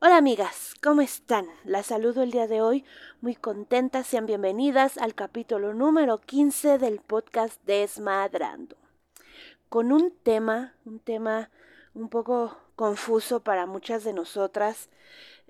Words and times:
Hola 0.00 0.16
amigas, 0.16 0.76
¿cómo 0.80 1.00
están? 1.00 1.48
Las 1.64 1.86
saludo 1.86 2.22
el 2.22 2.30
día 2.30 2.46
de 2.46 2.60
hoy, 2.62 2.84
muy 3.20 3.34
contentas, 3.34 4.06
sean 4.06 4.26
bienvenidas 4.26 4.96
al 4.96 5.16
capítulo 5.16 5.74
número 5.74 6.18
15 6.18 6.78
del 6.78 7.00
podcast 7.00 7.60
Desmadrando. 7.64 8.76
Con 9.68 9.90
un 9.90 10.12
tema, 10.22 10.76
un 10.84 11.00
tema 11.00 11.50
un 11.94 12.10
poco 12.10 12.56
confuso 12.76 13.40
para 13.40 13.66
muchas 13.66 14.04
de 14.04 14.12
nosotras, 14.12 14.88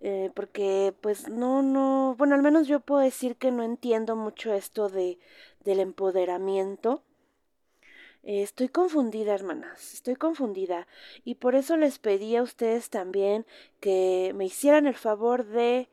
eh, 0.01 0.31
porque 0.35 0.95
pues 1.03 1.29
no, 1.29 1.61
no, 1.61 2.15
bueno, 2.17 2.35
al 2.35 2.43
menos 2.43 2.67
yo 2.67 2.81
puedo 2.81 3.03
decir 3.03 3.37
que 3.37 3.51
no 3.51 3.63
entiendo 3.63 4.17
mucho 4.17 4.55
esto 4.55 4.89
de, 4.89 5.19
del 5.63 5.79
empoderamiento. 5.79 7.03
Eh, 8.29 8.43
estoy 8.43 8.69
confundida, 8.69 9.35
hermanas, 9.35 9.95
estoy 9.95 10.15
confundida. 10.15 10.87
Y 11.25 11.37
por 11.37 11.55
eso 11.55 11.79
les 11.79 11.99
pedí 11.99 12.37
a 12.37 12.43
ustedes 12.43 12.91
también 12.91 13.47
que 13.81 14.33
me 14.35 14.45
hicieran 14.45 14.87
el 14.87 14.97
favor 14.97 15.47
de, 15.47 15.89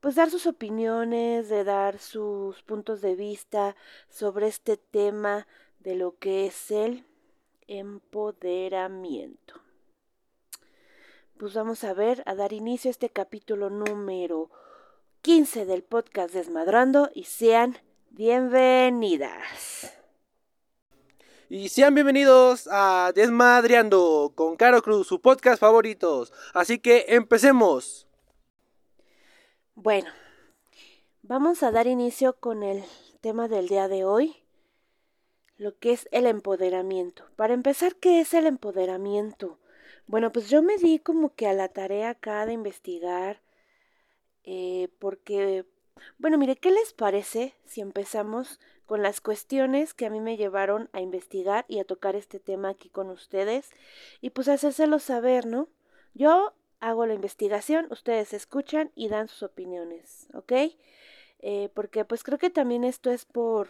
pues, 0.00 0.16
dar 0.16 0.30
sus 0.30 0.48
opiniones, 0.48 1.48
de 1.48 1.62
dar 1.62 2.00
sus 2.00 2.60
puntos 2.64 3.02
de 3.02 3.14
vista 3.14 3.76
sobre 4.08 4.48
este 4.48 4.76
tema 4.76 5.46
de 5.78 5.94
lo 5.94 6.18
que 6.18 6.46
es 6.46 6.72
el 6.72 7.04
empoderamiento. 7.68 9.60
Pues 11.36 11.54
vamos 11.54 11.84
a 11.84 11.94
ver, 11.94 12.24
a 12.26 12.34
dar 12.34 12.52
inicio 12.52 12.88
a 12.88 12.90
este 12.90 13.10
capítulo 13.10 13.70
número 13.70 14.50
15 15.22 15.66
del 15.66 15.84
podcast 15.84 16.34
Desmadrando 16.34 17.10
y 17.14 17.24
sean 17.24 17.78
bienvenidas. 18.10 20.03
Y 21.50 21.68
sean 21.68 21.94
bienvenidos 21.94 22.68
a 22.72 23.12
Desmadreando 23.14 24.32
con 24.34 24.56
Caro 24.56 24.80
Cruz, 24.80 25.06
su 25.06 25.20
podcast 25.20 25.60
favoritos. 25.60 26.32
Así 26.54 26.78
que 26.78 27.04
empecemos. 27.08 28.06
Bueno, 29.74 30.08
vamos 31.22 31.62
a 31.62 31.70
dar 31.70 31.86
inicio 31.86 32.34
con 32.40 32.62
el 32.62 32.82
tema 33.20 33.46
del 33.46 33.68
día 33.68 33.88
de 33.88 34.04
hoy, 34.04 34.36
lo 35.58 35.78
que 35.78 35.92
es 35.92 36.08
el 36.12 36.26
empoderamiento. 36.26 37.26
Para 37.36 37.52
empezar, 37.52 37.96
¿qué 37.96 38.20
es 38.20 38.32
el 38.32 38.46
empoderamiento? 38.46 39.58
Bueno, 40.06 40.32
pues 40.32 40.48
yo 40.48 40.62
me 40.62 40.78
di 40.78 40.98
como 40.98 41.34
que 41.34 41.46
a 41.46 41.52
la 41.52 41.68
tarea 41.68 42.10
acá 42.10 42.46
de 42.46 42.54
investigar, 42.54 43.42
eh, 44.44 44.88
porque, 44.98 45.66
bueno, 46.16 46.38
mire, 46.38 46.56
¿qué 46.56 46.70
les 46.70 46.94
parece 46.94 47.54
si 47.66 47.82
empezamos 47.82 48.60
con 48.86 49.02
las 49.02 49.20
cuestiones 49.20 49.94
que 49.94 50.06
a 50.06 50.10
mí 50.10 50.20
me 50.20 50.36
llevaron 50.36 50.88
a 50.92 51.00
investigar 51.00 51.64
y 51.68 51.78
a 51.78 51.84
tocar 51.84 52.16
este 52.16 52.38
tema 52.38 52.70
aquí 52.70 52.90
con 52.90 53.10
ustedes 53.10 53.70
y 54.20 54.30
pues 54.30 54.48
hacérselo 54.48 54.98
saber, 54.98 55.46
¿no? 55.46 55.68
Yo 56.14 56.52
hago 56.80 57.06
la 57.06 57.14
investigación, 57.14 57.86
ustedes 57.90 58.34
escuchan 58.34 58.90
y 58.94 59.08
dan 59.08 59.28
sus 59.28 59.42
opiniones, 59.42 60.28
¿ok? 60.34 60.52
Eh, 61.40 61.70
porque 61.74 62.04
pues 62.04 62.22
creo 62.22 62.38
que 62.38 62.50
también 62.50 62.84
esto 62.84 63.10
es 63.10 63.24
por 63.24 63.68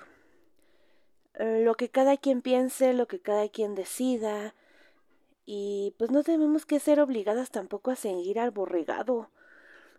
eh, 1.34 1.62
lo 1.64 1.74
que 1.74 1.88
cada 1.88 2.16
quien 2.16 2.42
piense, 2.42 2.92
lo 2.92 3.06
que 3.06 3.20
cada 3.20 3.48
quien 3.48 3.74
decida 3.74 4.54
y 5.46 5.94
pues 5.98 6.10
no 6.10 6.22
tenemos 6.22 6.66
que 6.66 6.80
ser 6.80 7.00
obligadas 7.00 7.50
tampoco 7.50 7.90
a 7.90 7.96
seguir 7.96 8.38
al 8.38 8.50
borregado, 8.50 9.30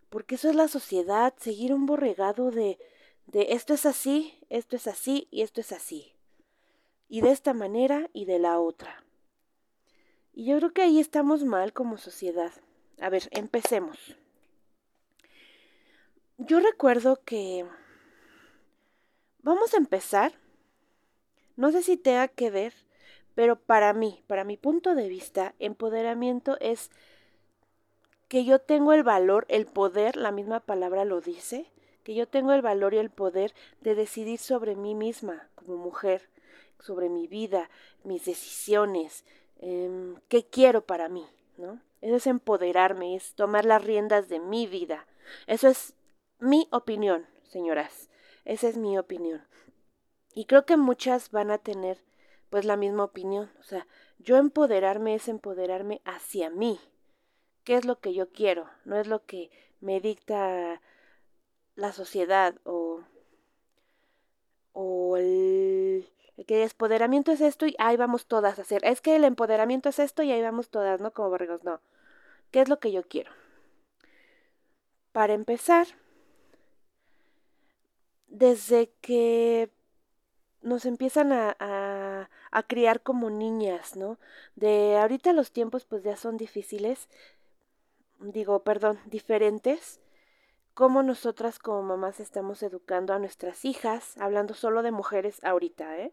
porque 0.10 0.36
eso 0.36 0.50
es 0.50 0.56
la 0.56 0.68
sociedad, 0.68 1.34
seguir 1.38 1.74
un 1.74 1.86
borregado 1.86 2.52
de 2.52 2.80
de 3.28 3.54
esto 3.54 3.74
es 3.74 3.86
así, 3.86 4.38
esto 4.50 4.76
es 4.76 4.88
así 4.88 5.28
y 5.32 5.42
esto 5.42 5.62
es 5.62 5.72
así. 5.72 6.14
Y 7.08 7.22
de 7.22 7.32
esta 7.32 7.54
manera 7.54 8.10
y 8.14 8.26
de 8.26 8.40
la 8.40 8.60
otra. 8.60 9.04
Y 10.34 10.46
yo 10.46 10.58
creo 10.58 10.74
que 10.74 10.82
ahí 10.82 11.00
estamos 11.00 11.44
mal 11.44 11.74
como 11.74 11.98
sociedad. 11.98 12.52
A 13.00 13.10
ver, 13.10 13.30
empecemos. 13.32 14.18
Yo 16.38 16.60
recuerdo 16.60 17.22
que... 17.24 17.66
Vamos 19.40 19.74
a 19.74 19.78
empezar. 19.78 20.34
No 21.56 21.72
sé 21.72 21.84
si 21.84 21.96
tenga 21.98 22.28
que 22.28 22.50
ver, 22.50 22.74
pero 23.36 23.58
para 23.58 23.94
mí, 23.94 24.24
para 24.28 24.44
mi 24.44 24.58
punto 24.58 24.96
de 24.96 25.08
vista, 25.08 25.56
empoderamiento 25.60 26.58
es 26.60 26.90
que 28.28 28.44
yo 28.44 28.60
tengo 28.60 28.92
el 28.94 29.04
valor, 29.04 29.46
el 29.50 29.66
poder, 29.66 30.16
la 30.18 30.32
misma 30.32 30.60
palabra 30.62 31.06
lo 31.06 31.22
dice, 31.22 31.72
que 32.06 32.14
yo 32.14 32.28
tengo 32.28 32.54
el 32.54 32.62
valor 32.62 32.94
y 32.94 33.00
el 33.00 33.10
poder 33.10 33.54
de 33.82 33.96
decidir 33.96 34.38
sobre 34.38 34.76
mí 34.76 34.94
misma 34.94 35.50
como 35.56 35.76
mujer, 35.76 36.30
sobre 36.80 37.10
mi 37.10 37.26
vida, 37.28 37.72
mis 38.04 38.24
decisiones, 38.26 39.26
em, 39.58 40.16
qué 40.30 40.46
quiero 40.46 40.86
para 40.86 41.10
mí, 41.10 41.26
¿no? 41.58 41.82
Eso 42.02 42.16
es 42.18 42.28
empoderarme, 42.28 43.16
es 43.16 43.34
tomar 43.34 43.66
las 43.66 43.84
riendas 43.84 44.30
de 44.30 44.40
mi 44.40 44.68
vida. 44.68 45.08
Eso 45.48 45.68
es 45.68 45.96
mi 46.38 46.68
opinión, 46.72 47.26
señoras. 47.48 48.10
Esa 48.46 48.68
es 48.68 48.78
mi 48.78 49.00
opinión. 49.00 49.44
Y 50.36 50.46
creo 50.46 50.68
que 50.68 50.78
muchas 50.78 51.32
van 51.32 51.50
a 51.50 51.58
tener 51.58 51.98
pues 52.52 52.66
la 52.66 52.78
misma 52.78 53.06
opinión. 53.06 53.52
O 53.60 53.64
sea, 53.64 53.88
yo 54.20 54.38
empoderarme 54.38 55.16
es 55.16 55.28
empoderarme 55.28 56.02
hacia 56.06 56.52
mí. 56.52 56.80
¿Qué 57.64 57.74
es 57.74 57.86
lo 57.86 58.00
que 58.00 58.14
yo 58.14 58.30
quiero? 58.30 58.70
No 58.84 58.96
es 58.96 59.08
lo 59.08 59.26
que 59.26 59.50
me 59.82 60.00
dicta 60.00 60.82
la 61.76 61.92
sociedad 61.92 62.56
o, 62.64 63.02
o 64.74 65.18
el, 65.18 66.10
que 66.48 66.64
el 66.64 66.70
empoderamiento 66.70 67.32
es 67.32 67.42
esto 67.42 67.66
y 67.66 67.76
ahí 67.80 67.98
vamos 67.98 68.26
todas 68.26 68.60
a 68.60 68.64
hacer. 68.64 68.84
Es 68.86 69.02
que 69.02 69.16
el 69.16 69.24
empoderamiento 69.24 69.90
es 69.90 70.00
esto 70.00 70.24
y 70.24 70.32
ahí 70.32 70.42
vamos 70.42 70.70
todas, 70.70 71.02
¿no? 71.02 71.12
Como 71.12 71.30
borregos, 71.30 71.64
no. 71.64 71.82
¿Qué 72.52 72.62
es 72.62 72.70
lo 72.70 72.80
que 72.80 72.92
yo 72.92 73.04
quiero? 73.04 73.32
Para 75.12 75.34
empezar, 75.34 75.88
desde 78.28 78.92
que 79.02 79.72
nos 80.62 80.86
empiezan 80.86 81.32
a, 81.32 81.56
a, 81.60 82.30
a, 82.52 82.64
criar 82.64 83.02
como 83.02 83.30
niñas, 83.30 83.96
¿no? 83.96 84.18
De 84.56 84.98
ahorita 84.98 85.32
los 85.32 85.52
tiempos 85.52 85.86
pues 85.86 86.04
ya 86.04 86.18
son 86.18 86.38
difíciles, 86.38 87.08
digo, 88.20 88.64
perdón, 88.64 89.00
diferentes, 89.06 90.00
cómo 90.76 91.04
nosotras 91.04 91.58
como 91.58 91.82
mamás 91.82 92.20
estamos 92.20 92.62
educando 92.62 93.14
a 93.14 93.20
nuestras 93.20 93.64
hijas, 93.64 94.18
hablando 94.20 94.54
solo 94.54 94.84
de 94.84 94.92
mujeres 94.92 95.44
ahorita, 95.44 95.98
¿eh? 95.98 96.12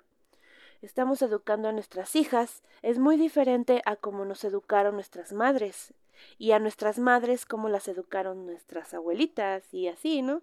Estamos 0.80 1.20
educando 1.20 1.68
a 1.68 1.72
nuestras 1.72 2.14
hijas, 2.16 2.62
es 2.80 2.98
muy 2.98 3.16
diferente 3.16 3.82
a 3.84 3.96
cómo 3.96 4.24
nos 4.24 4.44
educaron 4.44 4.94
nuestras 4.94 5.32
madres 5.32 5.92
y 6.38 6.52
a 6.52 6.60
nuestras 6.60 7.00
madres 7.00 7.44
cómo 7.44 7.68
las 7.68 7.88
educaron 7.88 8.46
nuestras 8.46 8.94
abuelitas 8.94 9.74
y 9.74 9.88
así, 9.88 10.22
¿no? 10.22 10.42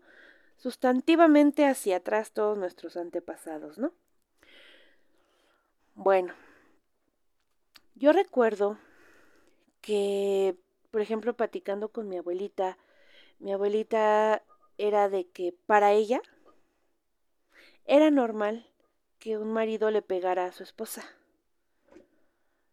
Sustantivamente 0.58 1.66
hacia 1.66 1.98
atrás 1.98 2.32
todos 2.34 2.58
nuestros 2.58 2.98
antepasados, 2.98 3.78
¿no? 3.78 3.94
Bueno, 5.96 6.34
yo 7.96 8.12
recuerdo 8.12 8.78
que, 9.82 10.58
por 10.92 11.00
ejemplo, 11.00 11.36
platicando 11.36 11.88
con 11.90 12.10
mi 12.10 12.18
abuelita, 12.18 12.78
mi 13.40 13.54
abuelita 13.54 14.44
era 14.78 15.10
de 15.10 15.28
que 15.28 15.54
para 15.66 15.92
ella 15.92 16.22
era 17.86 18.12
normal 18.12 18.70
que 19.20 19.38
un 19.38 19.52
marido 19.52 19.92
le 19.92 20.02
pegara 20.02 20.46
a 20.46 20.52
su 20.52 20.64
esposa. 20.64 21.04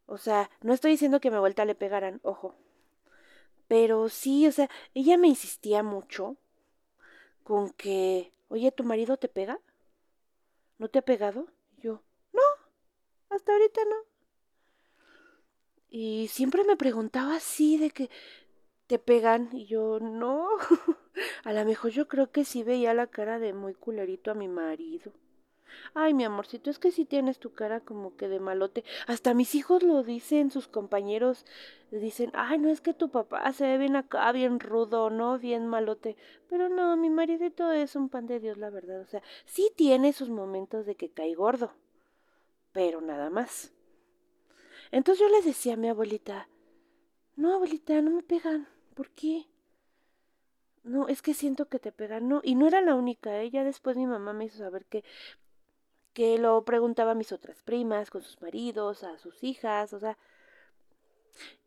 O 0.06 0.18
sea, 0.18 0.50
no 0.62 0.72
estoy 0.72 0.92
diciendo 0.92 1.20
que 1.20 1.28
a 1.28 1.30
mi 1.30 1.36
abuelita 1.38 1.64
le 1.64 1.74
pegaran, 1.74 2.20
ojo. 2.22 2.54
Pero 3.66 4.08
sí, 4.08 4.46
o 4.46 4.52
sea, 4.52 4.70
ella 4.94 5.16
me 5.16 5.26
insistía 5.26 5.82
mucho 5.82 6.36
con 7.42 7.70
que, 7.70 8.32
oye, 8.48 8.70
¿tu 8.70 8.84
marido 8.84 9.16
te 9.16 9.28
pega? 9.28 9.58
¿No 10.78 10.88
te 10.88 11.00
ha 11.00 11.02
pegado? 11.02 11.46
yo, 11.78 12.02
no, 12.32 12.42
hasta 13.30 13.52
ahorita 13.52 13.80
no. 13.84 13.96
Y 15.88 16.28
siempre 16.28 16.64
me 16.64 16.76
preguntaba 16.76 17.36
así 17.36 17.78
de 17.78 17.90
que, 17.90 18.10
te 18.86 18.98
pegan 18.98 19.50
y 19.52 19.66
yo 19.66 20.00
no. 20.00 20.48
a 21.44 21.52
lo 21.52 21.64
mejor 21.64 21.90
yo 21.90 22.08
creo 22.08 22.30
que 22.30 22.44
sí 22.44 22.62
veía 22.62 22.94
la 22.94 23.06
cara 23.06 23.38
de 23.38 23.52
muy 23.52 23.74
culerito 23.74 24.30
a 24.30 24.34
mi 24.34 24.48
marido. 24.48 25.12
Ay, 25.94 26.14
mi 26.14 26.24
amorcito, 26.24 26.70
es 26.70 26.78
que 26.78 26.90
sí 26.90 27.04
tienes 27.04 27.38
tu 27.38 27.52
cara 27.52 27.80
como 27.80 28.16
que 28.16 28.28
de 28.28 28.40
malote. 28.40 28.84
Hasta 29.06 29.34
mis 29.34 29.54
hijos 29.54 29.82
lo 29.82 30.02
dicen, 30.02 30.50
sus 30.50 30.68
compañeros 30.68 31.44
dicen, 31.90 32.30
ay, 32.34 32.58
no 32.58 32.68
es 32.68 32.80
que 32.80 32.94
tu 32.94 33.10
papá 33.10 33.52
se 33.52 33.66
ve 33.66 33.78
bien 33.78 33.96
acá, 33.96 34.30
bien 34.32 34.60
rudo, 34.60 35.10
¿no? 35.10 35.38
Bien 35.38 35.66
malote. 35.66 36.16
Pero 36.48 36.68
no, 36.68 36.96
mi 36.96 37.10
maridito 37.10 37.72
es 37.72 37.96
un 37.96 38.08
pan 38.08 38.26
de 38.26 38.40
Dios, 38.40 38.58
la 38.58 38.70
verdad. 38.70 39.00
O 39.00 39.06
sea, 39.06 39.22
sí 39.44 39.70
tiene 39.76 40.12
sus 40.12 40.30
momentos 40.30 40.86
de 40.86 40.96
que 40.96 41.10
cae 41.10 41.34
gordo, 41.34 41.72
pero 42.72 43.00
nada 43.00 43.30
más. 43.30 43.72
Entonces 44.92 45.20
yo 45.20 45.28
les 45.34 45.44
decía 45.44 45.74
a 45.74 45.76
mi 45.76 45.88
abuelita, 45.88 46.48
no, 47.36 47.54
abuelita, 47.54 48.00
no 48.02 48.10
me 48.12 48.22
pegan. 48.22 48.68
¿Por 48.96 49.10
qué? 49.10 49.46
No, 50.84 51.08
es 51.08 51.20
que 51.20 51.34
siento 51.34 51.68
que 51.68 51.78
te 51.78 51.92
pegan. 51.92 52.28
No, 52.28 52.40
y 52.42 52.54
no 52.54 52.66
era 52.66 52.80
la 52.80 52.94
única, 52.94 53.40
ella 53.40 53.62
¿eh? 53.62 53.64
después 53.64 53.96
mi 53.96 54.06
mamá 54.06 54.32
me 54.32 54.46
hizo 54.46 54.58
saber 54.58 54.86
que 54.86 55.04
que 56.14 56.38
lo 56.38 56.64
preguntaba 56.64 57.12
a 57.12 57.14
mis 57.14 57.30
otras 57.30 57.62
primas, 57.62 58.10
con 58.10 58.22
sus 58.22 58.40
maridos, 58.40 59.04
a 59.04 59.18
sus 59.18 59.44
hijas, 59.44 59.92
o 59.92 60.00
sea, 60.00 60.16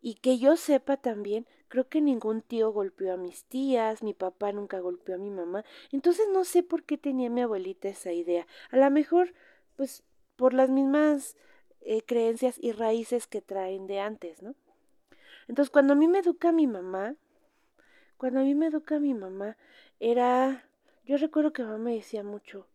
Y 0.01 0.15
que 0.15 0.37
yo 0.39 0.55
sepa 0.57 0.97
también, 0.97 1.45
creo 1.67 1.87
que 1.89 2.01
ningún 2.01 2.41
tío 2.41 2.71
golpeó 2.71 3.13
a 3.13 3.17
mis 3.17 3.43
tías, 3.45 4.03
mi 4.03 4.13
papá 4.13 4.51
nunca 4.51 4.79
golpeó 4.79 5.15
a 5.15 5.17
mi 5.17 5.29
mamá. 5.29 5.63
Entonces 5.91 6.27
no 6.33 6.43
sé 6.45 6.63
por 6.63 6.83
qué 6.83 6.97
tenía 6.97 7.29
mi 7.29 7.41
abuelita 7.41 7.89
esa 7.89 8.11
idea. 8.13 8.47
A 8.71 8.77
lo 8.77 8.89
mejor, 8.91 9.33
pues, 9.75 10.03
por 10.35 10.53
las 10.53 10.69
mismas 10.69 11.35
eh, 11.81 12.01
creencias 12.03 12.57
y 12.59 12.71
raíces 12.71 13.27
que 13.27 13.41
traen 13.41 13.87
de 13.87 13.99
antes, 13.99 14.41
¿no? 14.41 14.55
Entonces, 15.49 15.71
cuando 15.71 15.93
a 15.93 15.95
mí 15.95 16.07
me 16.07 16.19
educa 16.19 16.51
mi 16.51 16.67
mamá, 16.67 17.15
cuando 18.17 18.39
a 18.39 18.43
mí 18.43 18.53
me 18.53 18.67
educa 18.67 18.99
mi 18.99 19.15
mamá, 19.15 19.57
era, 19.99 20.69
yo 21.05 21.17
recuerdo 21.17 21.53
que 21.53 21.63
mamá 21.63 21.79
me 21.79 21.95
decía 21.95 22.23
mucho, 22.23 22.67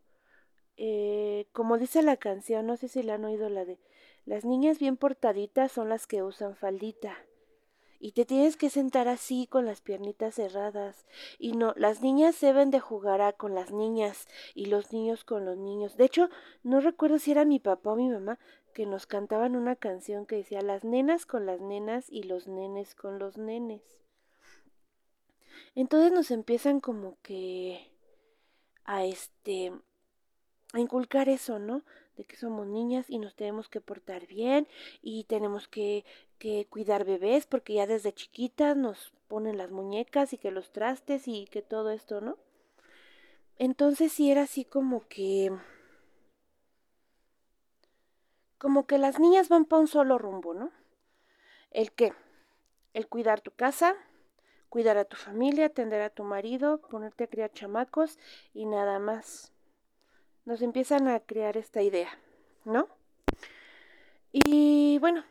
eh, 0.77 1.47
como 1.53 1.79
dice 1.79 2.03
la 2.03 2.17
canción, 2.17 2.67
no 2.67 2.77
sé 2.77 2.89
si 2.89 3.05
la 3.05 3.15
han 3.15 3.25
oído 3.25 3.49
la 3.49 3.65
de, 3.65 3.79
las 4.27 4.45
niñas 4.45 4.81
bien 4.81 4.97
portaditas 4.97 5.71
son 5.71 5.89
las 5.89 6.09
que 6.09 6.25
usan 6.25 6.57
faldita. 6.57 7.17
Y 8.05 8.13
te 8.13 8.27
tienes 8.27 8.59
que 8.59 8.69
sentar 8.69 9.09
así 9.09 9.47
con 9.47 9.65
las 9.65 9.81
piernitas 9.81 10.35
cerradas. 10.35 11.07
Y 11.39 11.53
no, 11.53 11.73
las 11.75 12.03
niñas 12.03 12.39
deben 12.39 12.71
de 12.71 12.79
jugar 12.79 13.35
con 13.39 13.55
las 13.55 13.73
niñas 13.73 14.29
y 14.55 14.67
los 14.67 14.93
niños 14.93 15.25
con 15.25 15.47
los 15.47 15.57
niños. 15.57 15.97
De 15.97 16.05
hecho, 16.05 16.29
no 16.63 16.83
recuerdo 16.83 17.19
si 17.19 17.31
era 17.31 17.47
mi 17.47 17.61
papá 17.61 17.93
o 17.93 17.97
mi 17.97 18.11
mamá 18.11 18.39
que 18.75 18.85
nos 18.85 19.07
cantaban 19.07 19.57
una 19.57 19.75
canción 19.75 20.27
que 20.27 20.37
decía 20.37 20.61
las 20.61 20.85
nenas 20.85 21.25
con 21.25 21.47
las 21.47 21.63
nenas 21.63 22.05
y 22.11 22.25
los 22.25 22.47
nenes 22.47 22.95
con 22.95 23.19
los 23.19 23.39
nenes. 23.39 23.81
Entonces 25.75 26.13
nos 26.13 26.31
empiezan 26.31 26.81
como 26.81 27.17
que 27.23 27.91
a 28.85 29.07
este 29.07 29.73
a 30.75 30.79
inculcar 30.79 31.31
eso, 31.31 31.59
¿no? 31.59 31.85
De 32.17 32.25
que 32.25 32.37
somos 32.37 32.67
niñas 32.67 33.07
y 33.09 33.19
nos 33.19 33.35
tenemos 33.35 33.69
que 33.69 33.81
portar 33.81 34.27
bien 34.27 34.69
y 35.03 35.25
tenemos 35.25 35.67
que, 35.69 36.05
que 36.39 36.67
cuidar 36.71 37.05
bebés 37.05 37.47
porque 37.47 37.75
ya 37.75 37.87
desde 37.87 38.13
chiquitas 38.13 38.77
nos 38.77 39.13
ponen 39.29 39.59
las 39.59 39.71
muñecas 39.71 40.33
y 40.33 40.39
que 40.39 40.51
los 40.51 40.71
trastes 40.71 41.27
y 41.27 41.47
que 41.47 41.63
todo 41.63 41.91
esto, 41.91 42.21
¿no? 42.21 42.39
Entonces 43.59 44.13
sí 44.13 44.31
era 44.31 44.43
así 44.43 44.65
como 44.65 45.07
que 45.09 45.51
como 48.59 48.87
que 48.87 48.99
las 48.99 49.21
niñas 49.21 49.49
van 49.49 49.67
para 49.67 49.81
un 49.81 49.89
solo 49.89 50.19
rumbo, 50.19 50.55
¿no? 50.55 50.71
El 51.71 51.93
qué? 51.93 52.15
El 52.95 53.09
cuidar 53.09 53.41
tu 53.41 53.51
casa, 53.51 53.95
cuidar 54.69 54.97
a 54.97 55.05
tu 55.05 55.17
familia, 55.17 55.67
atender 55.67 56.01
a 56.01 56.11
tu 56.11 56.25
marido, 56.25 56.81
ponerte 56.81 57.25
a 57.25 57.27
criar 57.27 57.53
chamacos 57.53 58.19
y 58.55 58.67
nada 58.67 58.99
más. 58.99 59.54
Nos 60.45 60.63
empiezan 60.63 61.09
a 61.09 61.21
crear 61.21 61.57
esta 61.57 61.83
idea, 61.83 62.11
¿no? 62.65 62.89
Y 64.33 64.99
bueno, 64.99 65.25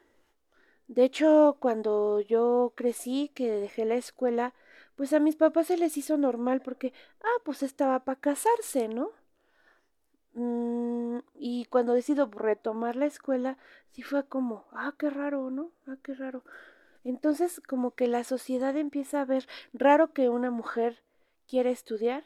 de 0.88 1.04
hecho, 1.04 1.58
cuando 1.60 2.20
yo 2.22 2.74
crecí, 2.76 3.32
que 3.36 3.50
dejé 3.52 3.86
la 3.86 3.96
escuela, 3.96 4.54
pues 4.96 5.14
a 5.14 5.20
mis 5.20 5.36
papás 5.36 5.68
se 5.68 5.78
les 5.78 5.98
hizo 5.98 6.18
normal 6.18 6.62
porque, 6.62 6.94
ah, 7.22 7.42
pues 7.44 7.64
estaba 7.64 8.04
para 8.06 8.20
casarse, 8.20 8.88
¿no? 8.88 9.12
Mm, 10.34 11.20
y 11.36 11.66
cuando 11.66 11.94
decido 11.94 12.30
retomar 12.32 12.96
la 12.96 13.06
escuela, 13.06 13.58
sí 13.92 14.02
fue 14.02 14.26
como, 14.28 14.66
ah, 14.72 14.94
qué 14.98 15.10
raro, 15.10 15.50
¿no? 15.52 15.72
Ah, 15.88 15.98
qué 16.04 16.14
raro. 16.14 16.44
Entonces, 17.04 17.62
como 17.68 17.92
que 17.96 18.08
la 18.08 18.24
sociedad 18.24 18.76
empieza 18.78 19.22
a 19.22 19.26
ver 19.26 19.48
raro 19.74 20.14
que 20.14 20.30
una 20.30 20.52
mujer 20.52 21.04
quiera 21.48 21.70
estudiar. 21.70 22.24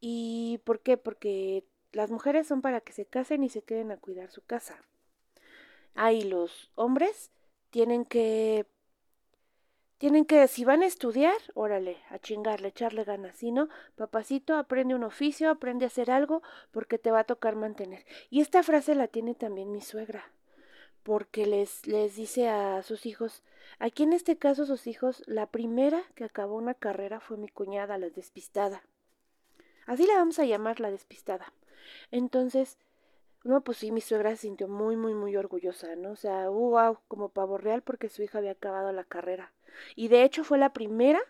¿Y 0.00 0.60
por 0.64 0.80
qué? 0.80 0.96
Porque 0.96 1.64
las 1.92 2.10
mujeres 2.10 2.46
son 2.46 2.62
para 2.62 2.80
que 2.80 2.92
se 2.92 3.06
casen 3.06 3.42
y 3.44 3.48
se 3.48 3.62
queden 3.62 3.90
a 3.90 3.96
cuidar 3.96 4.30
su 4.30 4.42
casa. 4.42 4.82
Ahí 5.94 6.22
los 6.22 6.70
hombres 6.74 7.30
tienen 7.70 8.04
que 8.04 8.66
tienen 9.98 10.24
que, 10.26 10.46
si 10.46 10.64
van 10.64 10.82
a 10.82 10.86
estudiar, 10.86 11.36
órale, 11.54 11.98
a 12.10 12.20
chingarle, 12.20 12.68
echarle 12.68 13.02
ganas. 13.02 13.34
Si 13.36 13.50
no, 13.50 13.68
papacito, 13.96 14.56
aprende 14.56 14.94
un 14.94 15.02
oficio, 15.02 15.50
aprende 15.50 15.84
a 15.84 15.88
hacer 15.88 16.10
algo, 16.12 16.40
porque 16.70 16.98
te 16.98 17.10
va 17.10 17.20
a 17.20 17.24
tocar 17.24 17.56
mantener. 17.56 18.06
Y 18.30 18.40
esta 18.40 18.62
frase 18.62 18.94
la 18.94 19.08
tiene 19.08 19.34
también 19.34 19.72
mi 19.72 19.80
suegra, 19.80 20.30
porque 21.02 21.46
les, 21.46 21.84
les 21.88 22.14
dice 22.14 22.48
a 22.48 22.82
sus 22.84 23.06
hijos, 23.06 23.42
aquí 23.80 24.04
en 24.04 24.12
este 24.12 24.38
caso 24.38 24.66
sus 24.66 24.86
hijos, 24.86 25.24
la 25.26 25.46
primera 25.46 26.00
que 26.14 26.22
acabó 26.24 26.54
una 26.54 26.74
carrera 26.74 27.18
fue 27.18 27.36
mi 27.36 27.48
cuñada, 27.48 27.98
la 27.98 28.08
despistada. 28.08 28.84
Así 29.88 30.06
la 30.06 30.16
vamos 30.16 30.38
a 30.38 30.44
llamar 30.44 30.80
la 30.80 30.90
despistada. 30.90 31.50
Entonces, 32.10 32.76
no, 33.42 33.62
pues 33.62 33.78
sí, 33.78 33.90
mi 33.90 34.02
suegra 34.02 34.32
se 34.32 34.42
sintió 34.42 34.68
muy, 34.68 34.96
muy, 34.96 35.14
muy 35.14 35.34
orgullosa, 35.34 35.96
¿no? 35.96 36.10
O 36.12 36.16
sea, 36.16 36.50
wow, 36.50 36.98
como 37.08 37.30
pavo 37.30 37.56
real 37.56 37.80
porque 37.80 38.10
su 38.10 38.22
hija 38.22 38.36
había 38.38 38.50
acabado 38.52 38.92
la 38.92 39.04
carrera. 39.04 39.50
Y 39.96 40.08
de 40.08 40.24
hecho 40.24 40.44
fue 40.44 40.58
la 40.58 40.74
primera, 40.74 41.20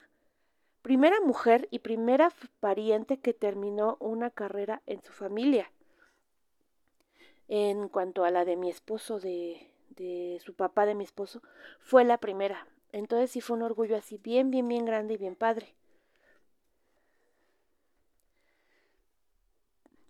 primera 0.82 1.20
mujer 1.20 1.68
y 1.70 1.78
primera 1.78 2.32
pariente 2.58 3.18
que 3.20 3.32
terminó 3.32 3.96
una 4.00 4.28
carrera 4.30 4.82
en 4.86 5.04
su 5.04 5.12
familia. 5.12 5.70
En 7.46 7.88
cuanto 7.88 8.24
a 8.24 8.32
la 8.32 8.44
de 8.44 8.56
mi 8.56 8.70
esposo, 8.70 9.20
de, 9.20 9.70
de 9.90 10.40
su 10.44 10.54
papá 10.54 10.84
de 10.84 10.96
mi 10.96 11.04
esposo, 11.04 11.42
fue 11.78 12.04
la 12.04 12.18
primera. 12.18 12.66
Entonces 12.90 13.30
sí 13.30 13.40
fue 13.40 13.56
un 13.56 13.62
orgullo 13.62 13.96
así 13.96 14.18
bien, 14.18 14.50
bien, 14.50 14.66
bien 14.66 14.84
grande 14.84 15.14
y 15.14 15.18
bien 15.18 15.36
padre. 15.36 15.76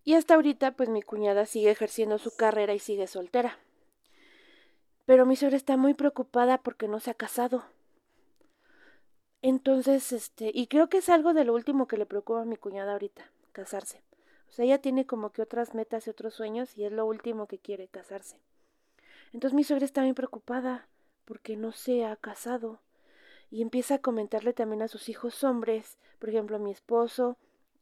Y 0.08 0.14
hasta 0.14 0.36
ahorita, 0.36 0.70
pues 0.70 0.88
mi 0.88 1.02
cuñada 1.02 1.44
sigue 1.44 1.70
ejerciendo 1.70 2.16
su 2.16 2.34
carrera 2.34 2.72
y 2.72 2.78
sigue 2.78 3.06
soltera. 3.06 3.58
Pero 5.04 5.26
mi 5.26 5.36
suegra 5.36 5.58
está 5.58 5.76
muy 5.76 5.92
preocupada 5.92 6.56
porque 6.56 6.88
no 6.88 6.98
se 6.98 7.10
ha 7.10 7.14
casado. 7.14 7.66
Entonces, 9.42 10.12
este, 10.12 10.50
y 10.54 10.66
creo 10.68 10.88
que 10.88 10.96
es 10.96 11.10
algo 11.10 11.34
de 11.34 11.44
lo 11.44 11.52
último 11.52 11.86
que 11.86 11.98
le 11.98 12.06
preocupa 12.06 12.40
a 12.40 12.46
mi 12.46 12.56
cuñada 12.56 12.94
ahorita, 12.94 13.30
casarse. 13.52 14.00
O 14.48 14.52
sea, 14.52 14.64
ella 14.64 14.78
tiene 14.80 15.04
como 15.04 15.28
que 15.28 15.42
otras 15.42 15.74
metas 15.74 16.06
y 16.06 16.10
otros 16.10 16.32
sueños 16.32 16.78
y 16.78 16.86
es 16.86 16.92
lo 16.92 17.04
último 17.04 17.46
que 17.46 17.58
quiere, 17.58 17.88
casarse. 17.88 18.40
Entonces 19.34 19.54
mi 19.54 19.62
suegra 19.62 19.84
está 19.84 20.00
muy 20.00 20.14
preocupada 20.14 20.88
porque 21.26 21.58
no 21.58 21.72
se 21.72 22.06
ha 22.06 22.16
casado 22.16 22.80
y 23.50 23.60
empieza 23.60 23.96
a 23.96 24.00
comentarle 24.00 24.54
también 24.54 24.80
a 24.80 24.88
sus 24.88 25.10
hijos 25.10 25.44
hombres, 25.44 25.98
por 26.18 26.30
ejemplo, 26.30 26.56
a 26.56 26.60
mi 26.60 26.70
esposo 26.70 27.36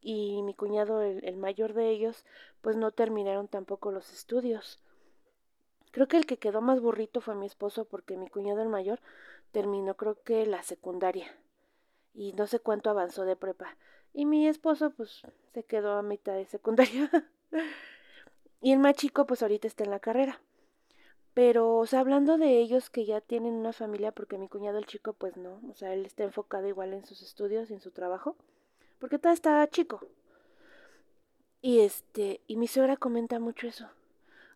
y 0.09 0.41
mi 0.43 0.55
cuñado, 0.55 1.03
el, 1.03 1.25
el 1.25 1.37
mayor 1.37 1.75
de 1.75 1.91
ellos, 1.91 2.25
pues 2.61 2.77
no 2.77 2.93
terminaron 2.93 3.49
tampoco 3.49 3.91
los 3.91 4.13
estudios. 4.13 4.79
Creo 5.91 6.07
que 6.07 6.17
el 6.17 6.27
que 6.27 6.39
quedó 6.39 6.61
más 6.61 6.81
burrito 6.81 7.21
fue 7.21 7.35
mi 7.35 7.47
esposo 7.47 7.87
porque 7.87 8.17
mi 8.17 8.29
cuñado 8.29 8.63
el 8.63 8.69
mayor 8.69 9.01
terminó 9.51 9.97
creo 9.97 10.23
que 10.23 10.47
la 10.47 10.63
secundaria 10.63 11.35
y 12.15 12.35
no 12.35 12.47
sé 12.47 12.61
cuánto 12.61 12.89
avanzó 12.89 13.25
de 13.25 13.35
prepa. 13.35 13.77
Y 14.15 14.27
mi 14.27 14.47
esposo 14.47 14.91
pues 14.91 15.23
se 15.53 15.65
quedó 15.65 15.95
a 15.95 16.03
mitad 16.03 16.35
de 16.35 16.47
secundaria. 16.47 17.11
y 18.61 18.71
el 18.71 18.79
más 18.79 18.95
chico 18.95 19.27
pues 19.27 19.43
ahorita 19.43 19.67
está 19.67 19.83
en 19.83 19.91
la 19.91 19.99
carrera. 19.99 20.41
Pero, 21.35 21.79
o 21.79 21.87
sea, 21.87 21.99
hablando 21.99 22.39
de 22.39 22.61
ellos 22.61 22.91
que 22.91 23.07
ya 23.07 23.21
tienen 23.21 23.55
una 23.55 23.73
familia, 23.73 24.13
porque 24.13 24.39
mi 24.39 24.49
cuñado 24.49 24.79
el 24.79 24.87
chico 24.87 25.15
pues 25.15 25.37
no, 25.37 25.61
o 25.69 25.75
sea, 25.75 25.93
él 25.95 26.07
está 26.07 26.23
enfocado 26.23 26.69
igual 26.69 26.95
en 26.95 27.05
sus 27.05 27.23
estudios 27.23 27.71
y 27.71 27.75
en 27.75 27.81
su 27.81 27.91
trabajo, 27.91 28.37
porque 28.99 29.19
todavía 29.19 29.35
está 29.35 29.67
chico. 29.69 30.01
Y 31.63 31.81
este, 31.81 32.41
y 32.47 32.57
mi 32.57 32.69
suegra 32.69 32.97
comenta 32.97 33.39
mucho 33.39 33.67
eso 33.67 33.89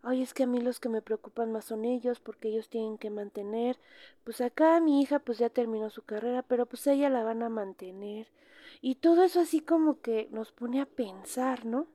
ay, 0.02 0.22
es 0.22 0.34
que 0.34 0.44
a 0.44 0.46
mí 0.46 0.60
los 0.60 0.80
que 0.80 0.88
me 0.88 1.02
preocupan 1.02 1.52
más 1.52 1.66
son 1.66 1.84
ellos 1.84 2.20
porque 2.20 2.48
ellos 2.48 2.68
tienen 2.68 2.98
que 2.98 3.10
mantener. 3.10 3.76
Pues 4.24 4.40
acá 4.40 4.80
mi 4.80 5.02
hija 5.02 5.18
pues 5.18 5.38
ya 5.38 5.50
terminó 5.50 5.90
su 5.90 6.02
carrera, 6.02 6.42
pero 6.42 6.66
pues 6.66 6.86
ella 6.86 7.10
la 7.10 7.24
van 7.24 7.42
a 7.42 7.48
mantener. 7.48 8.28
Y 8.80 8.96
todo 8.96 9.24
eso 9.24 9.40
así 9.40 9.60
como 9.60 10.00
que 10.00 10.28
nos 10.30 10.52
pone 10.52 10.80
a 10.80 10.86
pensar, 10.86 11.66
¿no? 11.66 11.86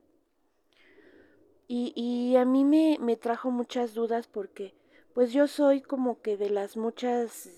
Y, 1.68 1.92
y 1.96 2.36
a 2.36 2.44
mí 2.44 2.64
me, 2.64 2.96
me 3.00 3.16
trajo 3.16 3.50
muchas 3.50 3.94
dudas 3.94 4.28
porque 4.28 4.74
pues 5.14 5.32
yo 5.32 5.48
soy 5.48 5.80
como 5.80 6.20
que 6.20 6.36
de 6.36 6.50
las 6.50 6.76
muchas 6.76 7.50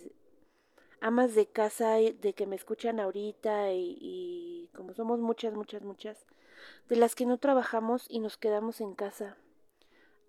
amas 1.01 1.35
de 1.35 1.47
casa 1.47 1.95
de 1.95 2.33
que 2.35 2.47
me 2.47 2.57
escuchan 2.57 3.01
ahorita 3.01 3.73
y 3.73 4.48
como 4.79 4.95
somos 4.95 5.19
muchas, 5.19 5.55
muchas, 5.55 5.83
muchas, 5.83 6.25
de 6.89 6.95
las 6.95 7.17
que 7.17 7.27
no 7.27 7.39
trabajamos 7.39 8.07
y 8.09 8.21
nos 8.21 8.37
quedamos 8.37 8.81
en 8.81 8.95
casa 8.95 9.37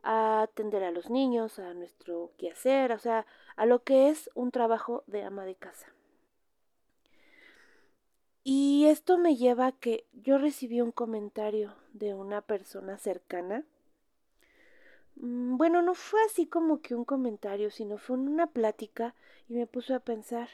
a 0.02 0.42
atender 0.42 0.84
a 0.84 0.90
los 0.90 1.12
niños, 1.12 1.60
a 1.60 1.76
nuestro 1.76 2.32
quehacer, 2.40 2.92
o 2.92 2.98
sea, 2.98 3.28
a 3.56 3.68
lo 3.68 3.84
que 3.84 4.10
es 4.10 4.32
un 4.34 4.50
trabajo 4.50 5.04
de 5.06 5.22
ama 5.22 5.46
de 5.46 5.54
casa. 5.54 5.86
Y 8.44 8.88
esto 8.88 9.20
me 9.20 9.36
lleva 9.36 9.68
a 9.68 9.72
que 9.72 10.08
yo 10.14 10.40
recibí 10.40 10.82
un 10.82 10.92
comentario 10.92 11.76
de 11.94 12.16
una 12.16 12.42
persona 12.42 12.98
cercana. 12.98 13.66
Mm, 15.18 15.58
bueno, 15.58 15.84
no 15.84 15.94
fue 15.94 16.20
así 16.26 16.48
como 16.48 16.82
que 16.82 16.96
un 16.96 17.06
comentario, 17.06 17.70
sino 17.70 18.00
fue 18.00 18.18
una 18.18 18.48
plática 18.48 19.14
y 19.48 19.54
me 19.54 19.68
puso 19.68 19.94
a 19.94 20.00
pensar 20.00 20.50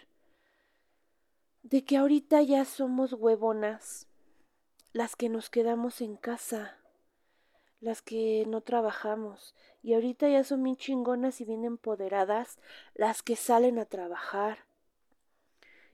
de 1.65 1.83
que 1.83 1.97
ahorita 1.97 2.41
ya 2.41 2.63
somos 2.63 3.11
huevonas 3.13 4.07
las 4.93 5.17
que 5.17 5.27
nos 5.29 5.49
quedamos 5.49 5.99
en 5.99 6.15
casa 6.15 6.77
las 7.85 8.01
que 8.01 8.45
no 8.47 8.61
trabajamos. 8.61 9.53
Y 9.83 9.93
ahorita 9.93 10.27
ya 10.27 10.43
son 10.43 10.63
bien 10.63 10.75
chingonas 10.75 11.39
y 11.39 11.45
bien 11.45 11.63
empoderadas 11.63 12.57
las 12.95 13.21
que 13.21 13.35
salen 13.35 13.77
a 13.77 13.85
trabajar. 13.85 14.65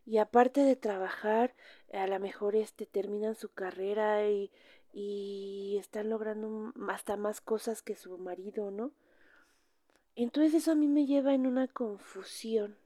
Y 0.06 0.18
aparte 0.18 0.62
de 0.62 0.78
trabajar, 0.78 1.54
a 1.94 2.08
lo 2.08 2.20
mejor 2.20 2.56
este 2.56 2.86
terminan 2.86 3.36
su 3.36 3.50
carrera 3.50 4.28
y, 4.30 4.52
y 4.94 5.78
están 5.80 6.10
logrando 6.10 6.74
hasta 6.88 7.18
más 7.18 7.42
cosas 7.42 7.82
que 7.82 7.96
su 7.96 8.18
marido, 8.18 8.72
¿no? 8.72 8.92
Entonces 10.16 10.54
eso 10.54 10.72
a 10.72 10.76
mí 10.76 10.88
me 10.88 11.06
lleva 11.06 11.34
en 11.34 11.46
una 11.46 11.68
confusión. 11.68 12.78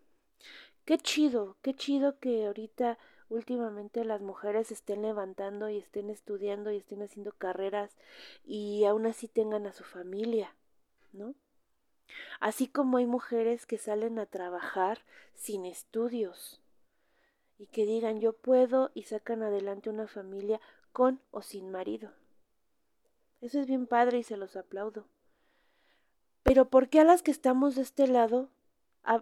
Qué 0.86 1.00
chido, 1.00 1.58
qué 1.64 1.74
chido 1.74 2.20
que 2.20 2.46
ahorita 2.46 3.00
últimamente 3.30 4.06
las 4.06 4.22
mujeres 4.22 4.72
estén 4.72 5.02
levantando 5.02 5.68
y 5.68 5.80
estén 5.80 6.12
estudiando 6.12 6.72
y 6.72 6.78
estén 6.78 7.02
haciendo 7.02 7.32
carreras 7.32 7.98
y 8.44 8.86
aún 8.86 9.08
así 9.08 9.28
tengan 9.28 9.66
a 9.66 9.74
su 9.74 9.84
familia, 9.84 10.56
¿no? 11.12 11.34
Así 12.40 12.68
como 12.68 12.98
hay 12.98 13.08
mujeres 13.08 13.66
que 13.66 13.80
salen 13.80 14.20
a 14.20 14.28
trabajar 14.28 15.00
sin 15.34 15.66
estudios 15.66 16.62
y 17.58 17.66
que 17.66 17.88
digan 17.88 18.20
yo 18.20 18.34
puedo 18.34 18.92
y 18.94 19.04
sacan 19.04 19.42
adelante 19.42 19.90
una 19.90 20.08
familia 20.08 20.62
con 20.92 21.20
o 21.32 21.42
sin 21.42 21.72
marido. 21.72 22.12
Eso 23.42 23.60
es 23.60 23.66
bien 23.66 23.88
padre 23.88 24.20
y 24.20 24.24
se 24.24 24.38
los 24.38 24.56
aplaudo. 24.56 25.08
Pero 26.44 26.70
¿por 26.70 26.90
qué 26.90 27.00
a 27.00 27.04
las 27.04 27.24
que 27.24 27.32
estamos 27.32 27.76
de 27.76 27.82
este 27.82 28.08
lado 28.08 28.50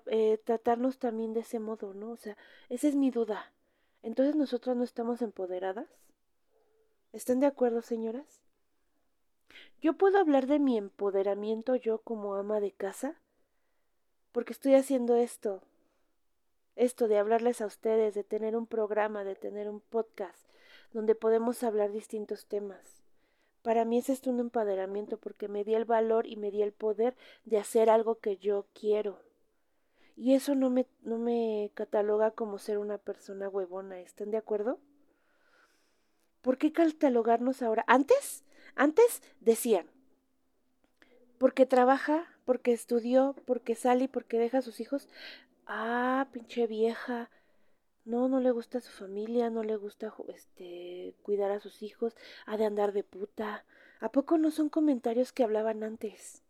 eh, 0.07 0.39
tratarnos 0.43 0.97
también 0.97 1.33
de 1.33 1.41
ese 1.41 1.59
modo, 1.59 1.93
¿no? 1.93 2.11
O 2.11 2.17
sea, 2.17 2.37
esa 2.69 2.87
es 2.87 2.95
mi 2.95 3.11
duda. 3.11 3.51
Entonces 4.01 4.35
nosotras 4.35 4.75
no 4.75 4.83
estamos 4.83 5.21
empoderadas. 5.21 5.87
¿Están 7.11 7.39
de 7.39 7.47
acuerdo, 7.47 7.81
señoras? 7.81 8.41
Yo 9.81 9.93
puedo 9.93 10.17
hablar 10.17 10.47
de 10.47 10.59
mi 10.59 10.77
empoderamiento 10.77 11.75
yo 11.75 11.99
como 11.99 12.35
ama 12.35 12.59
de 12.59 12.71
casa, 12.71 13.19
porque 14.31 14.53
estoy 14.53 14.75
haciendo 14.75 15.15
esto, 15.15 15.61
esto 16.75 17.07
de 17.07 17.19
hablarles 17.19 17.61
a 17.61 17.65
ustedes, 17.65 18.15
de 18.15 18.23
tener 18.23 18.55
un 18.55 18.65
programa, 18.65 19.23
de 19.23 19.35
tener 19.35 19.69
un 19.69 19.79
podcast, 19.79 20.47
donde 20.91 21.15
podemos 21.15 21.63
hablar 21.63 21.91
distintos 21.91 22.45
temas. 22.47 23.03
Para 23.61 23.85
mí 23.85 23.97
es 23.99 24.09
esto 24.09 24.29
un 24.29 24.39
empoderamiento 24.39 25.17
porque 25.17 25.47
me 25.47 25.63
di 25.63 25.75
el 25.75 25.85
valor 25.85 26.27
y 26.27 26.35
me 26.35 26.51
di 26.51 26.61
el 26.61 26.73
poder 26.73 27.15
de 27.45 27.57
hacer 27.57 27.89
algo 27.89 28.15
que 28.15 28.37
yo 28.37 28.65
quiero. 28.73 29.19
Y 30.15 30.35
eso 30.35 30.55
no 30.55 30.69
me, 30.69 30.85
no 31.01 31.17
me 31.17 31.71
cataloga 31.73 32.31
como 32.31 32.59
ser 32.59 32.77
una 32.77 32.97
persona 32.97 33.49
huevona, 33.49 33.99
¿están 33.99 34.31
de 34.31 34.37
acuerdo? 34.37 34.79
¿Por 36.41 36.57
qué 36.57 36.71
catalogarnos 36.71 37.61
ahora? 37.61 37.83
Antes, 37.87 38.43
antes 38.75 39.23
decían, 39.39 39.87
porque 41.37 41.65
trabaja, 41.65 42.27
porque 42.45 42.73
estudió, 42.73 43.35
porque 43.45 43.75
sale 43.75 44.05
y 44.05 44.07
porque 44.07 44.37
deja 44.37 44.59
a 44.59 44.61
sus 44.61 44.79
hijos. 44.79 45.07
Ah, 45.65 46.27
pinche 46.31 46.67
vieja. 46.67 47.29
No, 48.05 48.27
no 48.27 48.39
le 48.39 48.51
gusta 48.51 48.81
su 48.81 48.91
familia, 48.91 49.49
no 49.49 49.63
le 49.63 49.77
gusta 49.77 50.13
este 50.27 51.15
cuidar 51.21 51.51
a 51.51 51.61
sus 51.61 51.81
hijos, 51.81 52.15
ha 52.45 52.57
de 52.57 52.65
andar 52.65 52.91
de 52.91 53.03
puta. 53.03 53.65
¿A 54.01 54.11
poco 54.11 54.37
no 54.37 54.51
son 54.51 54.69
comentarios 54.69 55.31
que 55.31 55.43
hablaban 55.43 55.83
antes? 55.83 56.42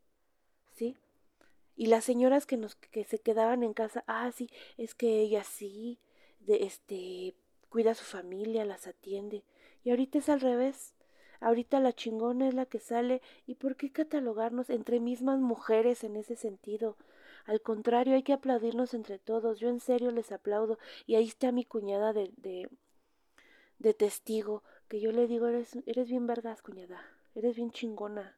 Y 1.75 1.88
las 1.88 2.03
señoras 2.03 2.46
que 2.46 2.58
nos 2.58 2.75
que 2.75 3.03
se 3.03 3.20
quedaban 3.20 3.63
en 3.63 3.74
casa, 3.74 4.03
ah, 4.08 4.32
sí, 4.32 4.50
es 4.77 4.96
que 4.96 5.22
ella 5.22 5.44
sí, 5.44 6.00
de 6.39 6.63
este 6.65 7.36
cuida 7.70 7.92
a 7.92 7.96
su 7.96 8.03
familia, 8.03 8.65
las 8.65 8.88
atiende. 8.88 9.44
Y 9.84 9.89
ahorita 9.89 10.20
es 10.20 10.30
al 10.30 10.42
revés. 10.42 10.94
Ahorita 11.39 11.80
la 11.80 11.92
chingona 11.92 12.48
es 12.48 12.53
la 12.53 12.65
que 12.65 12.80
sale. 12.80 13.22
¿Y 13.48 13.56
por 13.56 13.75
qué 13.75 13.92
catalogarnos 13.92 14.70
entre 14.70 15.00
mismas 15.00 15.39
mujeres 15.39 16.03
en 16.03 16.15
ese 16.15 16.36
sentido? 16.36 16.96
Al 17.46 17.62
contrario, 17.62 18.15
hay 18.15 18.24
que 18.24 18.34
aplaudirnos 18.34 18.94
entre 18.94 19.20
todos. 19.20 19.60
Yo 19.60 19.70
en 19.70 19.80
serio 19.80 20.12
les 20.12 20.32
aplaudo. 20.32 20.77
Y 21.06 21.15
ahí 21.15 21.27
está 21.27 21.51
mi 21.51 21.65
cuñada 21.65 22.13
de, 22.13 22.32
de, 22.38 22.70
de 23.80 23.94
testigo. 23.94 24.63
Que 24.88 25.01
yo 25.01 25.12
le 25.12 25.27
digo, 25.27 25.48
eres, 25.48 25.75
eres 25.86 26.08
bien 26.08 26.27
vergas, 26.27 26.62
cuñada. 26.62 27.01
Eres 27.36 27.56
bien 27.56 27.72
chingona. 27.72 28.38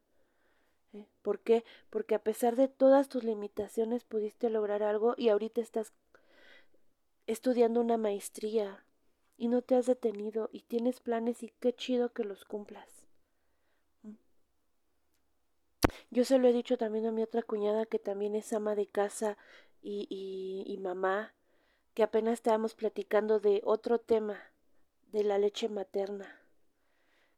¿Por 1.21 1.39
qué? 1.39 1.63
Porque 1.89 2.15
a 2.15 2.23
pesar 2.23 2.55
de 2.55 2.67
todas 2.67 3.09
tus 3.09 3.23
limitaciones 3.23 4.03
pudiste 4.03 4.49
lograr 4.49 4.83
algo 4.83 5.15
y 5.17 5.29
ahorita 5.29 5.61
estás 5.61 5.93
estudiando 7.27 7.81
una 7.81 7.97
maestría 7.97 8.85
y 9.37 9.47
no 9.47 9.61
te 9.61 9.75
has 9.75 9.85
detenido 9.85 10.49
y 10.51 10.61
tienes 10.61 10.99
planes 10.99 11.43
y 11.43 11.49
qué 11.59 11.73
chido 11.73 12.13
que 12.13 12.23
los 12.23 12.45
cumplas. 12.45 12.87
¿Mm? 14.03 14.13
Yo 16.11 16.25
se 16.25 16.37
lo 16.37 16.47
he 16.47 16.53
dicho 16.53 16.77
también 16.77 17.05
a 17.05 17.11
mi 17.11 17.23
otra 17.23 17.41
cuñada 17.41 17.85
que 17.85 17.99
también 17.99 18.35
es 18.35 18.53
ama 18.53 18.75
de 18.75 18.87
casa 18.87 19.37
y, 19.81 20.07
y, 20.09 20.71
y 20.71 20.77
mamá, 20.77 21.33
que 21.93 22.03
apenas 22.03 22.33
estábamos 22.33 22.75
platicando 22.75 23.39
de 23.39 23.61
otro 23.63 23.99
tema, 23.99 24.39
de 25.11 25.23
la 25.23 25.37
leche 25.37 25.69
materna, 25.69 26.41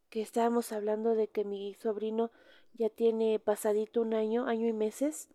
que 0.09 0.21
estábamos 0.21 0.71
hablando 0.71 1.15
de 1.15 1.27
que 1.27 1.43
mi 1.43 1.73
sobrino 1.75 2.31
ya 2.77 2.89
tiene 2.89 3.39
pasadito 3.39 4.01
un 4.01 4.13
año, 4.13 4.45
año 4.45 4.67
y 4.67 4.73
meses, 4.73 5.29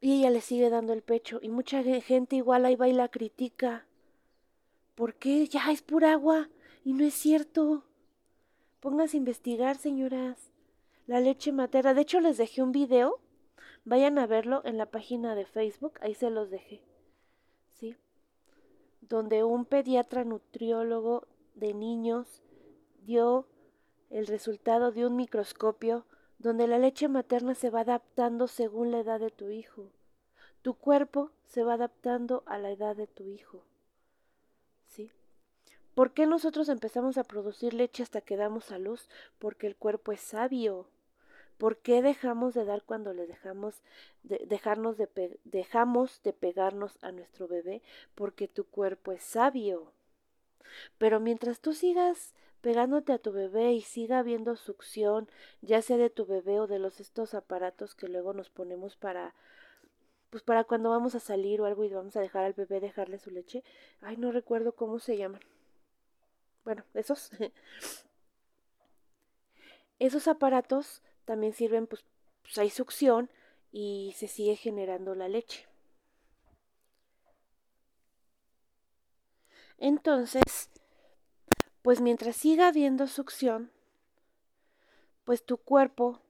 y 0.00 0.18
ella 0.18 0.30
le 0.30 0.40
sigue 0.40 0.68
dando 0.68 0.92
el 0.92 1.02
pecho, 1.02 1.38
y 1.40 1.48
mucha 1.48 1.82
gente 1.82 2.36
igual 2.36 2.64
ahí 2.64 2.74
va 2.74 2.88
y 2.88 2.92
la 2.92 3.08
critica. 3.08 3.86
¿Por 4.96 5.14
qué? 5.14 5.46
Ya 5.46 5.70
es 5.70 5.80
pura 5.80 6.12
agua, 6.12 6.48
y 6.84 6.92
no 6.92 7.04
es 7.04 7.14
cierto. 7.14 7.84
Pónganse 8.80 9.16
a 9.16 9.18
investigar, 9.18 9.76
señoras. 9.76 10.50
La 11.06 11.20
leche 11.20 11.52
materna. 11.52 11.94
De 11.94 12.02
hecho, 12.02 12.20
les 12.20 12.36
dejé 12.36 12.62
un 12.62 12.72
video. 12.72 13.20
Vayan 13.84 14.18
a 14.18 14.26
verlo 14.26 14.62
en 14.64 14.76
la 14.76 14.86
página 14.86 15.36
de 15.36 15.44
Facebook. 15.44 15.94
Ahí 16.00 16.14
se 16.14 16.30
los 16.30 16.50
dejé. 16.50 16.82
¿Sí? 17.74 17.96
Donde 19.00 19.44
un 19.44 19.64
pediatra 19.64 20.24
nutriólogo 20.24 21.28
de 21.54 21.74
niños 21.74 22.42
dio 23.04 23.46
el 24.12 24.26
resultado 24.26 24.92
de 24.92 25.06
un 25.06 25.16
microscopio 25.16 26.04
donde 26.38 26.66
la 26.66 26.78
leche 26.78 27.08
materna 27.08 27.54
se 27.54 27.70
va 27.70 27.80
adaptando 27.80 28.46
según 28.46 28.90
la 28.90 28.98
edad 28.98 29.18
de 29.18 29.30
tu 29.30 29.48
hijo. 29.48 29.90
Tu 30.60 30.74
cuerpo 30.74 31.30
se 31.46 31.64
va 31.64 31.74
adaptando 31.74 32.42
a 32.46 32.58
la 32.58 32.70
edad 32.70 32.94
de 32.94 33.06
tu 33.06 33.24
hijo. 33.24 33.64
¿Sí? 34.86 35.10
¿Por 35.94 36.12
qué 36.12 36.26
nosotros 36.26 36.68
empezamos 36.68 37.16
a 37.16 37.24
producir 37.24 37.72
leche 37.72 38.02
hasta 38.02 38.20
que 38.20 38.36
damos 38.36 38.70
a 38.70 38.78
luz? 38.78 39.08
Porque 39.38 39.66
el 39.66 39.76
cuerpo 39.76 40.12
es 40.12 40.20
sabio. 40.20 40.88
¿Por 41.56 41.78
qué 41.78 42.02
dejamos 42.02 42.52
de 42.54 42.66
dar 42.66 42.82
cuando 42.82 43.14
le 43.14 43.26
dejamos 43.26 43.82
de, 44.24 44.44
dejarnos 44.46 44.98
de 44.98 45.38
dejamos 45.44 46.22
de 46.22 46.32
pegarnos 46.34 46.98
a 47.02 47.12
nuestro 47.12 47.48
bebé? 47.48 47.82
Porque 48.14 48.46
tu 48.46 48.64
cuerpo 48.64 49.12
es 49.12 49.22
sabio. 49.22 49.92
Pero 50.98 51.18
mientras 51.18 51.60
tú 51.60 51.72
sigas 51.72 52.34
pegándote 52.62 53.12
a 53.12 53.18
tu 53.18 53.32
bebé 53.32 53.72
y 53.72 53.82
siga 53.82 54.20
habiendo 54.20 54.56
succión, 54.56 55.28
ya 55.60 55.82
sea 55.82 55.98
de 55.98 56.10
tu 56.10 56.24
bebé 56.24 56.60
o 56.60 56.66
de 56.66 56.78
los 56.78 57.00
estos 57.00 57.34
aparatos 57.34 57.94
que 57.94 58.08
luego 58.08 58.32
nos 58.32 58.48
ponemos 58.48 58.96
para 58.96 59.34
pues 60.30 60.42
para 60.42 60.64
cuando 60.64 60.88
vamos 60.88 61.14
a 61.14 61.20
salir 61.20 61.60
o 61.60 61.66
algo 61.66 61.84
y 61.84 61.90
vamos 61.90 62.16
a 62.16 62.20
dejar 62.20 62.44
al 62.44 62.54
bebé 62.54 62.80
dejarle 62.80 63.18
su 63.18 63.30
leche. 63.30 63.62
Ay, 64.00 64.16
no 64.16 64.32
recuerdo 64.32 64.74
cómo 64.74 64.98
se 64.98 65.18
llaman. 65.18 65.42
Bueno, 66.64 66.84
esos 66.94 67.30
esos 69.98 70.28
aparatos 70.28 71.02
también 71.26 71.52
sirven 71.52 71.86
pues, 71.86 72.04
pues 72.42 72.56
hay 72.56 72.70
succión 72.70 73.28
y 73.72 74.14
se 74.16 74.28
sigue 74.28 74.56
generando 74.56 75.14
la 75.14 75.28
leche. 75.28 75.66
Entonces, 79.78 80.70
pues 81.82 82.00
mientras 82.00 82.36
siga 82.36 82.68
habiendo 82.68 83.06
succión, 83.06 83.70
pues 85.24 85.44
tu 85.44 85.58
cuerpo 85.58 86.20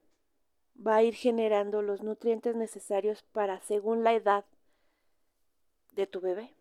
va 0.75 0.97
a 0.97 1.03
ir 1.03 1.13
generando 1.13 1.81
los 1.81 2.01
nutrientes 2.01 2.55
necesarios 2.55 3.23
para 3.31 3.61
según 3.61 4.03
la 4.03 4.13
edad 4.13 4.45
de 5.95 6.07
tu 6.07 6.19
bebé. 6.21 6.53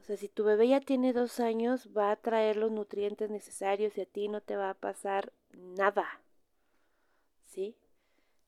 O 0.00 0.02
sea, 0.02 0.16
si 0.16 0.28
tu 0.28 0.44
bebé 0.44 0.68
ya 0.68 0.80
tiene 0.80 1.12
dos 1.12 1.40
años, 1.40 1.90
va 1.96 2.10
a 2.10 2.16
traer 2.16 2.56
los 2.56 2.70
nutrientes 2.70 3.30
necesarios 3.30 3.96
y 3.98 4.02
a 4.02 4.06
ti 4.06 4.28
no 4.28 4.40
te 4.40 4.56
va 4.56 4.70
a 4.70 4.74
pasar 4.74 5.32
nada. 5.52 6.20
¿Sí? 7.44 7.76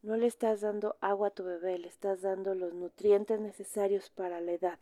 No 0.01 0.17
le 0.17 0.27
estás 0.27 0.61
dando 0.61 0.97
agua 1.01 1.29
a 1.29 1.31
tu 1.31 1.45
bebé, 1.45 1.79
le 1.79 1.89
estás 1.89 2.23
dando 2.23 2.55
los 2.55 2.73
nutrientes 2.73 3.41
necesarios 3.41 4.11
para 4.11 4.41
la 4.41 4.53
edad. 4.53 4.79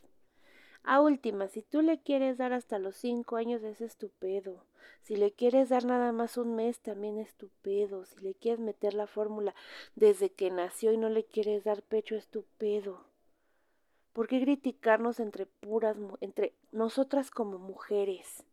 A 0.83 1.01
última, 1.01 1.49
si 1.49 1.63
tú 1.63 1.83
le 1.83 2.01
quieres 2.01 2.39
dar 2.39 2.53
hasta 2.53 2.79
los 2.79 2.97
cinco 2.97 3.37
años 3.37 3.63
es 3.63 3.81
estupendo. 3.81 4.65
Si 5.03 5.17
le 5.17 5.33
quieres 5.33 5.69
dar 5.69 5.85
nada 5.85 6.13
más 6.13 6.37
un 6.37 6.57
mes 6.57 6.81
también 6.81 7.19
es 7.19 7.29
estupendo. 7.29 8.05
Si 8.05 8.19
le 8.21 8.35
quieres 8.35 8.61
meter 8.61 8.95
la 8.95 9.07
fórmula 9.07 9.55
desde 9.95 10.31
que 10.31 10.51
nació 10.51 10.93
y 10.93 10.97
no 10.97 11.09
le 11.09 11.25
quieres 11.25 11.65
dar 11.65 11.83
pecho 11.83 12.17
estupendo. 12.17 13.05
¿Por 14.13 14.27
qué 14.27 14.41
criticarnos 14.41 15.21
entre 15.21 15.47
puras, 15.47 15.97
entre 16.21 16.55
nosotras 16.73 17.31
como 17.31 17.59
mujeres? 17.59 18.45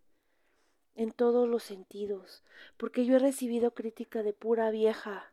en 0.98 1.12
todos 1.12 1.48
los 1.48 1.63
sentidos, 1.63 2.43
porque 2.75 3.05
yo 3.05 3.15
he 3.15 3.19
recibido 3.19 3.72
crítica 3.72 4.24
de 4.24 4.34
pura 4.34 4.72
vieja. 4.72 5.31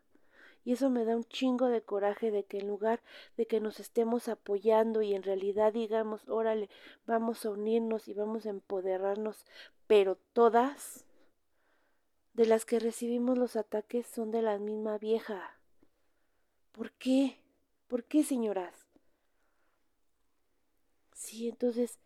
Y 0.65 0.73
eso 0.73 0.89
me 0.89 1.05
da 1.05 1.15
un 1.15 1.23
chingo 1.25 1.67
de 1.67 1.83
coraje 1.83 2.31
de 2.31 2.43
que 2.43 2.57
en 2.57 2.67
lugar 2.67 3.01
de 3.37 3.45
que 3.45 3.61
nos 3.61 3.79
estemos 3.79 4.27
apoyando 4.27 5.01
y 5.01 5.13
en 5.13 5.23
realidad 5.23 5.71
digamos, 5.71 6.27
órale, 6.27 6.69
vamos 7.05 7.45
a 7.45 7.51
unirnos 7.51 8.07
y 8.07 8.13
vamos 8.13 8.45
a 8.45 8.49
empoderarnos, 8.49 9.45
pero 9.87 10.17
todas 10.33 11.05
de 12.33 12.45
las 12.45 12.65
que 12.65 12.79
recibimos 12.79 13.37
los 13.37 13.55
ataques 13.55 14.07
son 14.07 14.31
de 14.31 14.41
la 14.41 14.57
misma 14.57 14.97
vieja. 14.97 15.57
¿Por 16.71 16.91
qué? 16.91 17.39
¿Por 17.87 18.03
qué, 18.03 18.23
señoras? 18.23 18.87
Sí, 21.13 21.47
entonces, 21.47 21.99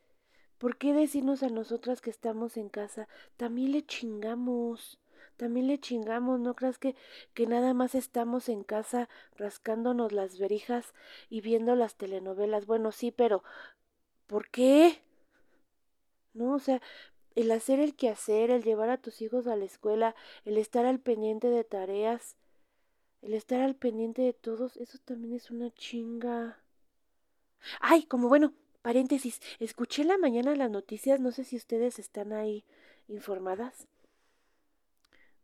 ¿por 0.60 0.78
qué 0.78 0.94
decirnos 0.94 1.42
a 1.42 1.50
nosotras 1.50 2.02
que 2.02 2.12
estamos 2.12 2.58
en 2.58 2.70
casa? 2.70 3.08
También 3.38 3.72
le 3.72 3.86
chingamos, 3.86 5.00
también 5.40 5.68
le 5.68 5.80
chingamos, 5.80 6.40
¿no 6.40 6.54
creas 6.54 6.78
que, 6.78 6.96
que 7.34 7.48
nada 7.48 7.74
más 7.74 7.96
estamos 7.96 8.50
en 8.50 8.64
casa 8.64 9.08
rascándonos 9.38 10.12
las 10.12 10.38
verijas 10.38 10.94
y 11.30 11.40
viendo 11.40 11.76
las 11.76 11.96
telenovelas? 11.96 12.66
Bueno, 12.66 12.92
sí, 12.92 13.12
pero 13.12 13.42
¿por 14.28 14.50
qué? 14.50 15.02
¿No? 16.34 16.56
O 16.56 16.60
sea, 16.60 16.82
el 17.36 17.50
hacer 17.52 17.80
el 17.80 17.96
quehacer, 17.96 18.52
el 18.52 18.64
llevar 18.64 18.90
a 18.90 18.98
tus 18.98 19.22
hijos 19.22 19.48
a 19.48 19.56
la 19.56 19.66
escuela, 19.66 20.14
el 20.44 20.58
estar 20.58 20.86
al 20.86 21.00
pendiente 21.00 21.48
de 21.50 21.64
tareas, 21.64 22.36
el 23.22 23.34
estar 23.34 23.62
al 23.62 23.76
pendiente 23.76 24.22
de 24.22 24.34
todos, 24.34 24.76
eso 24.76 24.98
también 25.06 25.36
es 25.36 25.52
una 25.52 25.72
chinga. 25.72 26.60
Ay, 27.80 28.04
como 28.04 28.28
bueno, 28.28 28.54
Paréntesis, 28.82 29.42
escuché 29.60 30.06
la 30.06 30.18
mañana 30.18 30.56
las 30.56 30.72
noticias, 30.72 31.20
no 31.20 31.32
sé 31.32 31.44
si 31.44 31.58
ustedes 31.58 32.00
están 32.00 32.32
ahí 32.32 32.64
informadas, 33.10 33.88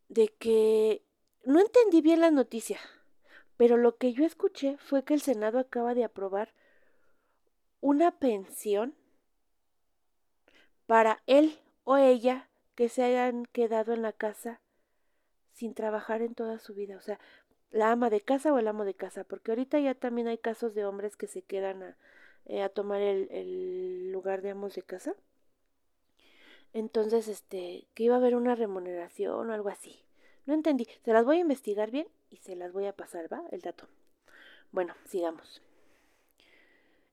de 0.09 0.29
que 0.29 1.03
no 1.43 1.59
entendí 1.59 2.01
bien 2.01 2.21
la 2.21 2.31
noticia, 2.31 2.79
pero 3.57 3.77
lo 3.77 3.97
que 3.97 4.13
yo 4.13 4.25
escuché 4.25 4.77
fue 4.77 5.03
que 5.03 5.13
el 5.13 5.21
Senado 5.21 5.59
acaba 5.59 5.93
de 5.93 6.03
aprobar 6.03 6.53
una 7.81 8.11
pensión 8.11 8.95
para 10.87 11.21
él 11.27 11.57
o 11.83 11.97
ella 11.97 12.49
que 12.75 12.89
se 12.89 13.03
hayan 13.03 13.45
quedado 13.45 13.93
en 13.93 14.01
la 14.01 14.11
casa 14.11 14.59
sin 15.53 15.73
trabajar 15.73 16.21
en 16.21 16.35
toda 16.35 16.59
su 16.59 16.73
vida, 16.73 16.97
o 16.97 17.01
sea, 17.01 17.19
la 17.71 17.91
ama 17.91 18.09
de 18.09 18.21
casa 18.21 18.53
o 18.53 18.59
el 18.59 18.67
amo 18.67 18.85
de 18.85 18.93
casa, 18.93 19.23
porque 19.23 19.51
ahorita 19.51 19.79
ya 19.79 19.95
también 19.95 20.27
hay 20.27 20.37
casos 20.37 20.75
de 20.75 20.85
hombres 20.85 21.15
que 21.15 21.27
se 21.27 21.41
quedan 21.41 21.83
a, 21.83 21.97
eh, 22.45 22.67
tomar 22.69 23.01
el, 23.01 23.29
el 23.31 24.11
lugar 24.11 24.41
de 24.41 24.51
amos 24.51 24.75
de 24.75 24.81
casa. 24.81 25.15
Entonces, 26.75 27.29
este, 27.29 27.87
que 27.93 28.03
iba 28.03 28.15
a 28.15 28.17
haber 28.17 28.35
una 28.35 28.53
remuneración 28.53 29.49
o 29.49 29.53
algo 29.53 29.69
así. 29.69 30.03
No 30.45 30.53
entendí. 30.53 30.85
Se 31.05 31.13
las 31.13 31.23
voy 31.23 31.37
a 31.37 31.39
investigar 31.39 31.89
bien 31.89 32.05
y 32.29 32.35
se 32.35 32.57
las 32.57 32.73
voy 32.73 32.85
a 32.85 32.91
pasar, 32.91 33.31
¿va? 33.31 33.41
El 33.51 33.61
dato. 33.61 33.87
Bueno, 34.73 34.93
sigamos. 35.05 35.61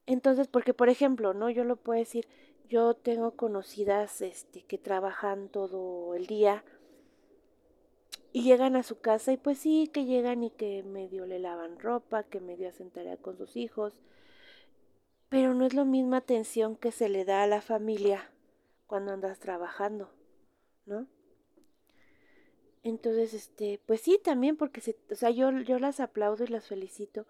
Entonces, 0.05 0.49
porque 0.49 0.75
por 0.75 0.89
ejemplo, 0.89 1.33
¿no? 1.33 1.49
Yo 1.49 1.63
lo 1.63 1.77
puedo 1.77 1.97
decir, 1.97 2.27
yo 2.69 2.95
tengo 2.95 3.37
conocidas 3.37 4.21
este 4.21 4.63
que 4.63 4.79
trabajan 4.79 5.49
todo 5.49 6.17
el 6.17 6.27
día 6.27 6.65
y 8.33 8.43
llegan 8.43 8.75
a 8.75 8.83
su 8.83 8.99
casa 8.99 9.33
y 9.33 9.37
pues 9.37 9.59
sí, 9.59 9.89
que 9.93 10.07
llegan 10.07 10.43
y 10.43 10.51
que 10.51 10.83
medio 10.83 11.25
le 11.25 11.39
lavan 11.39 11.79
ropa, 11.79 12.25
que 12.25 12.41
medio 12.41 12.69
hacen 12.69 12.91
tarea 12.91 13.17
con 13.17 13.39
sus 13.39 13.57
hijos, 13.57 13.95
pero 15.29 15.55
no 15.55 15.65
es 15.65 15.75
la 15.75 15.85
misma 15.85 16.17
atención 16.17 16.75
que 16.75 16.91
se 16.91 17.09
le 17.09 17.25
da 17.25 17.45
a 17.45 17.47
la 17.47 17.61
familia 17.61 18.32
cuando 18.93 19.15
andas 19.15 19.39
trabajando, 19.39 20.11
¿no? 20.85 21.07
Entonces, 22.83 23.33
este, 23.33 23.81
pues 23.87 24.03
sí, 24.03 24.21
también 24.23 24.59
porque 24.59 24.83
o 25.11 25.15
sea, 25.15 25.31
yo, 25.31 25.51
yo 25.61 25.79
las 25.79 25.99
aplaudo 25.99 26.45
y 26.45 26.49
las 26.49 26.67
felicito 26.67 27.25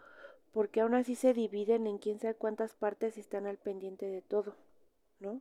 porque 0.53 0.81
aún 0.81 0.95
así 0.95 1.15
se 1.15 1.35
dividen 1.35 1.87
en 1.87 1.99
quién 1.99 2.19
sabe 2.19 2.35
cuántas 2.35 2.75
partes 2.75 3.17
y 3.17 3.21
están 3.21 3.47
al 3.47 3.59
pendiente 3.59 4.07
de 4.07 4.23
todo, 4.23 4.57
¿no? 5.21 5.41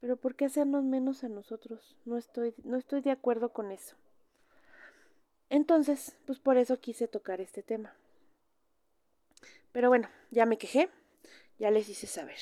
Pero 0.00 0.14
¿por 0.16 0.36
qué 0.36 0.44
hacernos 0.44 0.84
menos 0.84 1.24
a 1.24 1.28
nosotros? 1.28 1.96
No 2.04 2.16
estoy, 2.16 2.54
no 2.62 2.76
estoy 2.76 3.00
de 3.00 3.10
acuerdo 3.10 3.48
con 3.48 3.72
eso. 3.72 3.96
Entonces, 5.50 6.16
pues 6.24 6.38
por 6.38 6.56
eso 6.56 6.78
quise 6.78 7.08
tocar 7.08 7.40
este 7.40 7.64
tema. 7.64 7.96
Pero 9.72 9.88
bueno, 9.88 10.08
ya 10.30 10.46
me 10.46 10.56
quejé. 10.56 10.88
Ya 11.58 11.72
les 11.72 11.88
hice 11.88 12.06
saber. 12.06 12.38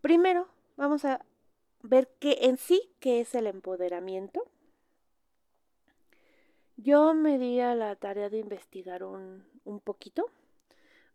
Primero 0.00 0.48
vamos 0.76 1.04
a 1.04 1.24
ver 1.82 2.08
qué 2.20 2.38
en 2.42 2.56
sí 2.56 2.90
qué 3.00 3.20
es 3.20 3.34
el 3.34 3.46
empoderamiento. 3.46 4.44
Yo 6.76 7.12
me 7.14 7.38
di 7.38 7.60
a 7.60 7.74
la 7.74 7.96
tarea 7.96 8.30
de 8.30 8.38
investigar 8.38 9.02
un, 9.02 9.44
un 9.64 9.80
poquito. 9.80 10.30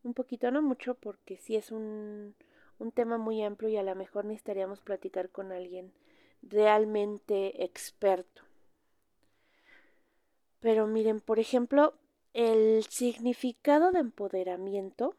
Un 0.04 0.14
poquito, 0.14 0.52
no 0.52 0.62
mucho, 0.62 0.96
porque 0.96 1.38
sí 1.38 1.56
es 1.56 1.72
un, 1.72 2.36
un 2.80 2.92
tema 2.92 3.18
muy 3.18 3.42
amplio 3.42 3.70
y 3.70 3.78
a 3.78 3.84
lo 3.84 3.96
mejor 3.96 4.26
necesitaríamos 4.26 4.82
platicar 4.82 5.30
con 5.30 5.54
alguien 5.54 5.94
realmente 6.42 7.64
experto. 7.64 8.42
Pero 10.60 10.88
miren, 10.88 11.22
por 11.22 11.40
ejemplo, 11.40 11.94
el 12.34 12.84
significado 12.90 13.92
de 13.92 14.00
empoderamiento 14.00 15.16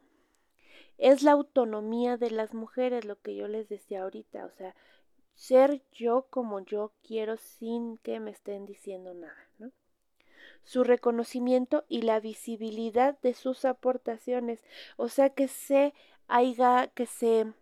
es 0.97 1.23
la 1.23 1.31
autonomía 1.31 2.17
de 2.17 2.31
las 2.31 2.53
mujeres, 2.53 3.05
lo 3.05 3.19
que 3.19 3.35
yo 3.35 3.47
les 3.47 3.69
decía 3.69 4.03
ahorita, 4.03 4.45
o 4.45 4.51
sea, 4.51 4.75
ser 5.35 5.81
yo 5.91 6.27
como 6.29 6.61
yo 6.61 6.93
quiero 7.03 7.37
sin 7.37 7.97
que 7.97 8.19
me 8.19 8.31
estén 8.31 8.65
diciendo 8.65 9.13
nada, 9.13 9.49
¿no? 9.59 9.71
Su 10.63 10.83
reconocimiento 10.83 11.85
y 11.89 12.01
la 12.01 12.19
visibilidad 12.19 13.19
de 13.19 13.33
sus 13.33 13.65
aportaciones, 13.65 14.63
o 14.97 15.09
sea, 15.09 15.29
que 15.29 15.47
se 15.47 15.93
haya, 16.27 16.87
que 16.87 17.05
se, 17.05 17.53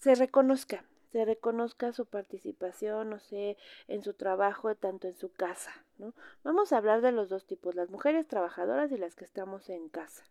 se 0.00 0.14
reconozca, 0.14 0.84
se 1.12 1.24
reconozca 1.24 1.92
su 1.92 2.06
participación, 2.06 3.10
no 3.10 3.18
sé, 3.20 3.56
en 3.86 4.02
su 4.02 4.14
trabajo, 4.14 4.74
tanto 4.74 5.08
en 5.08 5.14
su 5.14 5.32
casa, 5.32 5.72
¿no? 5.98 6.12
Vamos 6.42 6.72
a 6.72 6.78
hablar 6.78 7.00
de 7.00 7.12
los 7.12 7.28
dos 7.28 7.46
tipos, 7.46 7.74
las 7.74 7.90
mujeres 7.90 8.26
trabajadoras 8.26 8.90
y 8.92 8.98
las 8.98 9.14
que 9.14 9.24
estamos 9.24 9.70
en 9.70 9.88
casa. 9.88 10.24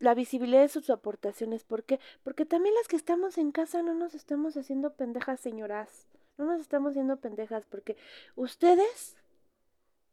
La 0.00 0.14
visibilidad 0.14 0.62
de 0.62 0.68
sus 0.68 0.90
aportaciones. 0.90 1.62
¿Por 1.62 1.84
qué? 1.84 2.00
Porque 2.24 2.46
también 2.46 2.74
las 2.74 2.88
que 2.88 2.96
estamos 2.96 3.38
en 3.38 3.52
casa 3.52 3.82
no 3.82 3.94
nos 3.94 4.14
estamos 4.14 4.56
haciendo 4.56 4.94
pendejas, 4.94 5.38
señoras. 5.40 6.08
No 6.38 6.46
nos 6.46 6.60
estamos 6.60 6.90
haciendo 6.90 7.18
pendejas 7.18 7.64
porque 7.66 7.96
ustedes 8.34 9.16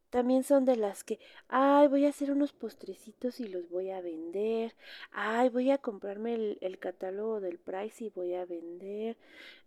también 0.10 0.44
son 0.44 0.66
de 0.66 0.78
las 0.78 1.04
que, 1.04 1.20
ay, 1.50 1.88
voy 1.88 2.06
a 2.06 2.10
hacer 2.10 2.32
unos 2.32 2.54
postrecitos 2.54 3.40
y 3.40 3.48
los 3.48 3.70
voy 3.70 3.92
a 3.92 4.02
vender. 4.02 4.74
Ay, 5.12 5.50
voy 5.50 5.72
a 5.72 5.78
comprarme 5.78 6.58
el, 6.62 6.80
catálogo 6.80 7.40
del 7.42 7.58
Price 7.58 8.06
y 8.06 8.10
voy 8.10 8.34
a 8.34 8.46
vender. 8.46 9.18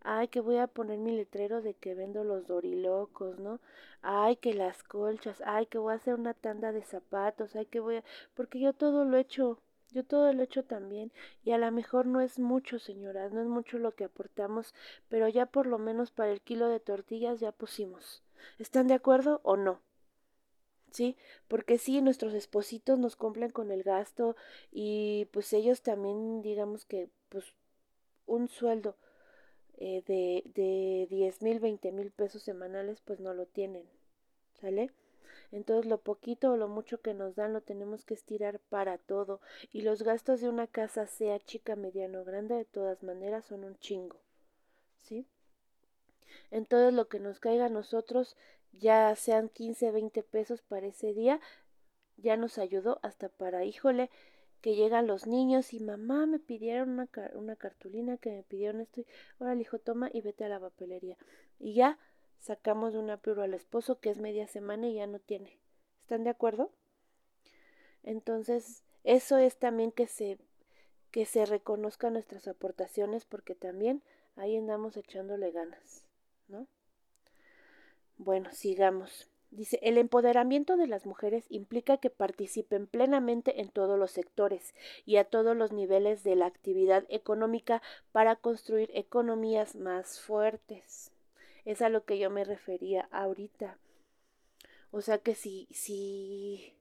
Ay, 0.03 0.29
que 0.29 0.41
voy 0.41 0.57
a 0.57 0.67
poner 0.67 0.99
mi 0.99 1.13
letrero 1.13 1.63
de 1.63 1.75
que 1.75 1.95
vendo 1.95 2.25
los 2.25 2.47
dorilocos, 2.47 3.39
¿no? 3.39 3.61
Ay, 4.03 4.37
que 4.37 4.55
las 4.55 4.83
colchas. 4.83 5.43
Ay, 5.47 5.67
que 5.67 5.79
voy 5.79 5.93
a 5.93 5.97
hacer 5.97 6.15
una 6.15 6.35
tanda 6.35 6.73
de 6.73 6.83
zapatos. 6.83 7.55
Ay, 7.57 7.67
que 7.67 7.81
voy 7.81 7.97
a... 7.97 8.05
Porque 8.35 8.61
yo 8.61 8.73
todo 8.73 9.05
lo 9.05 9.17
he 9.19 9.21
hecho 9.21 9.59
yo 9.93 10.05
todo 10.05 10.33
lo 10.33 10.41
he 10.41 10.45
hecho 10.45 10.65
también 10.65 11.13
y 11.45 11.53
a 11.53 11.59
lo 11.59 11.71
mejor 11.73 12.07
no 12.07 12.21
es 12.21 12.39
mucho, 12.39 12.79
señoras, 12.79 13.33
no 13.33 13.41
es 13.41 13.47
mucho 13.49 13.79
lo 13.79 13.95
que 13.95 14.05
aportamos, 14.05 14.75
pero 15.09 15.29
ya 15.29 15.47
por 15.47 15.67
lo 15.67 15.79
menos 15.79 16.11
para 16.11 16.33
el 16.33 16.41
kilo 16.41 16.69
de 16.69 16.81
tortillas 16.81 17.41
ya 17.41 17.53
pusimos. 17.53 18.23
¿Están 18.59 18.87
de 18.89 18.95
acuerdo 18.95 19.41
o 19.43 19.57
no? 19.57 19.81
¿Sí? 20.91 21.17
Porque 21.49 21.79
sí, 21.79 22.03
nuestros 22.03 22.35
espositos 22.35 22.99
nos 22.99 23.15
cumplen 23.17 23.51
con 23.51 23.71
el 23.71 23.83
gasto 23.85 24.37
y 24.73 25.29
pues 25.33 25.53
ellos 25.53 25.83
también 25.83 26.43
digamos 26.43 26.85
que 26.85 27.09
pues 27.29 27.53
un 28.27 28.49
sueldo 28.49 28.97
eh, 29.79 30.03
de, 30.07 30.43
de 30.55 31.07
diez 31.11 31.43
mil, 31.43 31.61
veinte 31.61 31.93
mil 31.93 32.11
pesos 32.11 32.43
semanales 32.43 33.01
pues 33.05 33.21
no 33.21 33.35
lo 33.35 33.47
tienen. 33.47 33.85
¿Sale? 34.61 34.91
Entonces 35.53 35.87
lo 35.87 35.99
poquito 35.99 36.53
o 36.53 36.57
lo 36.57 36.69
mucho 36.69 37.01
que 37.01 37.15
nos 37.15 37.35
dan 37.35 37.53
lo 37.53 37.61
tenemos 37.61 38.05
que 38.05 38.15
estirar 38.15 38.61
para 38.69 38.99
todo. 38.99 39.41
Y 39.73 39.83
los 39.83 40.03
gastos 40.03 40.41
de 40.41 40.49
una 40.49 40.67
casa, 40.67 41.07
sea 41.07 41.39
chica, 41.41 41.77
mediano 41.77 42.21
o 42.21 42.25
grande, 42.25 42.55
de 42.55 42.65
todas 42.65 43.03
maneras 43.03 43.47
son 43.47 43.65
un 43.65 43.79
chingo. 43.79 44.21
¿Sí? 44.99 45.27
Entonces 46.51 46.95
lo 46.95 47.09
que 47.09 47.21
nos 47.21 47.41
caiga 47.41 47.67
a 47.67 47.71
nosotros, 47.71 48.37
ya 48.73 49.15
sean 49.17 49.49
15, 49.49 49.91
20 49.91 50.23
pesos 50.23 50.63
para 50.63 50.87
ese 50.87 51.13
día, 51.15 51.41
ya 52.17 52.37
nos 52.37 52.59
ayudó 52.59 53.01
hasta 53.03 53.29
para, 53.29 53.65
híjole, 53.65 54.11
que 54.61 54.75
llegan 54.75 55.07
los 55.07 55.27
niños 55.27 55.73
y 55.73 55.81
mamá 55.81 56.27
me 56.27 56.39
pidieron 56.39 56.91
una, 56.91 57.09
una 57.35 57.57
cartulina 57.57 58.19
que 58.19 58.31
me 58.31 58.43
pidieron 58.43 58.81
esto 58.83 59.01
y 59.01 59.07
ahora 59.39 59.55
el 59.55 59.61
hijo 59.61 59.79
toma 59.79 60.11
y 60.13 60.21
vete 60.21 60.45
a 60.45 60.49
la 60.49 60.61
papelería. 60.61 61.17
Y 61.59 61.75
ya 61.75 61.99
sacamos 62.41 62.93
de 62.93 62.99
un 62.99 63.11
apuro 63.11 63.43
al 63.43 63.55
esposo 63.55 64.01
que 64.01 64.11
es 64.11 64.19
media 64.19 64.47
semana 64.49 64.89
y 64.89 64.95
ya 64.95 65.07
no 65.07 65.19
tiene. 65.19 65.59
¿Están 66.03 66.25
de 66.25 66.31
acuerdo? 66.31 66.71
Entonces, 68.03 68.83
eso 69.05 69.39
es 69.39 69.57
también 69.57 69.93
que 69.93 70.07
se 70.07 70.39
que 71.11 71.27
se 71.27 71.45
reconozcan 71.45 72.13
nuestras 72.13 72.47
aportaciones 72.47 73.25
porque 73.25 73.55
también 73.55 74.03
ahí 74.37 74.57
andamos 74.57 74.97
echándole 74.97 75.51
ganas, 75.51 76.05
¿no? 76.49 76.67
Bueno, 78.17 78.51
sigamos. 78.53 79.29
Dice, 79.51 79.81
el 79.83 79.99
empoderamiento 79.99 80.77
de 80.77 80.87
las 80.87 81.07
mujeres 81.07 81.45
implica 81.49 81.97
que 81.97 82.11
participen 82.11 82.87
plenamente 82.87 83.61
en 83.61 83.69
todos 83.69 83.99
los 83.99 84.13
sectores 84.13 84.75
y 85.05 85.17
a 85.17 85.25
todos 85.25 85.57
los 85.57 85.73
niveles 85.73 86.23
de 86.23 86.37
la 86.37 86.47
actividad 86.47 87.05
económica 87.09 87.83
para 88.13 88.37
construir 88.37 88.91
economías 88.95 89.75
más 89.75 90.21
fuertes. 90.21 91.11
Es 91.71 91.83
a 91.83 91.89
lo 91.89 92.05
que 92.05 92.19
yo 92.19 92.31
me 92.31 92.43
refería 92.43 93.09
ahorita. 93.13 93.79
O 94.91 95.03
sea 95.03 95.19
que 95.19 95.37
si, 95.37 95.69
si, 95.71 96.75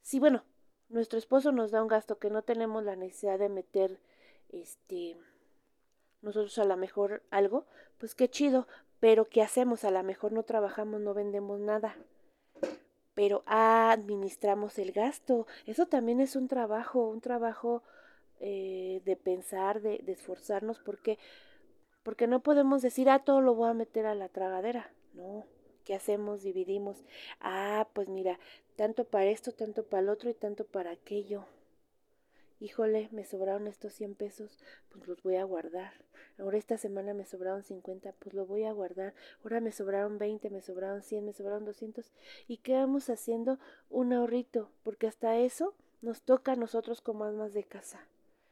si, 0.00 0.18
bueno, 0.18 0.44
nuestro 0.88 1.18
esposo 1.18 1.52
nos 1.52 1.70
da 1.70 1.82
un 1.82 1.88
gasto 1.88 2.18
que 2.18 2.30
no 2.30 2.40
tenemos 2.40 2.84
la 2.84 2.96
necesidad 2.96 3.38
de 3.38 3.50
meter, 3.50 3.98
este, 4.48 5.18
nosotros 6.22 6.58
a 6.58 6.64
lo 6.64 6.78
mejor 6.78 7.22
algo, 7.30 7.66
pues 7.98 8.14
qué 8.14 8.30
chido, 8.30 8.66
pero 8.98 9.26
¿qué 9.26 9.42
hacemos? 9.42 9.84
A 9.84 9.90
lo 9.90 10.02
mejor 10.02 10.32
no 10.32 10.44
trabajamos, 10.44 11.02
no 11.02 11.12
vendemos 11.12 11.60
nada. 11.60 11.98
Pero 13.12 13.42
administramos 13.44 14.78
el 14.78 14.92
gasto. 14.92 15.46
Eso 15.66 15.84
también 15.84 16.22
es 16.22 16.34
un 16.34 16.48
trabajo, 16.48 17.06
un 17.06 17.20
trabajo 17.20 17.82
eh, 18.40 19.02
de 19.04 19.16
pensar, 19.16 19.82
de, 19.82 19.98
de 19.98 20.12
esforzarnos, 20.12 20.78
porque, 20.78 21.18
porque 22.08 22.26
no 22.26 22.40
podemos 22.40 22.80
decir, 22.80 23.10
ah, 23.10 23.18
todo 23.18 23.42
lo 23.42 23.54
voy 23.54 23.68
a 23.68 23.74
meter 23.74 24.06
a 24.06 24.14
la 24.14 24.30
tragadera. 24.30 24.90
No, 25.12 25.44
¿qué 25.84 25.94
hacemos? 25.94 26.40
Dividimos. 26.42 27.04
Ah, 27.38 27.86
pues 27.92 28.08
mira, 28.08 28.38
tanto 28.76 29.04
para 29.04 29.26
esto, 29.26 29.52
tanto 29.52 29.82
para 29.82 30.04
el 30.04 30.08
otro 30.08 30.30
y 30.30 30.32
tanto 30.32 30.64
para 30.64 30.92
aquello 30.92 31.44
híjole, 32.60 33.08
me 33.12 33.24
sobraron 33.24 33.66
estos 33.66 33.92
100 33.92 34.14
pesos, 34.14 34.58
pues 34.88 35.06
los 35.06 35.22
voy 35.22 35.36
a 35.36 35.44
guardar. 35.44 35.92
Ahora 36.38 36.58
esta 36.58 36.78
semana 36.78 37.14
me 37.14 37.26
sobraron 37.26 37.62
50, 37.62 38.12
pues 38.18 38.34
lo 38.34 38.46
voy 38.46 38.64
a 38.64 38.72
guardar. 38.72 39.14
Ahora 39.42 39.60
me 39.60 39.70
sobraron 39.70 40.18
20, 40.18 40.50
me 40.50 40.62
sobraron 40.62 41.02
100, 41.02 41.26
me 41.26 41.32
sobraron 41.34 41.66
200. 41.66 42.10
¿Y 42.46 42.56
qué 42.56 42.74
vamos 42.74 43.10
haciendo? 43.10 43.58
Un 43.90 44.14
ahorrito, 44.14 44.70
porque 44.82 45.06
hasta 45.06 45.36
eso 45.36 45.74
nos 46.00 46.22
toca 46.22 46.52
a 46.52 46.56
nosotros 46.56 47.00
como 47.00 47.24
almas 47.24 47.54
de 47.54 47.64
casa. 47.64 48.00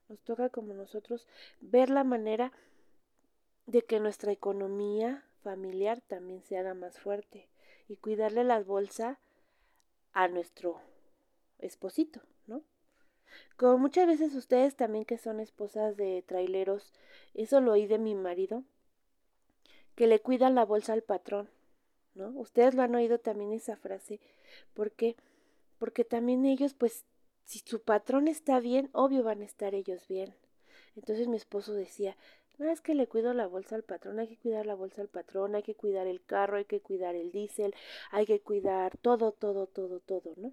Nos 0.09 0.21
toca 0.21 0.51
como 0.51 0.75
nosotros 0.75 1.27
ver 1.61 1.91
la 1.91 2.05
manera 2.05 2.53
de 3.67 3.83
que 3.83 4.01
nuestra 4.01 4.33
economía 4.33 5.25
familiar 5.43 6.01
también 6.01 6.43
se 6.43 6.57
haga 6.57 6.75
más 6.75 6.99
fuerte 6.99 7.49
y 7.89 7.97
cuidarle 7.97 8.45
la 8.45 8.61
bolsa 8.61 9.19
a 10.13 10.29
nuestro 10.29 10.81
esposito, 11.59 12.21
¿no? 12.47 12.63
Como 13.57 13.79
muchas 13.79 14.07
veces 14.07 14.35
ustedes 14.35 14.77
también 14.77 15.05
que 15.05 15.19
son 15.19 15.41
esposas 15.41 15.97
de 15.97 16.23
traileros, 16.27 16.93
eso 17.35 17.61
lo 17.61 17.73
oí 17.73 17.87
de 17.87 17.99
mi 17.99 18.15
marido, 18.15 18.65
que 19.95 20.07
le 20.07 20.21
cuidan 20.21 20.55
la 20.55 20.65
bolsa 20.65 20.93
al 20.93 21.03
patrón, 21.03 21.49
¿no? 22.15 22.29
Ustedes 22.31 22.75
lo 22.75 22.83
han 22.83 22.95
oído 22.95 23.19
también 23.19 23.53
esa 23.53 23.77
frase, 23.77 24.21
porque 24.75 25.17
porque 25.79 26.05
también 26.05 26.47
ellos 26.47 26.73
pues 26.75 27.05
si 27.45 27.61
su 27.61 27.83
patrón 27.83 28.29
está 28.29 28.61
bien, 28.61 28.91
obvio 28.93 29.23
van 29.23 29.43
a 29.43 29.45
estar 29.45 29.75
ellos 29.75 30.09
bien. 30.09 30.35
Entonces 30.97 31.29
mi 31.29 31.37
esposo 31.37 31.75
decía, 31.75 32.17
no 32.59 32.71
es 32.71 32.81
que 32.81 32.95
le 32.95 33.07
cuido 33.07 33.35
la 33.35 33.47
bolsa 33.47 33.77
al 33.77 33.83
patrón, 33.83 34.19
hay 34.19 34.29
que 34.29 34.39
cuidar 34.39 34.67
la 34.67 34.75
bolsa 34.75 35.03
al 35.03 35.09
patrón, 35.09 35.55
hay 35.55 35.63
que 35.63 35.75
cuidar 35.75 36.07
el 36.07 36.23
carro, 36.23 36.57
hay 36.57 36.65
que 36.65 36.81
cuidar 36.81 37.15
el 37.15 37.33
diésel, 37.33 37.75
hay 38.11 38.27
que 38.27 38.41
cuidar 38.41 38.97
todo, 38.99 39.33
todo, 39.33 39.67
todo, 39.67 40.01
todo, 40.01 40.35
¿no? 40.37 40.53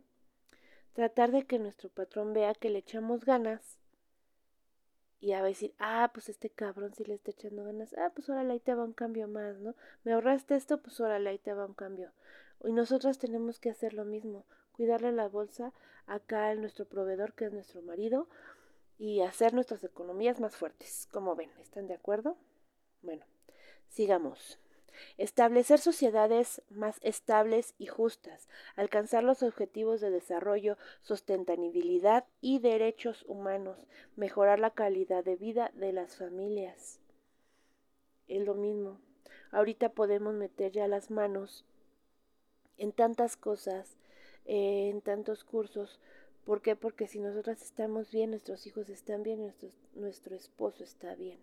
tratar 0.94 1.32
de 1.32 1.46
que 1.46 1.60
nuestro 1.60 1.90
patrón 1.90 2.34
vea 2.34 2.54
que 2.54 2.70
le 2.70 2.80
echamos 2.80 3.26
ganas 3.26 3.80
y 5.20 5.34
a 5.34 5.42
decir, 5.42 5.74
ah, 5.80 6.12
pues 6.14 6.30
este 6.30 6.50
cabrón 6.50 6.94
sí 6.94 7.06
le 7.06 7.16
está 7.16 7.32
echando 7.32 7.64
ganas, 7.64 7.96
ah, 7.98 8.12
pues 8.14 8.30
órale, 8.30 8.54
ahí 8.54 8.60
te 8.60 8.76
va 8.76 8.84
un 8.84 8.94
cambio 8.94 9.28
más, 9.28 9.58
¿no? 9.60 9.74
Me 10.04 10.12
ahorraste 10.12 10.56
esto, 10.56 10.82
pues 10.82 11.00
órale, 11.00 11.30
ahí 11.30 11.40
te 11.40 11.54
va 11.54 11.66
un 11.66 11.74
cambio. 11.74 12.12
Y 12.66 12.74
nosotras 12.74 13.20
tenemos 13.20 13.60
que 13.60 13.70
hacer 13.70 13.94
lo 13.94 14.04
mismo, 14.04 14.46
cuidarle 14.74 15.12
la 15.14 15.30
bolsa 15.30 15.74
acá 16.08 16.50
a 16.50 16.56
nuestro 16.56 16.86
proveedor, 16.86 17.34
que 17.34 17.46
es 17.46 17.54
nuestro 17.54 17.82
marido, 17.82 18.28
y 18.98 19.22
hacer 19.22 19.54
nuestras 19.54 19.84
economías 19.84 20.40
más 20.40 20.56
fuertes. 20.56 21.08
Como 21.12 21.36
ven, 21.36 21.52
¿están 21.60 21.88
de 21.88 21.96
acuerdo? 21.96 22.38
Bueno, 23.02 23.26
sigamos. 23.90 24.60
Establecer 25.18 25.80
sociedades 25.80 26.62
más 26.70 27.00
estables 27.02 27.74
y 27.80 27.88
justas, 27.88 28.48
alcanzar 28.76 29.24
los 29.24 29.42
objetivos 29.42 30.02
de 30.02 30.12
desarrollo, 30.12 30.78
sustentabilidad 31.02 32.26
y 32.42 32.60
derechos 32.60 33.24
humanos, 33.28 33.78
mejorar 34.16 34.60
la 34.60 34.70
calidad 34.70 35.24
de 35.24 35.36
vida 35.36 35.72
de 35.74 35.94
las 35.94 36.16
familias. 36.18 37.00
Es 38.28 38.46
lo 38.46 38.54
mismo. 38.54 39.00
Ahorita 39.52 39.90
podemos 39.90 40.34
meter 40.34 40.72
ya 40.72 40.88
las 40.88 41.12
manos 41.12 41.66
en 42.78 42.92
tantas 42.92 43.38
cosas, 43.38 43.98
en 44.46 45.02
tantos 45.02 45.44
cursos. 45.44 46.00
¿Por 46.46 46.62
qué? 46.62 46.76
Porque 46.76 47.08
si 47.08 47.20
nosotras 47.20 47.62
estamos 47.62 48.12
bien, 48.12 48.32
nuestros 48.32 48.68
hijos 48.68 48.90
están 48.90 49.24
bien, 49.24 49.42
nuestro, 49.42 49.70
nuestro 49.96 50.36
esposo 50.36 50.84
está 50.84 51.16
bien. 51.16 51.40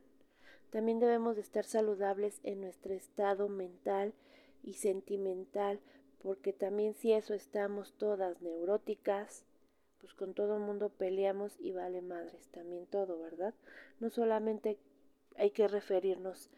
También 0.71 1.01
debemos 1.01 1.37
de 1.37 1.43
estar 1.43 1.65
saludables 1.65 2.39
en 2.45 2.61
nuestro 2.61 2.93
estado 2.93 3.49
mental 3.49 4.13
y 4.63 4.75
sentimental, 4.75 5.81
porque 6.23 6.53
también 6.53 6.95
si 6.95 7.13
eso 7.13 7.35
estamos 7.35 7.95
todas 7.97 8.43
neuróticas, 8.43 9.45
pues 10.01 10.15
con 10.15 10.35
todo 10.35 10.57
el 10.57 10.63
mundo 10.63 10.91
peleamos 10.91 11.59
y 11.59 11.73
vale 11.73 12.03
madres, 12.03 12.49
también 12.49 12.87
todo, 12.87 13.19
¿verdad? 13.19 13.55
No 14.01 14.11
solamente 14.11 14.79
hay 15.37 15.51
que 15.51 15.67
referirnos 15.67 16.51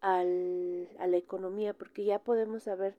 al, 0.00 0.88
a 0.98 1.06
la 1.06 1.16
economía, 1.16 1.74
porque 1.74 2.04
ya 2.04 2.18
podemos 2.18 2.66
haber 2.68 2.96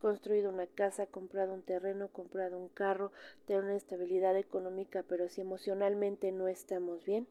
construido 0.00 0.50
una 0.50 0.66
casa, 0.66 1.06
comprado 1.06 1.54
un 1.54 1.62
terreno, 1.62 2.08
comprado 2.08 2.58
un 2.58 2.68
carro, 2.68 3.12
tener 3.46 3.64
una 3.64 3.76
estabilidad 3.76 4.36
económica, 4.36 5.04
pero 5.08 5.28
si 5.28 5.40
emocionalmente 5.40 6.32
no 6.32 6.48
estamos 6.48 7.04
bien, 7.04 7.26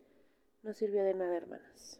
no 0.63 0.73
sirvió 0.73 1.03
de 1.03 1.13
nada, 1.13 1.37
hermanas. 1.37 1.99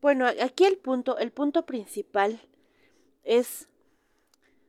Bueno, 0.00 0.26
aquí 0.26 0.64
el 0.64 0.76
punto, 0.76 1.18
el 1.18 1.32
punto 1.32 1.66
principal 1.66 2.40
es 3.24 3.68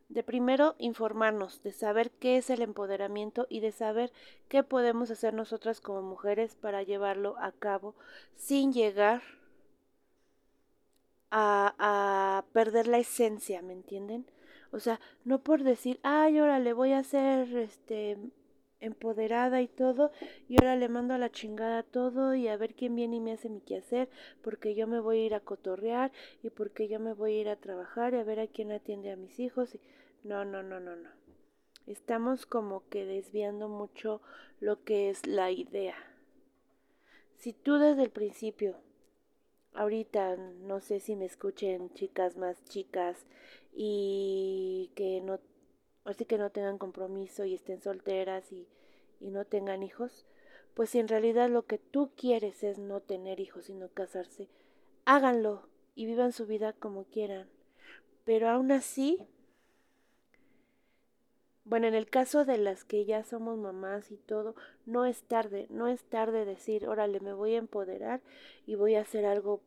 de 0.10 0.24
primero 0.24 0.76
informarnos, 0.80 1.62
de 1.64 1.74
saber 1.74 2.12
qué 2.12 2.38
es 2.38 2.50
el 2.50 2.62
empoderamiento 2.62 3.46
y 3.50 3.60
de 3.60 3.72
saber 3.72 4.12
qué 4.48 4.64
podemos 4.64 5.12
hacer 5.12 5.34
nosotras 5.34 5.82
como 5.82 6.02
mujeres 6.02 6.56
para 6.56 6.82
llevarlo 6.82 7.36
a 7.40 7.52
cabo 7.52 7.94
sin 8.36 8.72
llegar 8.72 9.22
a, 9.22 9.47
a 11.38 12.46
perder 12.54 12.88
la 12.88 13.00
esencia, 13.00 13.62
¿me 13.62 13.74
entienden? 13.74 14.26
O 14.72 14.80
sea, 14.80 15.00
no 15.24 15.40
por 15.44 15.64
decir, 15.64 16.00
ay, 16.04 16.38
ahora 16.38 16.60
le 16.60 16.74
voy 16.74 16.92
a 16.92 17.00
hacer 17.00 17.56
este 17.58 18.18
empoderada 18.80 19.62
y 19.62 19.68
todo, 19.68 20.12
y 20.48 20.56
ahora 20.62 20.76
le 20.76 20.90
mando 20.90 21.14
a 21.14 21.18
la 21.18 21.32
chingada 21.32 21.84
todo 21.84 22.36
y 22.36 22.48
a 22.48 22.58
ver 22.58 22.76
quién 22.76 22.96
viene 22.96 23.16
y 23.18 23.20
me 23.20 23.32
hace 23.32 23.50
mi 23.50 23.62
quehacer, 23.62 24.10
porque 24.42 24.76
yo 24.76 24.88
me 24.88 25.00
voy 25.00 25.20
a 25.20 25.26
ir 25.26 25.34
a 25.34 25.40
cotorrear 25.40 26.12
y 26.44 26.50
porque 26.50 26.88
yo 26.88 27.00
me 27.00 27.14
voy 27.14 27.34
a 27.34 27.42
ir 27.42 27.50
a 27.50 27.56
trabajar 27.56 28.14
y 28.14 28.18
a 28.18 28.24
ver 28.24 28.40
a 28.40 28.48
quién 28.48 28.72
atiende 28.72 29.12
a 29.12 29.16
mis 29.16 29.40
hijos. 29.40 29.78
No, 30.24 30.46
no, 30.46 30.62
no, 30.62 30.80
no, 30.80 30.96
no. 30.96 31.10
Estamos 31.88 32.46
como 32.46 32.88
que 32.90 33.06
desviando 33.06 33.70
mucho 33.70 34.22
lo 34.60 34.84
que 34.84 35.10
es 35.10 35.26
la 35.26 35.52
idea. 35.52 35.96
Si 37.38 37.54
tú 37.54 37.78
desde 37.78 38.04
el 38.04 38.10
principio, 38.10 38.76
ahorita 39.78 40.36
no 40.36 40.82
sé 40.82 41.00
si 41.00 41.16
me 41.16 41.26
escuchen 41.26 41.94
chicas 41.94 42.36
más 42.36 42.64
chicas 42.66 43.26
y 43.74 44.92
que 44.96 45.22
no 45.22 45.40
así 46.04 46.26
que 46.26 46.38
no 46.38 46.50
tengan 46.50 46.78
compromiso 46.78 47.46
y 47.46 47.54
estén 47.54 47.82
solteras 47.82 48.52
y, 48.52 48.68
y 49.20 49.30
no 49.30 49.46
tengan 49.46 49.84
hijos, 49.84 50.26
pues 50.74 50.92
si 50.92 51.00
en 51.00 51.08
realidad 51.08 51.50
lo 51.50 51.66
que 51.66 51.78
tú 51.78 52.12
quieres 52.16 52.64
es 52.64 52.80
no 52.80 53.02
tener 53.02 53.40
hijos, 53.40 53.66
sino 53.66 53.90
casarse, 53.90 54.48
háganlo 55.06 55.68
y 55.96 56.06
vivan 56.06 56.32
su 56.32 56.46
vida 56.46 56.74
como 56.74 57.04
quieran. 57.06 57.50
Pero 58.24 58.50
aún 58.50 58.72
así, 58.72 59.20
bueno, 61.66 61.88
en 61.88 61.96
el 61.96 62.10
caso 62.10 62.46
de 62.46 62.58
las 62.58 62.86
que 62.86 63.04
ya 63.04 63.26
somos 63.26 63.58
mamás 63.58 64.10
y 64.12 64.18
todo, 64.18 64.56
no 64.86 65.06
es 65.06 65.24
tarde, 65.24 65.68
no 65.70 65.88
es 65.88 66.04
tarde 66.06 66.46
decir, 66.46 66.88
órale, 66.88 67.20
me 67.20 67.34
voy 67.34 67.56
a 67.56 67.60
empoderar 67.60 68.22
y 68.66 68.76
voy 68.76 68.96
a 68.96 69.02
hacer 69.02 69.26
algo 69.26 69.62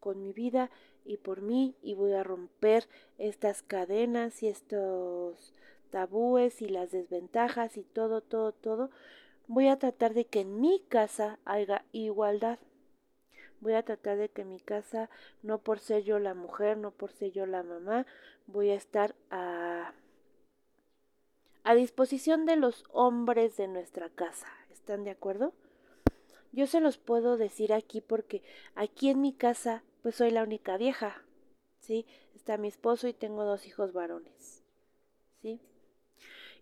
con 0.00 0.22
mi 0.22 0.32
vida 0.32 0.70
y 1.04 1.16
por 1.16 1.40
mí 1.42 1.74
y 1.82 1.94
voy 1.94 2.12
a 2.12 2.22
romper 2.22 2.88
estas 3.18 3.62
cadenas 3.62 4.42
y 4.42 4.48
estos 4.48 5.54
tabúes 5.90 6.60
y 6.62 6.68
las 6.68 6.90
desventajas 6.90 7.76
y 7.76 7.82
todo, 7.82 8.20
todo, 8.20 8.52
todo, 8.52 8.90
voy 9.46 9.68
a 9.68 9.78
tratar 9.78 10.14
de 10.14 10.26
que 10.26 10.40
en 10.40 10.60
mi 10.60 10.80
casa 10.88 11.38
haya 11.44 11.84
igualdad. 11.92 12.58
Voy 13.60 13.72
a 13.72 13.82
tratar 13.82 14.18
de 14.18 14.28
que 14.28 14.44
mi 14.44 14.60
casa, 14.60 15.10
no 15.42 15.58
por 15.58 15.80
ser 15.80 16.04
yo 16.04 16.20
la 16.20 16.34
mujer, 16.34 16.76
no 16.76 16.92
por 16.92 17.10
ser 17.10 17.32
yo 17.32 17.44
la 17.44 17.64
mamá, 17.64 18.06
voy 18.46 18.70
a 18.70 18.74
estar 18.74 19.16
a, 19.30 19.94
a 21.64 21.74
disposición 21.74 22.46
de 22.46 22.54
los 22.54 22.84
hombres 22.92 23.56
de 23.56 23.66
nuestra 23.66 24.10
casa. 24.10 24.46
¿Están 24.70 25.02
de 25.02 25.10
acuerdo? 25.10 25.52
yo 26.52 26.66
se 26.66 26.80
los 26.80 26.98
puedo 26.98 27.36
decir 27.36 27.72
aquí 27.72 28.00
porque 28.00 28.42
aquí 28.74 29.10
en 29.10 29.20
mi 29.20 29.32
casa 29.32 29.82
pues 30.02 30.16
soy 30.16 30.30
la 30.30 30.42
única 30.42 30.76
vieja, 30.76 31.22
¿sí? 31.80 32.06
Está 32.34 32.56
mi 32.56 32.68
esposo 32.68 33.08
y 33.08 33.12
tengo 33.12 33.44
dos 33.44 33.66
hijos 33.66 33.92
varones, 33.92 34.62
¿sí? 35.42 35.60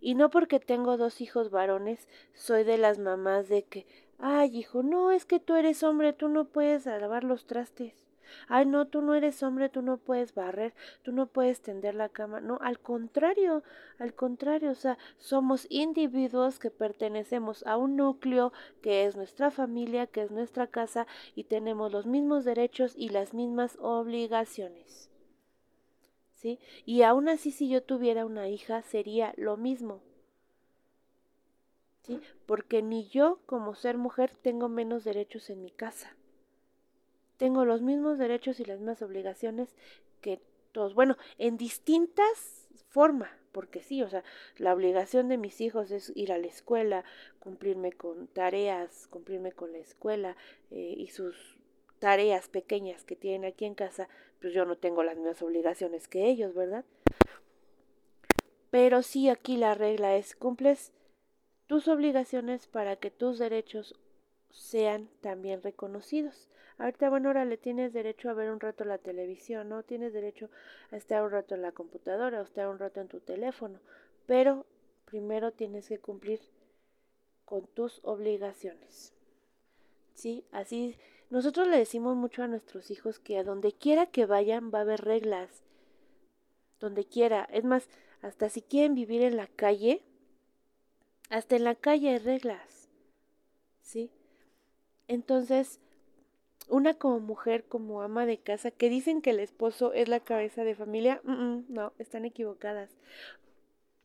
Y 0.00 0.14
no 0.14 0.30
porque 0.30 0.60
tengo 0.60 0.96
dos 0.96 1.20
hijos 1.20 1.50
varones 1.50 2.08
soy 2.34 2.64
de 2.64 2.78
las 2.78 2.98
mamás 2.98 3.48
de 3.48 3.64
que, 3.64 3.86
ay 4.18 4.56
hijo, 4.56 4.82
no, 4.82 5.10
es 5.10 5.24
que 5.24 5.40
tú 5.40 5.54
eres 5.54 5.82
hombre, 5.82 6.12
tú 6.12 6.28
no 6.28 6.46
puedes 6.46 6.86
lavar 6.86 7.24
los 7.24 7.46
trastes. 7.46 8.05
Ay, 8.48 8.66
no, 8.66 8.86
tú 8.86 9.02
no 9.02 9.14
eres 9.14 9.42
hombre, 9.42 9.68
tú 9.68 9.82
no 9.82 9.98
puedes 9.98 10.34
barrer, 10.34 10.74
tú 11.02 11.12
no 11.12 11.26
puedes 11.26 11.60
tender 11.60 11.94
la 11.94 12.08
cama. 12.08 12.40
No, 12.40 12.58
al 12.60 12.78
contrario, 12.78 13.62
al 13.98 14.14
contrario, 14.14 14.70
o 14.70 14.74
sea, 14.74 14.98
somos 15.18 15.66
individuos 15.70 16.58
que 16.58 16.70
pertenecemos 16.70 17.66
a 17.66 17.76
un 17.76 17.96
núcleo 17.96 18.52
que 18.82 19.06
es 19.06 19.16
nuestra 19.16 19.50
familia, 19.50 20.06
que 20.06 20.22
es 20.22 20.30
nuestra 20.30 20.66
casa 20.66 21.06
y 21.34 21.44
tenemos 21.44 21.92
los 21.92 22.06
mismos 22.06 22.44
derechos 22.44 22.94
y 22.96 23.08
las 23.08 23.34
mismas 23.34 23.76
obligaciones. 23.80 25.10
¿Sí? 26.34 26.58
Y 26.84 27.02
aún 27.02 27.28
así 27.28 27.50
si 27.50 27.68
yo 27.68 27.82
tuviera 27.82 28.26
una 28.26 28.48
hija 28.48 28.82
sería 28.82 29.32
lo 29.36 29.56
mismo. 29.56 30.02
¿Sí? 32.02 32.20
Porque 32.44 32.82
ni 32.82 33.08
yo 33.08 33.40
como 33.46 33.74
ser 33.74 33.96
mujer 33.96 34.30
tengo 34.42 34.68
menos 34.68 35.02
derechos 35.02 35.50
en 35.50 35.62
mi 35.62 35.70
casa 35.70 36.14
tengo 37.36 37.64
los 37.64 37.82
mismos 37.82 38.18
derechos 38.18 38.60
y 38.60 38.64
las 38.64 38.78
mismas 38.78 39.02
obligaciones 39.02 39.76
que 40.20 40.40
todos. 40.72 40.94
Bueno, 40.94 41.16
en 41.38 41.56
distintas 41.56 42.68
formas, 42.88 43.30
porque 43.52 43.82
sí, 43.82 44.02
o 44.02 44.08
sea, 44.08 44.24
la 44.58 44.74
obligación 44.74 45.28
de 45.28 45.38
mis 45.38 45.60
hijos 45.60 45.90
es 45.90 46.12
ir 46.14 46.32
a 46.32 46.38
la 46.38 46.46
escuela, 46.46 47.04
cumplirme 47.38 47.92
con 47.92 48.26
tareas, 48.28 49.06
cumplirme 49.08 49.52
con 49.52 49.72
la 49.72 49.78
escuela 49.78 50.36
eh, 50.70 50.94
y 50.96 51.08
sus 51.08 51.58
tareas 51.98 52.48
pequeñas 52.48 53.04
que 53.04 53.16
tienen 53.16 53.50
aquí 53.50 53.64
en 53.64 53.74
casa, 53.74 54.08
pues 54.40 54.52
yo 54.52 54.64
no 54.64 54.76
tengo 54.76 55.02
las 55.02 55.16
mismas 55.16 55.42
obligaciones 55.42 56.08
que 56.08 56.28
ellos, 56.28 56.54
¿verdad? 56.54 56.84
Pero 58.70 59.02
sí 59.02 59.28
aquí 59.28 59.56
la 59.56 59.74
regla 59.74 60.16
es 60.16 60.36
cumples 60.36 60.92
tus 61.66 61.88
obligaciones 61.88 62.66
para 62.66 62.96
que 62.96 63.10
tus 63.10 63.38
derechos 63.38 63.94
sean 64.50 65.08
también 65.20 65.62
reconocidos. 65.62 66.48
Ahorita, 66.78 67.08
bueno, 67.08 67.28
ahora 67.28 67.44
le 67.44 67.56
tienes 67.56 67.92
derecho 67.92 68.28
a 68.28 68.34
ver 68.34 68.50
un 68.50 68.60
rato 68.60 68.84
la 68.84 68.98
televisión, 68.98 69.68
¿no? 69.68 69.82
Tienes 69.82 70.12
derecho 70.12 70.50
a 70.90 70.96
estar 70.96 71.22
un 71.22 71.30
rato 71.30 71.54
en 71.54 71.62
la 71.62 71.72
computadora, 71.72 72.40
o 72.40 72.44
estar 72.44 72.68
un 72.68 72.78
rato 72.78 73.00
en 73.00 73.08
tu 73.08 73.20
teléfono, 73.20 73.80
pero 74.26 74.66
primero 75.06 75.52
tienes 75.52 75.88
que 75.88 75.98
cumplir 75.98 76.40
con 77.46 77.66
tus 77.68 78.00
obligaciones. 78.02 79.14
¿Sí? 80.14 80.44
Así, 80.52 80.96
nosotros 81.30 81.66
le 81.68 81.78
decimos 81.78 82.14
mucho 82.16 82.42
a 82.42 82.48
nuestros 82.48 82.90
hijos 82.90 83.18
que 83.18 83.38
a 83.38 83.44
donde 83.44 83.72
quiera 83.72 84.06
que 84.06 84.26
vayan 84.26 84.70
va 84.72 84.78
a 84.78 84.82
haber 84.82 85.02
reglas. 85.02 85.62
Donde 86.78 87.04
quiera. 87.04 87.48
Es 87.52 87.64
más, 87.64 87.88
hasta 88.20 88.50
si 88.50 88.60
quieren 88.60 88.94
vivir 88.94 89.22
en 89.22 89.36
la 89.36 89.46
calle, 89.46 90.02
hasta 91.30 91.56
en 91.56 91.64
la 91.64 91.74
calle 91.74 92.10
hay 92.10 92.18
reglas. 92.18 92.90
¿Sí? 93.80 94.10
Entonces, 95.08 95.80
una 96.68 96.94
como 96.94 97.20
mujer, 97.20 97.64
como 97.64 98.02
ama 98.02 98.26
de 98.26 98.38
casa, 98.38 98.70
que 98.70 98.88
dicen 98.88 99.22
que 99.22 99.30
el 99.30 99.40
esposo 99.40 99.92
es 99.92 100.08
la 100.08 100.20
cabeza 100.20 100.64
de 100.64 100.74
familia, 100.74 101.20
no, 101.24 101.92
están 101.98 102.24
equivocadas. 102.24 102.90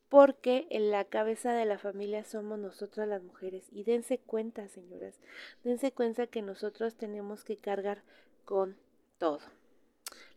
Porque 0.09 0.67
en 0.69 0.91
la 0.91 1.05
cabeza 1.05 1.53
de 1.53 1.65
la 1.65 1.77
familia 1.77 2.25
somos 2.25 2.59
nosotras 2.59 3.07
las 3.07 3.23
mujeres. 3.23 3.67
Y 3.71 3.83
dense 3.83 4.17
cuenta, 4.17 4.67
señoras, 4.67 5.15
dense 5.63 5.93
cuenta 5.93 6.27
que 6.27 6.41
nosotros 6.41 6.95
tenemos 6.95 7.45
que 7.45 7.55
cargar 7.55 8.03
con 8.43 8.75
todo. 9.17 9.39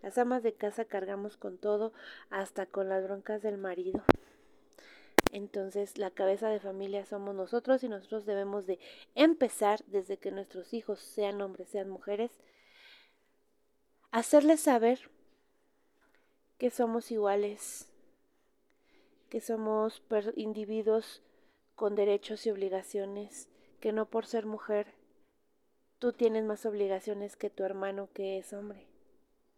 Las 0.01 0.17
amas 0.19 0.43
de 0.43 0.53
casa 0.53 0.85
cargamos 0.85 1.37
con 1.37 1.59
todo, 1.59 1.93
hasta 2.31 2.67
con 2.67 2.89
las 2.89 3.03
broncas 3.03 3.43
del 3.43 3.59
marido. 3.59 4.05
Entonces 5.35 5.99
la 5.99 6.13
cabeza 6.13 6.49
de 6.49 6.61
familia 6.61 7.05
somos 7.07 7.35
nosotros 7.35 7.83
y 7.83 7.89
nosotros 7.89 8.25
debemos 8.25 8.67
de 8.67 8.79
empezar 9.17 9.85
desde 9.87 10.17
que 10.17 10.31
nuestros 10.31 10.73
hijos 10.73 11.01
sean 11.01 11.43
hombres, 11.43 11.69
sean 11.71 11.91
mujeres, 11.91 12.31
hacerles 14.13 14.61
saber 14.61 15.11
que 16.57 16.71
somos 16.71 17.11
iguales, 17.11 17.89
que 19.29 19.41
somos 19.41 20.05
individuos 20.37 21.21
con 21.75 21.97
derechos 21.97 22.47
y 22.47 22.53
obligaciones, 22.53 23.49
que 23.81 23.93
no 23.93 24.07
por 24.07 24.27
ser 24.27 24.47
mujer 24.47 24.95
tú 25.99 26.13
tienes 26.13 26.45
más 26.45 26.65
obligaciones 26.65 27.35
que 27.35 27.51
tu 27.51 27.65
hermano 27.65 28.09
que 28.15 28.39
es 28.39 28.53
hombre. 28.53 28.94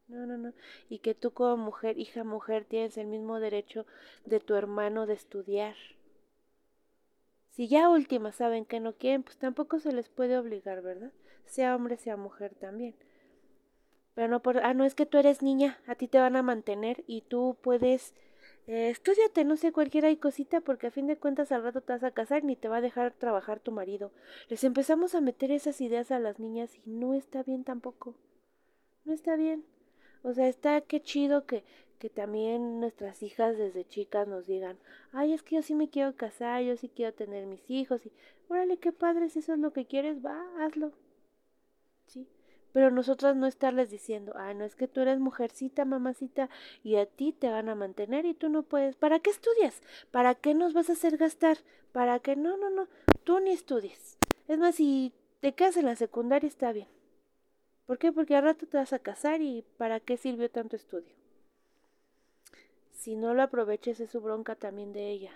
No, 0.08 0.24
no, 0.26 0.38
no. 0.38 0.52
Y 0.88 0.98
que 1.00 1.14
tú 1.14 1.32
como 1.32 1.56
mujer, 1.56 1.98
hija 1.98 2.24
mujer, 2.24 2.64
tienes 2.64 2.96
el 2.96 3.06
mismo 3.06 3.40
derecho 3.40 3.86
de 4.24 4.40
tu 4.40 4.54
hermano 4.54 5.06
de 5.06 5.14
estudiar. 5.14 5.74
Si 7.50 7.68
ya 7.68 7.88
última 7.88 8.32
saben 8.32 8.64
que 8.64 8.80
no 8.80 8.92
quieren, 8.94 9.22
pues 9.22 9.36
tampoco 9.38 9.80
se 9.80 9.92
les 9.92 10.08
puede 10.08 10.38
obligar, 10.38 10.82
¿verdad? 10.82 11.12
Sea 11.46 11.74
hombre, 11.74 11.96
sea 11.96 12.16
mujer 12.16 12.54
también. 12.54 12.94
Pero 14.14 14.28
no 14.28 14.40
por, 14.42 14.58
ah, 14.58 14.74
no 14.74 14.84
es 14.84 14.94
que 14.94 15.06
tú 15.06 15.18
eres 15.18 15.42
niña, 15.42 15.78
a 15.86 15.94
ti 15.94 16.08
te 16.08 16.18
van 16.18 16.36
a 16.36 16.42
mantener 16.42 17.04
y 17.06 17.22
tú 17.22 17.56
puedes, 17.62 18.14
eh, 18.66 18.90
estudiate, 18.90 19.44
no 19.44 19.56
sé, 19.56 19.72
cualquiera 19.72 20.10
y 20.10 20.16
cosita, 20.16 20.60
porque 20.60 20.86
a 20.86 20.90
fin 20.90 21.06
de 21.06 21.18
cuentas 21.18 21.52
al 21.52 21.62
rato 21.62 21.80
te 21.82 21.92
vas 21.92 22.04
a 22.04 22.12
casar 22.12 22.44
ni 22.44 22.56
te 22.56 22.68
va 22.68 22.78
a 22.78 22.80
dejar 22.80 23.12
trabajar 23.12 23.60
tu 23.60 23.72
marido. 23.72 24.12
Les 24.48 24.64
empezamos 24.64 25.14
a 25.14 25.20
meter 25.20 25.50
esas 25.50 25.80
ideas 25.80 26.10
a 26.10 26.18
las 26.18 26.38
niñas 26.38 26.74
y 26.76 26.90
no 26.90 27.14
está 27.14 27.42
bien 27.42 27.64
tampoco. 27.64 28.14
No 29.04 29.12
está 29.12 29.36
bien. 29.36 29.64
O 30.26 30.34
sea, 30.34 30.48
está 30.48 30.80
qué 30.80 31.00
chido 31.00 31.46
que, 31.46 31.62
que 32.00 32.10
también 32.10 32.80
nuestras 32.80 33.22
hijas 33.22 33.56
desde 33.56 33.86
chicas 33.86 34.26
nos 34.26 34.48
digan, 34.48 34.76
ay, 35.12 35.32
es 35.32 35.44
que 35.44 35.54
yo 35.54 35.62
sí 35.62 35.72
me 35.72 35.88
quiero 35.88 36.16
casar, 36.16 36.64
yo 36.64 36.76
sí 36.76 36.88
quiero 36.88 37.14
tener 37.14 37.46
mis 37.46 37.70
hijos, 37.70 38.04
y 38.04 38.10
órale, 38.48 38.76
qué 38.78 38.90
padre, 38.90 39.28
si 39.28 39.38
eso 39.38 39.52
es 39.52 39.60
lo 39.60 39.72
que 39.72 39.86
quieres, 39.86 40.26
va, 40.26 40.44
hazlo. 40.58 40.90
Sí. 42.08 42.26
Pero 42.72 42.90
nosotras 42.90 43.36
no 43.36 43.46
estarles 43.46 43.88
diciendo, 43.88 44.32
ah, 44.34 44.52
no 44.52 44.64
es 44.64 44.74
que 44.74 44.88
tú 44.88 45.00
eres 45.00 45.20
mujercita, 45.20 45.84
mamacita, 45.84 46.50
y 46.82 46.96
a 46.96 47.06
ti 47.06 47.30
te 47.30 47.48
van 47.48 47.68
a 47.68 47.76
mantener 47.76 48.26
y 48.26 48.34
tú 48.34 48.48
no 48.48 48.64
puedes. 48.64 48.96
¿Para 48.96 49.20
qué 49.20 49.30
estudias? 49.30 49.80
¿Para 50.10 50.34
qué 50.34 50.54
nos 50.54 50.72
vas 50.72 50.90
a 50.90 50.94
hacer 50.94 51.18
gastar? 51.18 51.58
¿Para 51.92 52.18
qué? 52.18 52.34
No, 52.34 52.56
no, 52.56 52.68
no, 52.68 52.88
tú 53.22 53.38
ni 53.38 53.52
estudies. 53.52 54.18
Es 54.48 54.58
más, 54.58 54.74
si 54.74 55.12
te 55.38 55.54
quedas 55.54 55.76
en 55.76 55.86
la 55.86 55.94
secundaria 55.94 56.48
está 56.48 56.72
bien. 56.72 56.88
¿Por 57.86 57.98
qué? 57.98 58.12
Porque 58.12 58.34
al 58.34 58.42
rato 58.42 58.66
te 58.66 58.76
vas 58.76 58.92
a 58.92 58.98
casar 58.98 59.40
y 59.40 59.64
¿para 59.78 60.00
qué 60.00 60.16
sirvió 60.16 60.50
tanto 60.50 60.76
estudio? 60.76 61.14
Si 62.92 63.14
no 63.14 63.32
lo 63.34 63.42
aproveches 63.42 64.00
es 64.00 64.10
su 64.10 64.20
bronca 64.20 64.56
también 64.56 64.92
de 64.92 65.08
ella. 65.10 65.32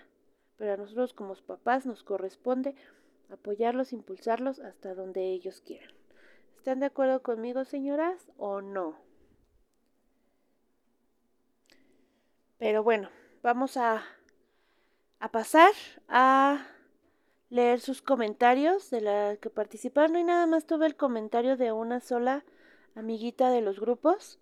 Pero 0.57 0.73
a 0.73 0.77
nosotros 0.77 1.13
como 1.13 1.33
papás 1.35 1.85
nos 1.85 2.03
corresponde 2.03 2.75
apoyarlos, 3.29 3.93
impulsarlos 3.93 4.59
hasta 4.59 4.93
donde 4.93 5.31
ellos 5.31 5.61
quieran. 5.61 5.91
¿Están 6.57 6.81
de 6.81 6.85
acuerdo 6.87 7.23
conmigo, 7.23 7.63
señoras, 7.63 8.29
o 8.37 8.61
no? 8.61 8.97
Pero 12.59 12.83
bueno, 12.83 13.09
vamos 13.41 13.77
a, 13.77 14.03
a 15.19 15.31
pasar 15.31 15.71
a 16.07 16.67
leer 17.51 17.81
sus 17.81 18.01
comentarios 18.01 18.89
de 18.89 19.01
la 19.01 19.37
que 19.37 19.49
participaron 19.49 20.15
y 20.15 20.23
nada 20.23 20.47
más 20.47 20.65
tuve 20.65 20.85
el 20.87 20.95
comentario 20.95 21.57
de 21.57 21.73
una 21.73 21.99
sola 21.99 22.45
amiguita 22.95 23.51
de 23.51 23.61
los 23.61 23.79
grupos. 23.79 24.39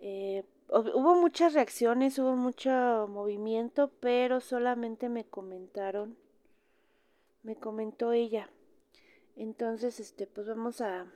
Eh, 0.00 0.44
hubo 0.68 1.14
muchas 1.14 1.54
reacciones, 1.54 2.18
hubo 2.18 2.34
mucho 2.34 3.06
movimiento, 3.08 3.92
pero 4.00 4.40
solamente 4.40 5.08
me 5.08 5.24
comentaron, 5.24 6.18
me 7.44 7.54
comentó 7.54 8.12
ella. 8.12 8.50
Entonces, 9.36 10.00
este, 10.00 10.26
pues 10.26 10.48
vamos 10.48 10.80
a, 10.80 11.06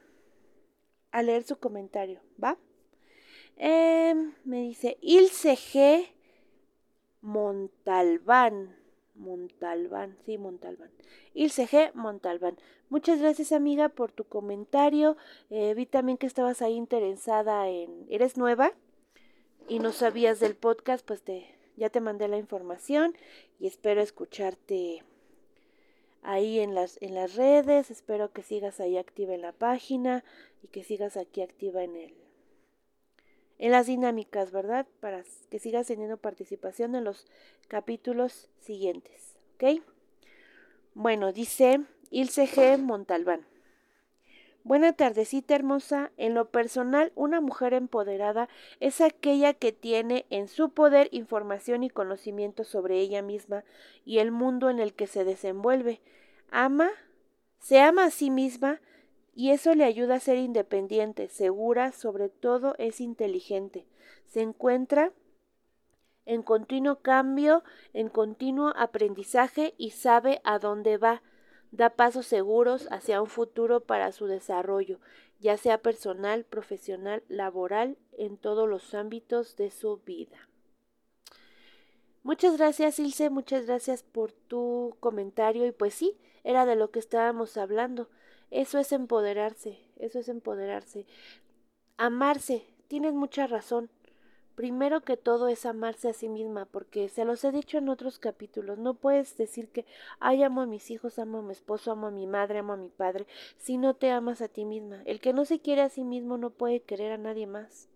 a 1.10 1.22
leer 1.22 1.42
su 1.42 1.58
comentario, 1.58 2.20
¿va? 2.42 2.56
Em, 3.56 4.34
me 4.44 4.62
dice 4.62 4.98
Ilse 5.00 5.54
G. 5.54 6.08
Montalbán. 7.20 8.82
Montalbán, 9.14 10.16
sí, 10.25 10.38
Montalbán. 10.38 10.90
Ilse 11.35 11.66
G. 11.66 11.92
Montalbán. 11.94 12.57
Muchas 12.88 13.20
gracias 13.20 13.53
amiga 13.53 13.88
por 13.88 14.12
tu 14.12 14.25
comentario. 14.25 15.16
Eh, 15.51 15.75
vi 15.75 15.87
también 15.87 16.18
que 16.18 16.27
estabas 16.27 16.62
ahí 16.62 16.75
interesada 16.75 17.68
en... 17.68 18.07
¿Eres 18.09 18.37
nueva? 18.37 18.72
Y 19.68 19.79
no 19.79 19.92
sabías 19.92 20.40
del 20.40 20.57
podcast, 20.57 21.07
pues 21.07 21.22
te, 21.22 21.46
ya 21.77 21.90
te 21.90 22.01
mandé 22.01 22.29
la 22.29 22.38
información 22.38 23.16
y 23.61 23.66
espero 23.66 24.01
escucharte 24.01 25.05
ahí 26.22 26.61
en 26.61 26.75
las, 26.75 27.01
en 27.01 27.14
las 27.14 27.37
redes. 27.37 27.90
Espero 27.90 28.33
que 28.33 28.42
sigas 28.42 28.81
ahí 28.81 28.96
activa 28.96 29.35
en 29.35 29.42
la 29.42 29.53
página 29.53 30.25
y 30.62 30.68
que 30.68 30.85
sigas 30.85 31.16
aquí 31.16 31.42
activa 31.42 31.83
en 31.85 31.96
el, 31.96 32.14
en 33.62 33.70
las 33.70 33.87
dinámicas, 33.87 34.51
¿verdad? 34.51 34.88
Para 34.98 35.22
que 35.48 35.61
sigas 35.61 35.87
teniendo 35.87 36.16
participación 36.16 36.96
en 36.96 37.05
los 37.05 37.29
capítulos 37.68 38.48
siguientes, 38.59 39.37
¿ok? 39.55 39.81
Bueno, 40.94 41.33
dice 41.33 41.81
Ilse 42.11 42.48
G. 42.48 42.79
Montalbán. 42.79 43.46
Buena 44.64 44.92
tardecita 44.94 45.55
hermosa. 45.55 46.11
En 46.16 46.35
lo 46.35 46.51
personal, 46.51 47.12
una 47.14 47.40
mujer 47.40 47.72
empoderada 47.72 48.48
es 48.81 49.01
aquella 49.01 49.55
que 49.55 49.70
tiene 49.70 50.27
en 50.31 50.48
su 50.48 50.70
poder 50.70 51.09
información 51.12 51.85
y 51.85 51.90
conocimiento 51.90 52.64
sobre 52.64 52.98
ella 52.98 53.22
misma 53.22 53.62
y 54.05 54.18
el 54.18 54.33
mundo 54.33 54.70
en 54.70 54.81
el 54.81 54.92
que 54.92 55.07
se 55.07 55.25
desenvuelve. 55.25 56.01
Ama, 56.51 56.90
se 57.61 57.79
ama 57.79 58.07
a 58.07 58.11
sí 58.11 58.29
misma 58.29 58.81
y 59.35 59.51
eso 59.51 59.75
le 59.75 59.85
ayuda 59.85 60.16
a 60.16 60.21
ser 60.21 60.38
independiente, 60.38 61.29
segura, 61.29 61.92
sobre 61.92 62.29
todo 62.29 62.75
es 62.79 63.01
inteligente. 63.01 63.87
Se 64.27 64.40
encuentra 64.40 65.12
en 66.25 66.42
continuo 66.42 67.01
cambio, 67.01 67.64
en 67.92 68.09
continuo 68.09 68.73
aprendizaje 68.77 69.75
y 69.77 69.90
sabe 69.90 70.40
a 70.45 70.59
dónde 70.59 70.97
va 70.97 71.23
da 71.73 71.88
pasos 71.88 72.27
seguros 72.27 72.87
hacia 72.90 73.21
un 73.21 73.29
futuro 73.29 73.81
para 73.81 74.12
su 74.12 74.27
desarrollo, 74.27 75.01
ya 75.40 75.57
sea 75.57 75.79
personal, 75.79 76.45
profesional, 76.45 77.25
laboral, 77.29 77.97
en 78.12 78.37
todos 78.37 78.68
los 78.68 78.95
ámbitos 78.95 79.57
de 79.57 79.71
su 79.71 79.97
vida. 79.97 80.49
Muchas 82.23 82.59
gracias, 82.59 83.01
Ilse, 83.01 83.31
muchas 83.31 83.66
gracias 83.66 84.03
por 84.03 84.33
tu 84.33 84.97
comentario 85.01 85.66
y 85.66 85.73
pues 85.73 85.95
sí, 85.95 86.16
era 86.45 86.66
de 86.66 86.77
lo 86.77 86.90
que 86.90 87.01
estábamos 87.01 87.57
hablando. 87.57 88.09
Eso 88.52 88.78
es 88.78 88.92
empoderarse, 88.92 89.80
eso 89.98 90.18
es 90.18 90.28
empoderarse. 90.28 91.06
Amarse, 91.96 92.66
tienes 92.86 93.14
mucha 93.14 93.46
razón 93.46 93.90
primero 94.54 95.00
que 95.00 95.16
todo 95.16 95.48
es 95.48 95.64
amarse 95.64 96.10
a 96.10 96.12
sí 96.12 96.28
misma, 96.28 96.66
porque 96.66 97.08
se 97.08 97.24
los 97.24 97.42
he 97.44 97.52
dicho 97.52 97.78
en 97.78 97.88
otros 97.88 98.18
capítulos, 98.18 98.78
no 98.78 98.92
puedes 98.94 99.36
decir 99.38 99.68
que, 99.68 99.86
ay, 100.20 100.42
amo 100.42 100.60
a 100.60 100.66
mis 100.66 100.90
hijos, 100.90 101.18
amo 101.18 101.38
a 101.38 101.42
mi 101.42 101.52
esposo, 101.52 101.90
amo 101.90 102.08
a 102.08 102.10
mi 102.10 102.26
madre, 102.26 102.58
amo 102.58 102.74
a 102.74 102.76
mi 102.76 102.90
padre, 102.90 103.26
si 103.56 103.78
no 103.78 103.94
te 103.94 104.10
amas 104.10 104.42
a 104.42 104.48
ti 104.48 104.66
misma. 104.66 105.02
El 105.06 105.20
que 105.20 105.32
no 105.32 105.46
se 105.46 105.60
quiere 105.60 105.80
a 105.80 105.88
sí 105.88 106.04
mismo 106.04 106.36
no 106.36 106.50
puede 106.50 106.80
querer 106.80 107.12
a 107.12 107.18
nadie 107.18 107.46
más. 107.46 107.88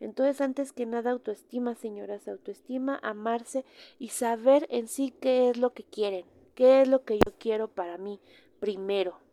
Entonces, 0.00 0.40
antes 0.40 0.72
que 0.72 0.86
nada, 0.86 1.10
autoestima, 1.10 1.74
señoras, 1.74 2.26
autoestima, 2.26 2.98
amarse 3.02 3.64
y 3.98 4.08
saber 4.08 4.66
en 4.70 4.88
sí 4.88 5.12
qué 5.20 5.50
es 5.50 5.56
lo 5.56 5.74
que 5.74 5.84
quieren, 5.84 6.24
qué 6.54 6.80
es 6.80 6.88
lo 6.88 7.04
que 7.04 7.18
yo 7.24 7.32
quiero 7.38 7.68
para 7.68 7.98
mí 7.98 8.18
primero. 8.60 9.23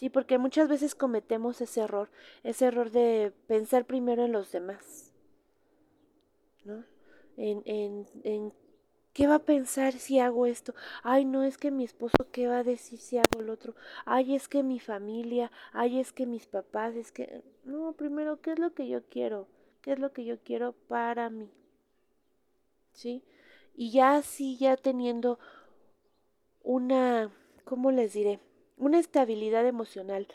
Sí, 0.00 0.08
porque 0.08 0.38
muchas 0.38 0.66
veces 0.66 0.94
cometemos 0.94 1.60
ese 1.60 1.82
error, 1.82 2.08
ese 2.42 2.64
error 2.64 2.90
de 2.90 3.34
pensar 3.46 3.84
primero 3.84 4.24
en 4.24 4.32
los 4.32 4.50
demás, 4.50 5.12
¿no? 6.64 6.84
En, 7.36 7.62
en, 7.66 8.06
en 8.24 8.54
¿Qué 9.12 9.26
va 9.26 9.34
a 9.34 9.44
pensar 9.44 9.92
si 9.92 10.18
hago 10.18 10.46
esto? 10.46 10.74
Ay, 11.02 11.26
no, 11.26 11.42
es 11.42 11.58
que 11.58 11.70
mi 11.70 11.84
esposo, 11.84 12.16
¿qué 12.32 12.46
va 12.46 12.60
a 12.60 12.64
decir 12.64 12.98
si 12.98 13.18
hago 13.18 13.40
el 13.40 13.50
otro? 13.50 13.74
Ay, 14.06 14.34
es 14.34 14.48
que 14.48 14.62
mi 14.62 14.80
familia, 14.80 15.52
ay, 15.74 16.00
es 16.00 16.14
que 16.14 16.24
mis 16.24 16.46
papás, 16.46 16.94
es 16.94 17.12
que... 17.12 17.42
No, 17.64 17.92
primero, 17.92 18.40
¿qué 18.40 18.52
es 18.52 18.58
lo 18.58 18.72
que 18.72 18.88
yo 18.88 19.02
quiero? 19.02 19.48
¿Qué 19.82 19.92
es 19.92 19.98
lo 19.98 20.14
que 20.14 20.24
yo 20.24 20.38
quiero 20.42 20.72
para 20.88 21.28
mí? 21.28 21.50
¿Sí? 22.94 23.22
Y 23.74 23.90
ya 23.90 24.14
así, 24.16 24.56
ya 24.56 24.78
teniendo 24.78 25.38
una, 26.62 27.30
¿cómo 27.66 27.90
les 27.90 28.14
diré? 28.14 28.40
Una 28.80 28.98
estabilidad 28.98 29.66
emocional 29.66 30.26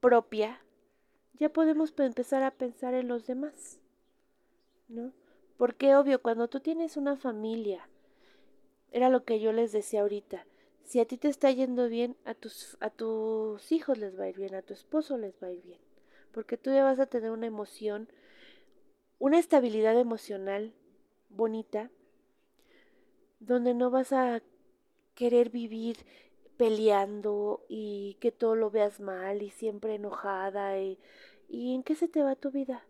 propia, 0.00 0.60
ya 1.34 1.48
podemos 1.48 1.94
empezar 1.98 2.42
a 2.42 2.50
pensar 2.50 2.94
en 2.94 3.06
los 3.06 3.26
demás, 3.26 3.78
¿no? 4.88 5.12
Porque 5.56 5.94
obvio, 5.94 6.20
cuando 6.20 6.48
tú 6.48 6.60
tienes 6.60 6.96
una 6.96 7.16
familia, 7.16 7.88
era 8.90 9.08
lo 9.08 9.24
que 9.24 9.38
yo 9.38 9.52
les 9.52 9.70
decía 9.70 10.02
ahorita, 10.02 10.44
si 10.82 10.98
a 10.98 11.06
ti 11.06 11.16
te 11.16 11.28
está 11.28 11.50
yendo 11.52 11.88
bien, 11.88 12.16
a 12.24 12.34
tus, 12.34 12.76
a 12.80 12.90
tus 12.90 13.70
hijos 13.70 13.98
les 13.98 14.18
va 14.18 14.24
a 14.24 14.28
ir 14.28 14.36
bien, 14.36 14.54
a 14.56 14.62
tu 14.62 14.74
esposo 14.74 15.16
les 15.16 15.34
va 15.40 15.46
a 15.46 15.52
ir 15.52 15.62
bien, 15.62 15.80
porque 16.32 16.56
tú 16.56 16.70
ya 16.70 16.82
vas 16.82 16.98
a 16.98 17.06
tener 17.06 17.30
una 17.30 17.46
emoción, 17.46 18.08
una 19.20 19.38
estabilidad 19.38 19.98
emocional 19.98 20.74
bonita, 21.28 21.90
donde 23.38 23.74
no 23.74 23.90
vas 23.90 24.12
a 24.12 24.42
querer 25.14 25.50
vivir 25.50 25.98
peleando 26.56 27.64
y 27.68 28.16
que 28.20 28.32
todo 28.32 28.54
lo 28.56 28.70
veas 28.70 29.00
mal 29.00 29.42
y 29.42 29.50
siempre 29.50 29.94
enojada 29.94 30.80
y, 30.80 30.98
y 31.48 31.74
en 31.74 31.82
qué 31.82 31.94
se 31.94 32.08
te 32.08 32.22
va 32.22 32.34
tu 32.34 32.50
vida. 32.50 32.84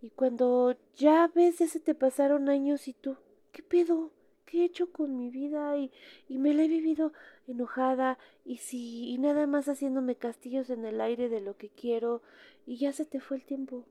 Y 0.00 0.10
cuando 0.10 0.76
ya 0.96 1.30
ves, 1.34 1.58
ya 1.58 1.66
se 1.66 1.80
te 1.80 1.94
pasaron 1.94 2.48
años 2.48 2.86
y 2.88 2.92
tú, 2.92 3.16
¿qué 3.52 3.62
pedo? 3.62 4.12
¿Qué 4.44 4.62
he 4.62 4.64
hecho 4.64 4.92
con 4.92 5.18
mi 5.18 5.30
vida? 5.30 5.76
Y, 5.76 5.90
y 6.28 6.38
me 6.38 6.54
la 6.54 6.62
he 6.62 6.68
vivido 6.68 7.12
enojada 7.46 8.18
y 8.44 8.58
si 8.58 9.10
y 9.10 9.18
nada 9.18 9.46
más 9.46 9.68
haciéndome 9.68 10.14
castillos 10.14 10.70
en 10.70 10.84
el 10.84 11.00
aire 11.00 11.28
de 11.28 11.40
lo 11.40 11.56
que 11.56 11.68
quiero 11.68 12.22
y 12.66 12.76
ya 12.76 12.92
se 12.92 13.04
te 13.04 13.20
fue 13.20 13.38
el 13.38 13.44
tiempo. 13.44 13.84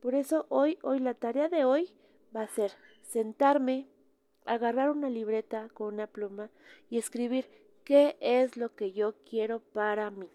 Por 0.00 0.14
eso 0.14 0.46
hoy, 0.48 0.78
hoy 0.82 0.98
la 0.98 1.14
tarea 1.14 1.48
de 1.48 1.64
hoy 1.64 1.90
va 2.34 2.42
a 2.42 2.48
ser 2.48 2.72
sentarme, 3.02 3.86
agarrar 4.44 4.90
una 4.90 5.08
libreta 5.08 5.68
con 5.72 5.94
una 5.94 6.06
pluma 6.06 6.50
y 6.90 6.98
escribir 6.98 7.46
qué 7.84 8.16
es 8.20 8.56
lo 8.56 8.74
que 8.74 8.92
yo 8.92 9.14
quiero 9.28 9.60
para 9.60 10.10
mí. 10.10 10.28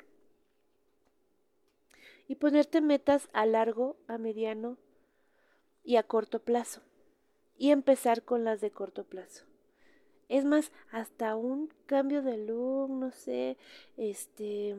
Y 2.28 2.36
ponerte 2.36 2.82
metas 2.82 3.30
a 3.34 3.46
largo, 3.46 3.98
a 4.08 4.18
mediano 4.18 4.78
y 5.84 5.96
a 5.96 6.04
corto 6.04 6.40
plazo. 6.40 6.82
Y 7.58 7.72
empezar 7.72 8.24
con 8.24 8.44
las 8.44 8.62
de 8.62 8.72
corto 8.72 9.04
plazo. 9.06 9.46
Es 10.30 10.44
más, 10.44 10.72
hasta 10.92 11.36
un 11.36 11.74
cambio 11.86 12.22
de 12.22 12.38
look, 12.38 12.90
no 12.90 13.12
sé, 13.12 13.58
este 13.96 14.76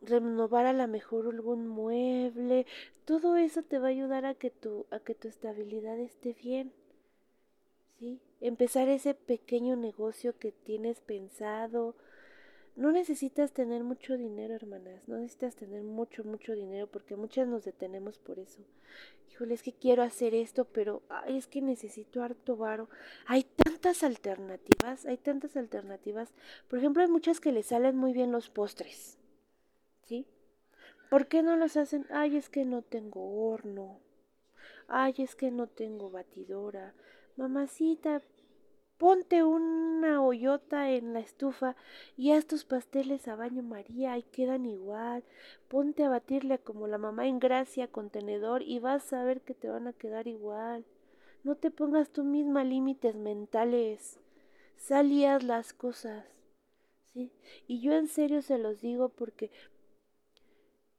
renovar 0.00 0.66
a 0.66 0.72
lo 0.72 0.88
mejor 0.88 1.26
algún 1.26 1.68
mueble, 1.68 2.66
todo 3.04 3.36
eso 3.36 3.62
te 3.62 3.78
va 3.78 3.88
a 3.88 3.90
ayudar 3.90 4.24
a 4.24 4.34
que 4.34 4.50
tu 4.50 4.86
a 4.90 4.98
que 5.00 5.14
tu 5.14 5.28
estabilidad 5.28 5.98
esté 5.98 6.32
bien. 6.32 6.72
Empezar 8.40 8.88
ese 8.88 9.14
pequeño 9.14 9.76
negocio 9.76 10.38
que 10.38 10.52
tienes 10.52 11.00
pensado. 11.00 11.94
No 12.76 12.92
necesitas 12.92 13.52
tener 13.52 13.84
mucho 13.84 14.16
dinero, 14.16 14.54
hermanas, 14.54 15.06
no 15.06 15.18
necesitas 15.18 15.56
tener 15.56 15.82
mucho, 15.82 16.24
mucho 16.24 16.54
dinero 16.54 16.86
porque 16.86 17.16
muchas 17.16 17.46
nos 17.46 17.64
detenemos 17.64 18.18
por 18.18 18.38
eso. 18.38 18.62
Híjole, 19.30 19.54
es 19.54 19.62
que 19.62 19.72
quiero 19.72 20.02
hacer 20.02 20.34
esto, 20.34 20.64
pero 20.64 21.02
es 21.26 21.46
que 21.46 21.60
necesito 21.60 22.22
harto 22.22 22.56
varo. 22.56 22.88
Hay 23.26 23.44
tantas 23.44 24.02
alternativas, 24.02 25.04
hay 25.04 25.18
tantas 25.18 25.56
alternativas. 25.56 26.32
Por 26.68 26.78
ejemplo, 26.78 27.02
hay 27.02 27.08
muchas 27.08 27.40
que 27.40 27.52
le 27.52 27.62
salen 27.62 27.96
muy 27.96 28.12
bien 28.12 28.32
los 28.32 28.48
postres. 28.48 29.18
¿Sí? 30.04 30.26
¿Por 31.10 31.26
qué 31.26 31.42
no 31.42 31.56
los 31.56 31.76
hacen? 31.76 32.06
Ay, 32.10 32.36
es 32.36 32.48
que 32.48 32.64
no 32.64 32.82
tengo 32.82 33.50
horno. 33.50 34.00
Ay, 34.88 35.14
es 35.18 35.34
que 35.34 35.50
no 35.50 35.66
tengo 35.66 36.10
batidora 36.10 36.94
mamacita, 37.36 38.22
ponte 38.98 39.42
una 39.42 40.22
hoyota 40.22 40.90
en 40.90 41.14
la 41.14 41.20
estufa 41.20 41.74
y 42.16 42.32
haz 42.32 42.46
tus 42.46 42.64
pasteles 42.64 43.28
a 43.28 43.36
baño 43.36 43.62
María 43.62 44.18
y 44.18 44.22
quedan 44.22 44.66
igual. 44.66 45.24
Ponte 45.68 46.04
a 46.04 46.10
batirle 46.10 46.58
como 46.58 46.86
la 46.86 46.98
mamá 46.98 47.26
en 47.26 47.38
gracia 47.38 47.88
contenedor 47.88 48.62
y 48.62 48.78
vas 48.78 49.12
a 49.12 49.24
ver 49.24 49.40
que 49.40 49.54
te 49.54 49.68
van 49.68 49.86
a 49.86 49.92
quedar 49.92 50.26
igual. 50.26 50.84
No 51.42 51.54
te 51.54 51.70
pongas 51.70 52.10
tú 52.10 52.24
misma 52.24 52.64
límites 52.64 53.16
mentales. 53.16 54.18
Salías 54.76 55.42
las 55.42 55.72
cosas. 55.72 56.26
¿Sí? 57.14 57.32
Y 57.66 57.80
yo 57.80 57.94
en 57.94 58.06
serio 58.06 58.42
se 58.42 58.58
los 58.58 58.80
digo 58.80 59.08
porque 59.08 59.50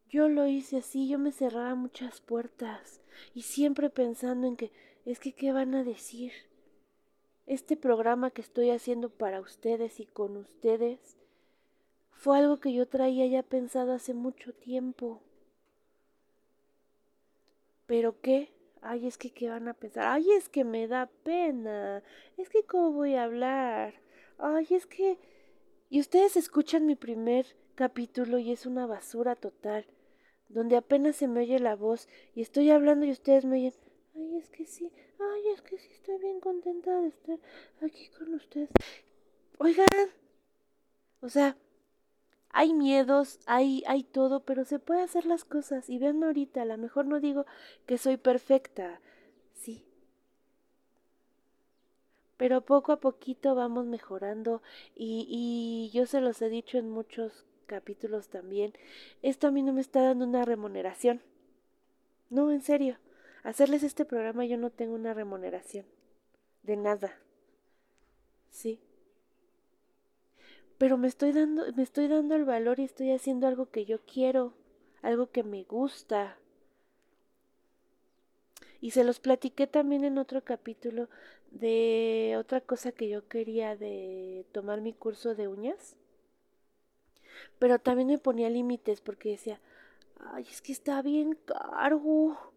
yo 0.09 0.27
lo 0.27 0.45
hice 0.45 0.77
así, 0.77 1.07
yo 1.07 1.17
me 1.17 1.31
cerraba 1.31 1.73
muchas 1.73 2.19
puertas 2.19 2.99
y 3.33 3.43
siempre 3.43 3.89
pensando 3.89 4.45
en 4.45 4.57
que 4.57 4.71
es 5.05 5.19
que 5.19 5.33
¿qué 5.33 5.51
van 5.51 5.75
a 5.75 5.83
decir? 5.83 6.31
Este 7.47 7.75
programa 7.75 8.31
que 8.31 8.41
estoy 8.41 8.69
haciendo 8.69 9.09
para 9.09 9.41
ustedes 9.41 9.99
y 9.99 10.05
con 10.05 10.37
ustedes 10.37 11.17
fue 12.11 12.37
algo 12.37 12.59
que 12.59 12.71
yo 12.71 12.87
traía 12.87 13.25
ya 13.25 13.43
pensado 13.43 13.93
hace 13.93 14.13
mucho 14.13 14.53
tiempo. 14.53 15.21
¿Pero 17.87 18.21
qué? 18.21 18.53
Ay, 18.81 19.07
es 19.07 19.17
que 19.17 19.31
¿qué 19.31 19.49
van 19.49 19.67
a 19.67 19.73
pensar? 19.73 20.05
Ay, 20.05 20.31
es 20.31 20.49
que 20.49 20.63
me 20.63 20.87
da 20.87 21.09
pena. 21.23 22.03
Es 22.37 22.49
que 22.49 22.63
¿cómo 22.63 22.91
voy 22.91 23.15
a 23.15 23.23
hablar? 23.23 23.95
Ay, 24.37 24.67
es 24.69 24.85
que... 24.85 25.17
Y 25.89 25.99
ustedes 25.99 26.37
escuchan 26.37 26.85
mi 26.85 26.95
primer 26.95 27.45
capítulo 27.75 28.37
y 28.37 28.51
es 28.51 28.65
una 28.65 28.85
basura 28.85 29.35
total, 29.35 29.85
donde 30.47 30.77
apenas 30.77 31.15
se 31.15 31.27
me 31.27 31.41
oye 31.41 31.59
la 31.59 31.75
voz 31.75 32.07
y 32.33 32.41
estoy 32.41 32.69
hablando 32.69 33.05
y 33.05 33.11
ustedes 33.11 33.45
me 33.45 33.57
oyen 33.57 33.73
Ay, 34.15 34.37
es 34.37 34.49
que 34.49 34.65
sí, 34.65 34.91
ay, 35.19 35.49
es 35.53 35.61
que 35.61 35.77
sí 35.77 35.89
estoy 35.91 36.17
bien 36.19 36.39
contenta 36.39 36.99
de 37.01 37.07
estar 37.09 37.39
aquí 37.81 38.09
con 38.17 38.33
ustedes. 38.35 38.69
Oigan, 39.57 39.87
o 41.21 41.29
sea, 41.29 41.55
hay 42.49 42.73
miedos, 42.73 43.39
hay, 43.47 43.83
hay 43.87 44.03
todo, 44.03 44.41
pero 44.41 44.65
se 44.65 44.79
puede 44.79 45.01
hacer 45.03 45.25
las 45.25 45.45
cosas. 45.45 45.89
Y 45.89 45.99
véanme 45.99 46.27
ahorita, 46.27 46.63
a 46.63 46.65
lo 46.65 46.77
mejor 46.77 47.05
no 47.07 47.19
digo 47.19 47.45
que 47.87 47.97
soy 47.97 48.17
perfecta, 48.17 49.01
sí. 49.53 49.85
pero 52.37 52.61
poco 52.61 52.91
a 52.91 52.99
poquito 52.99 53.55
vamos 53.55 53.85
mejorando 53.85 54.61
y, 54.95 55.27
y 55.29 55.95
yo 55.95 56.05
se 56.07 56.21
los 56.21 56.41
he 56.41 56.49
dicho 56.49 56.77
en 56.77 56.89
muchos 56.89 57.45
capítulos 57.67 58.29
también, 58.29 58.73
esto 59.21 59.47
a 59.47 59.51
mí 59.51 59.61
no 59.61 59.73
me 59.73 59.81
está 59.81 60.01
dando 60.01 60.25
una 60.25 60.43
remuneración. 60.43 61.21
No, 62.29 62.51
en 62.51 62.61
serio, 62.61 62.97
hacerles 63.43 63.83
este 63.83 64.05
programa 64.05 64.45
yo 64.45 64.57
no 64.57 64.69
tengo 64.69 64.95
una 64.95 65.13
remuneración. 65.13 65.85
De 66.63 66.77
nada. 66.77 67.17
Sí. 68.49 68.79
Pero 70.77 70.97
me 70.97 71.07
estoy 71.07 71.31
dando, 71.31 71.71
me 71.73 71.83
estoy 71.83 72.07
dando 72.07 72.35
el 72.35 72.45
valor 72.45 72.79
y 72.79 72.83
estoy 72.83 73.11
haciendo 73.11 73.47
algo 73.47 73.69
que 73.69 73.85
yo 73.85 73.99
quiero, 74.05 74.53
algo 75.01 75.29
que 75.31 75.43
me 75.43 75.63
gusta. 75.63 76.37
Y 78.79 78.91
se 78.91 79.03
los 79.03 79.19
platiqué 79.19 79.67
también 79.67 80.03
en 80.03 80.17
otro 80.17 80.43
capítulo 80.43 81.07
de 81.51 82.35
otra 82.39 82.61
cosa 82.61 82.91
que 82.91 83.09
yo 83.09 83.27
quería 83.27 83.75
de 83.75 84.45
tomar 84.51 84.81
mi 84.81 84.93
curso 84.93 85.35
de 85.35 85.47
uñas. 85.47 85.97
Pero 87.59 87.77
también 87.79 88.07
me 88.07 88.17
ponía 88.17 88.49
límites 88.49 89.01
porque 89.01 89.31
decía, 89.31 89.59
ay, 90.19 90.47
es 90.49 90.61
que 90.61 90.71
está 90.71 91.01
bien 91.01 91.37
caro. 91.45 92.50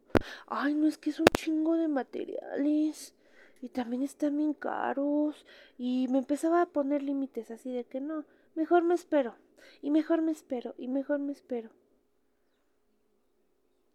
Ay, 0.46 0.74
no 0.74 0.86
es 0.86 0.98
que 0.98 1.10
es 1.10 1.20
un 1.20 1.26
chingo 1.26 1.76
de 1.76 1.88
materiales. 1.88 3.14
Y 3.60 3.68
también 3.68 4.02
están 4.02 4.36
bien 4.36 4.54
caros. 4.54 5.46
Y 5.78 6.08
me 6.08 6.18
empezaba 6.18 6.62
a 6.62 6.66
poner 6.66 7.02
límites 7.02 7.50
así 7.50 7.72
de 7.72 7.84
que 7.84 8.00
no, 8.00 8.24
mejor 8.54 8.82
me 8.82 8.94
espero. 8.94 9.34
Y 9.82 9.90
mejor 9.90 10.22
me 10.22 10.32
espero. 10.32 10.74
Y 10.78 10.88
mejor 10.88 11.18
me 11.18 11.32
espero. 11.32 11.70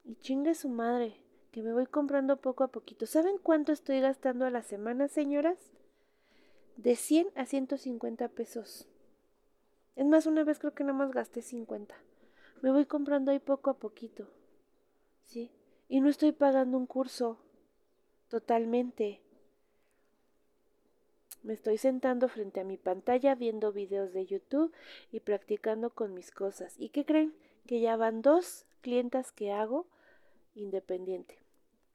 Y 0.06 0.16
chingue 0.16 0.56
su 0.56 0.70
madre 0.70 1.22
que 1.52 1.62
me 1.62 1.74
voy 1.74 1.86
comprando 1.86 2.38
poco 2.38 2.64
a 2.64 2.70
poquito. 2.70 3.06
¿Saben 3.06 3.38
cuánto 3.38 3.72
estoy 3.72 4.00
gastando 4.00 4.46
a 4.46 4.50
la 4.50 4.64
semana, 4.64 5.08
señoras? 5.08 5.58
De 6.78 6.96
100 6.96 7.28
a 7.36 7.46
150 7.46 8.28
pesos. 8.30 8.88
Es 9.96 10.06
más, 10.06 10.26
una 10.26 10.44
vez 10.44 10.60
creo 10.60 10.74
que 10.74 10.84
nada 10.84 10.98
más 10.98 11.12
gasté 11.12 11.42
50. 11.42 11.94
Me 12.62 12.72
voy 12.72 12.86
comprando 12.86 13.32
ahí 13.32 13.40
poco 13.40 13.70
a 13.70 13.78
poquito. 13.78 14.28
¿Sí? 15.26 15.52
Y 15.90 16.02
no 16.02 16.10
estoy 16.10 16.32
pagando 16.32 16.78
un 16.78 16.86
curso. 16.86 17.40
Totalmente. 18.30 19.20
Me 21.42 21.54
estoy 21.54 21.78
sentando 21.78 22.30
frente 22.30 22.60
a 22.60 22.64
mi 22.64 22.78
pantalla 22.78 23.34
viendo 23.34 23.74
videos 23.74 24.14
de 24.14 24.28
YouTube 24.28 24.72
y 25.12 25.20
practicando 25.20 25.90
con 25.90 26.14
mis 26.14 26.30
cosas. 26.32 26.76
¿Y 26.78 26.90
qué 26.90 27.06
creen? 27.06 27.34
Que 27.66 27.82
ya 27.82 27.98
van 27.98 28.22
dos 28.22 28.66
clientas 28.82 29.32
que 29.32 29.52
hago 29.52 29.88
independiente. 30.54 31.40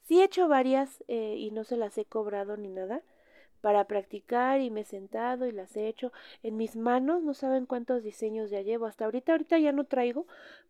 Sí 0.03 0.21
he 0.21 0.25
hecho 0.25 0.49
varias 0.49 1.05
eh, 1.07 1.37
y 1.39 1.53
no 1.53 1.63
se 1.63 1.77
las 1.77 1.97
he 1.97 2.05
cobrado 2.05 2.57
ni 2.57 2.69
nada 2.69 3.03
para 3.65 3.87
practicar 3.87 4.61
y 4.61 4.69
me 4.69 4.83
he 4.83 4.85
sentado 4.85 5.47
y 5.47 5.51
las 5.51 5.75
he 5.75 5.89
hecho 5.89 6.13
en 6.43 6.59
mis 6.59 6.77
manos. 6.77 7.23
No 7.23 7.33
saben 7.33 7.65
cuántos 7.65 8.03
diseños 8.03 8.51
ya 8.51 8.61
llevo. 8.61 8.85
Hasta 8.85 9.07
ahorita, 9.07 9.33
ahorita 9.33 9.59
ya 9.59 9.73
no 9.73 9.85
traigo 9.85 10.27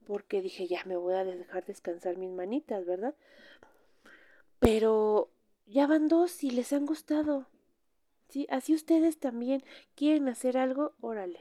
porque 0.06 0.40
dije 0.40 0.68
ya 0.68 0.84
me 0.84 0.96
voy 0.96 1.14
a 1.14 1.24
dejar 1.24 1.64
descansar 1.64 2.18
mis 2.18 2.30
manitas, 2.30 2.86
¿verdad? 2.86 3.16
Pero 4.60 5.28
ya 5.66 5.88
van 5.88 6.06
dos 6.06 6.44
y 6.44 6.52
les 6.52 6.72
han 6.72 6.86
gustado. 6.86 7.48
Sí, 8.28 8.46
así 8.48 8.76
ustedes 8.76 9.18
también 9.18 9.64
quieren 9.96 10.28
hacer 10.28 10.56
algo, 10.56 10.92
órale 11.00 11.40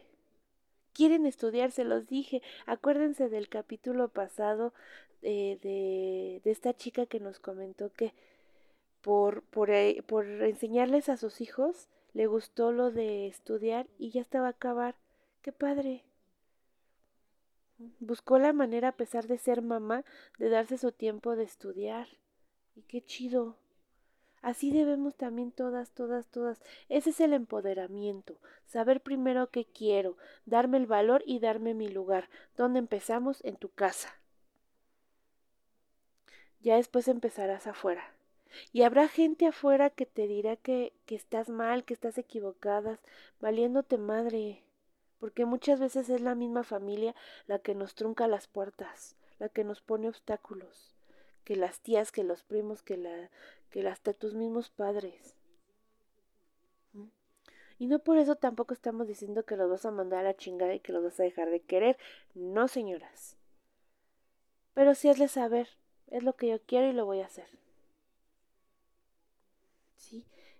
quieren 0.93 1.25
estudiar, 1.25 1.71
se 1.71 1.83
los 1.83 2.07
dije. 2.07 2.43
Acuérdense 2.67 3.27
del 3.27 3.49
capítulo 3.49 4.09
pasado 4.09 4.73
eh, 5.23 5.57
de, 5.63 6.41
de, 6.43 6.51
esta 6.51 6.75
chica 6.75 7.07
que 7.07 7.19
nos 7.19 7.39
comentó 7.39 7.91
que 7.91 8.13
por, 9.03 9.43
por, 9.43 9.69
eh, 9.69 10.01
por 10.07 10.25
enseñarles 10.25 11.09
a 11.09 11.17
sus 11.17 11.41
hijos 11.41 11.89
le 12.13 12.25
gustó 12.27 12.71
lo 12.71 12.89
de 12.89 13.27
estudiar 13.27 13.87
y 13.97 14.11
ya 14.11 14.21
estaba 14.21 14.47
a 14.47 14.51
acabar. 14.51 14.95
¡Qué 15.41 15.51
padre! 15.51 16.05
Buscó 17.99 18.39
la 18.39 18.53
manera, 18.53 18.89
a 18.89 18.95
pesar 18.95 19.27
de 19.27 19.37
ser 19.37 19.61
mamá, 19.61 20.05
de 20.37 20.49
darse 20.49 20.77
su 20.77 20.91
tiempo 20.91 21.35
de 21.35 21.43
estudiar. 21.43 22.07
Y 22.75 22.83
qué 22.83 23.03
chido. 23.03 23.57
Así 24.41 24.71
debemos 24.71 25.15
también 25.15 25.51
todas, 25.51 25.91
todas, 25.91 26.27
todas. 26.27 26.61
Ese 26.87 27.09
es 27.09 27.19
el 27.19 27.33
empoderamiento. 27.33 28.37
Saber 28.67 29.01
primero 29.01 29.49
qué 29.49 29.65
quiero, 29.65 30.15
darme 30.45 30.77
el 30.77 30.85
valor 30.85 31.23
y 31.25 31.39
darme 31.39 31.73
mi 31.73 31.89
lugar. 31.89 32.29
¿Dónde 32.55 32.79
empezamos? 32.79 33.43
En 33.43 33.57
tu 33.57 33.69
casa. 33.69 34.15
Ya 36.61 36.75
después 36.77 37.07
empezarás 37.07 37.67
afuera. 37.67 38.12
Y 38.71 38.83
habrá 38.83 39.07
gente 39.07 39.47
afuera 39.47 39.89
que 39.89 40.05
te 40.05 40.27
dirá 40.27 40.55
que, 40.55 40.93
que 41.05 41.15
estás 41.15 41.49
mal, 41.49 41.83
que 41.83 41.93
estás 41.93 42.17
equivocada, 42.17 42.99
valiéndote 43.39 43.97
madre. 43.97 44.63
Porque 45.19 45.45
muchas 45.45 45.79
veces 45.79 46.09
es 46.09 46.21
la 46.21 46.35
misma 46.35 46.63
familia 46.63 47.15
la 47.47 47.59
que 47.59 47.75
nos 47.75 47.95
trunca 47.95 48.27
las 48.27 48.47
puertas, 48.47 49.15
la 49.39 49.49
que 49.49 49.63
nos 49.63 49.81
pone 49.81 50.09
obstáculos 50.09 50.93
que 51.43 51.55
las 51.55 51.79
tías, 51.79 52.11
que 52.11 52.23
los 52.23 52.43
primos, 52.43 52.81
que, 52.81 52.97
la, 52.97 53.29
que 53.69 53.87
hasta 53.87 54.13
tus 54.13 54.33
mismos 54.33 54.69
padres. 54.69 55.35
Y 57.79 57.87
no 57.87 57.99
por 57.99 58.17
eso 58.17 58.35
tampoco 58.35 58.73
estamos 58.73 59.07
diciendo 59.07 59.43
que 59.43 59.57
los 59.57 59.69
vas 59.69 59.85
a 59.85 59.91
mandar 59.91 60.19
a 60.19 60.23
la 60.23 60.37
chingada 60.37 60.73
y 60.73 60.79
que 60.79 60.93
los 60.93 61.03
vas 61.03 61.19
a 61.19 61.23
dejar 61.23 61.49
de 61.49 61.59
querer. 61.59 61.97
No, 62.33 62.67
señoras. 62.67 63.35
Pero 64.73 64.95
sí 64.95 65.09
hazle 65.09 65.27
saber, 65.27 65.67
es 66.07 66.23
lo 66.23 66.33
que 66.35 66.47
yo 66.47 66.61
quiero 66.61 66.87
y 66.87 66.93
lo 66.93 67.05
voy 67.05 67.21
a 67.21 67.25
hacer. 67.25 67.47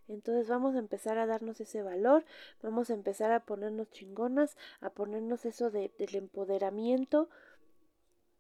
Entonces 0.07 0.47
vamos 0.47 0.75
a 0.75 0.79
empezar 0.79 1.17
a 1.17 1.25
darnos 1.25 1.61
ese 1.61 1.81
valor, 1.81 2.25
vamos 2.61 2.89
a 2.89 2.93
empezar 2.93 3.31
a 3.31 3.45
ponernos 3.45 3.89
chingonas, 3.91 4.57
a 4.81 4.89
ponernos 4.89 5.45
eso 5.45 5.71
de, 5.71 5.91
del 5.97 6.15
empoderamiento 6.15 7.29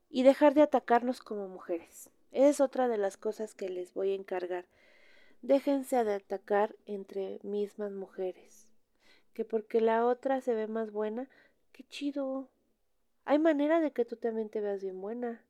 y 0.09 0.23
dejar 0.23 0.53
de 0.53 0.61
atacarnos 0.61 1.21
como 1.21 1.47
mujeres. 1.47 2.09
Es 2.31 2.59
otra 2.59 2.87
de 2.87 2.97
las 2.97 3.17
cosas 3.17 3.53
que 3.53 3.69
les 3.69 3.93
voy 3.93 4.11
a 4.11 4.15
encargar. 4.15 4.65
Déjense 5.41 6.03
de 6.03 6.15
atacar 6.15 6.75
entre 6.85 7.39
mismas 7.43 7.91
mujeres. 7.91 8.67
Que 9.33 9.45
porque 9.45 9.81
la 9.81 10.05
otra 10.05 10.41
se 10.41 10.53
ve 10.53 10.67
más 10.67 10.91
buena, 10.91 11.29
qué 11.71 11.83
chido. 11.83 12.49
Hay 13.25 13.39
manera 13.39 13.79
de 13.79 13.91
que 13.91 14.05
tú 14.05 14.15
también 14.15 14.49
te 14.49 14.61
veas 14.61 14.81
bien 14.81 15.01
buena. 15.01 15.43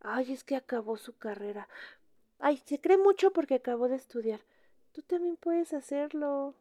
Ay, 0.00 0.32
es 0.32 0.44
que 0.44 0.56
acabó 0.56 0.96
su 0.96 1.16
carrera. 1.16 1.68
Ay, 2.38 2.58
se 2.58 2.80
cree 2.80 2.98
mucho 2.98 3.32
porque 3.32 3.56
acabó 3.56 3.88
de 3.88 3.96
estudiar. 3.96 4.40
Tú 4.98 5.02
también 5.02 5.36
puedes 5.36 5.74
hacerlo. 5.74 6.56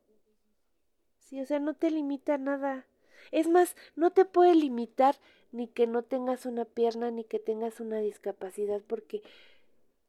Sí, 1.18 1.42
o 1.42 1.46
sea, 1.48 1.58
no 1.58 1.74
te 1.74 1.90
limita 1.90 2.38
nada. 2.38 2.86
Es 3.32 3.48
más, 3.48 3.76
no 3.96 4.12
te 4.12 4.26
puede 4.26 4.54
limitar 4.54 5.16
ni 5.52 5.68
que 5.68 5.88
no 5.88 6.04
tengas 6.04 6.46
una 6.46 6.64
pierna, 6.64 7.10
ni 7.10 7.24
que 7.24 7.40
tengas 7.40 7.80
una 7.80 7.98
discapacidad, 7.98 8.84
porque 8.86 9.24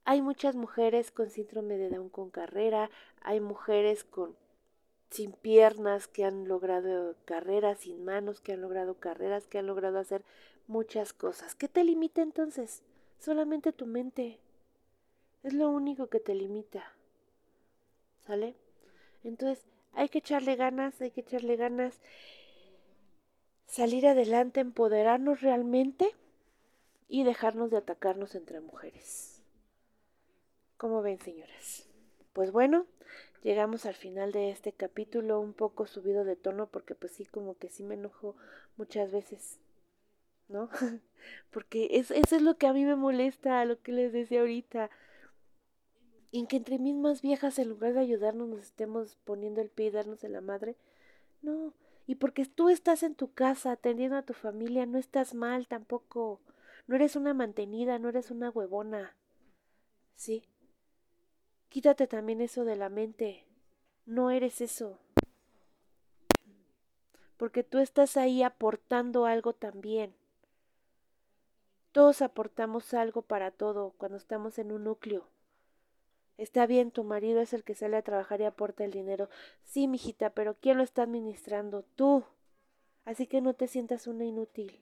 hay 0.05 0.21
muchas 0.21 0.57
mujeres 0.57 1.11
con 1.11 1.31
síndrome 1.31 1.79
de 1.79 1.89
Down 1.89 2.11
con 2.11 2.29
carrera, 2.29 2.91
hay 3.23 3.41
mujeres 3.41 4.05
con 4.05 4.37
sin 5.09 5.33
piernas 5.33 6.07
que 6.07 6.27
han 6.27 6.49
logrado 6.49 7.17
carreras, 7.25 7.79
sin 7.79 8.05
manos 8.05 8.43
que 8.43 8.53
han 8.53 8.61
logrado 8.61 8.97
carreras, 9.01 9.47
que 9.47 9.57
han 9.57 9.67
logrado 9.67 9.99
hacer 9.99 10.23
muchas 10.67 11.15
cosas. 11.15 11.55
¿Qué 11.55 11.67
te 11.67 11.83
limita 11.83 12.21
entonces? 12.21 12.83
Solamente 13.21 13.73
tu 13.73 13.87
mente. 13.87 14.39
Es 15.43 15.55
lo 15.55 15.71
único 15.71 16.09
que 16.09 16.21
te 16.21 16.35
limita. 16.35 16.98
¿Sale? 18.29 18.55
Entonces, 19.25 19.65
hay 19.95 20.11
que 20.11 20.19
echarle 20.19 20.55
ganas, 20.55 21.01
hay 21.01 21.11
que 21.11 21.23
echarle 21.23 21.57
ganas 21.57 21.99
salir 23.67 24.07
adelante, 24.07 24.61
empoderarnos 24.61 25.41
realmente 25.41 26.15
y 27.09 27.25
dejarnos 27.25 27.71
de 27.71 27.79
atacarnos 27.79 28.35
entre 28.35 28.61
mujeres. 28.61 29.43
¿Cómo 30.77 31.01
ven, 31.01 31.19
señoras? 31.21 31.89
Pues 32.35 32.53
bueno, 32.53 32.85
llegamos 33.43 33.87
al 33.87 33.95
final 33.95 34.31
de 34.33 34.51
este 34.51 34.73
capítulo 34.73 35.41
un 35.41 35.55
poco 35.55 35.87
subido 35.87 36.25
de 36.25 36.37
tono 36.37 36.67
porque 36.67 36.95
pues 36.95 37.13
sí, 37.13 37.25
como 37.25 37.57
que 37.57 37.71
sí 37.71 37.83
me 37.83 37.95
enojo 37.95 38.37
muchas 38.77 39.11
veces, 39.11 39.59
¿no? 40.49 40.69
porque 41.51 41.89
eso 41.93 42.13
es 42.13 42.43
lo 42.43 42.59
que 42.59 42.67
a 42.67 42.75
mí 42.75 42.85
me 42.85 42.95
molesta, 42.95 43.65
lo 43.65 43.81
que 43.81 43.93
les 43.93 44.13
decía 44.13 44.41
ahorita. 44.41 44.91
En 46.33 46.47
que 46.47 46.57
entre 46.57 46.79
mismas 46.79 47.23
viejas, 47.23 47.59
en 47.59 47.69
lugar 47.69 47.95
de 47.95 48.01
ayudarnos, 48.01 48.49
nos 48.49 48.61
estemos 48.61 49.17
poniendo 49.25 49.61
el 49.61 49.71
pie 49.71 49.87
y 49.87 49.91
darnos 49.91 50.25
en 50.25 50.33
la 50.33 50.41
madre. 50.41 50.77
No, 51.41 51.73
y 52.07 52.17
porque 52.17 52.47
tú 52.47 52.69
estás 52.69 53.03
en 53.03 53.15
tu 53.15 53.33
casa 53.33 53.73
atendiendo 53.73 54.17
a 54.17 54.23
tu 54.23 54.33
familia, 54.33 54.87
no 54.87 54.99
estás 54.99 55.35
mal 55.35 55.67
tampoco. 55.67 56.41
No 56.87 56.97
eres 56.97 57.17
una 57.17 57.35
mantenida, 57.35 57.99
no 57.99 58.09
eres 58.09 58.31
una 58.31 58.49
huevona. 58.49 59.15
Sí. 60.17 60.43
Quítate 61.69 62.07
también 62.07 62.41
eso 62.41 62.65
de 62.65 62.77
la 62.77 62.89
mente. 62.89 63.45
No 64.07 64.31
eres 64.31 64.63
eso. 64.63 64.99
Porque 67.37 67.63
tú 67.63 67.79
estás 67.79 68.17
ahí 68.17 68.43
aportando 68.43 69.27
algo 69.27 69.53
también. 69.53 70.15
Todos 71.93 72.23
aportamos 72.23 72.95
algo 72.95 73.21
para 73.21 73.51
todo 73.51 73.93
cuando 73.99 74.17
estamos 74.17 74.59
en 74.59 74.73
un 74.73 74.85
núcleo. 74.85 75.29
Está 76.39 76.67
bien, 76.67 76.93
tu 76.93 77.03
marido 77.03 77.41
es 77.41 77.53
el 77.53 77.65
que 77.65 77.75
sale 77.75 77.97
a 77.97 78.03
trabajar 78.03 78.41
y 78.41 78.45
aporta 78.45 78.85
el 78.85 78.93
dinero. 78.93 79.29
Sí, 79.65 79.89
mijita, 79.89 80.31
pero 80.31 80.55
¿quién 80.55 80.79
lo 80.79 80.85
está 80.85 81.03
administrando? 81.03 81.83
Tú. 81.97 82.25
Así 83.05 83.27
que 83.27 83.41
no 83.41 83.55
te 83.55 83.67
sientas 83.67 84.07
una 84.07 84.25
inútil. 84.25 84.81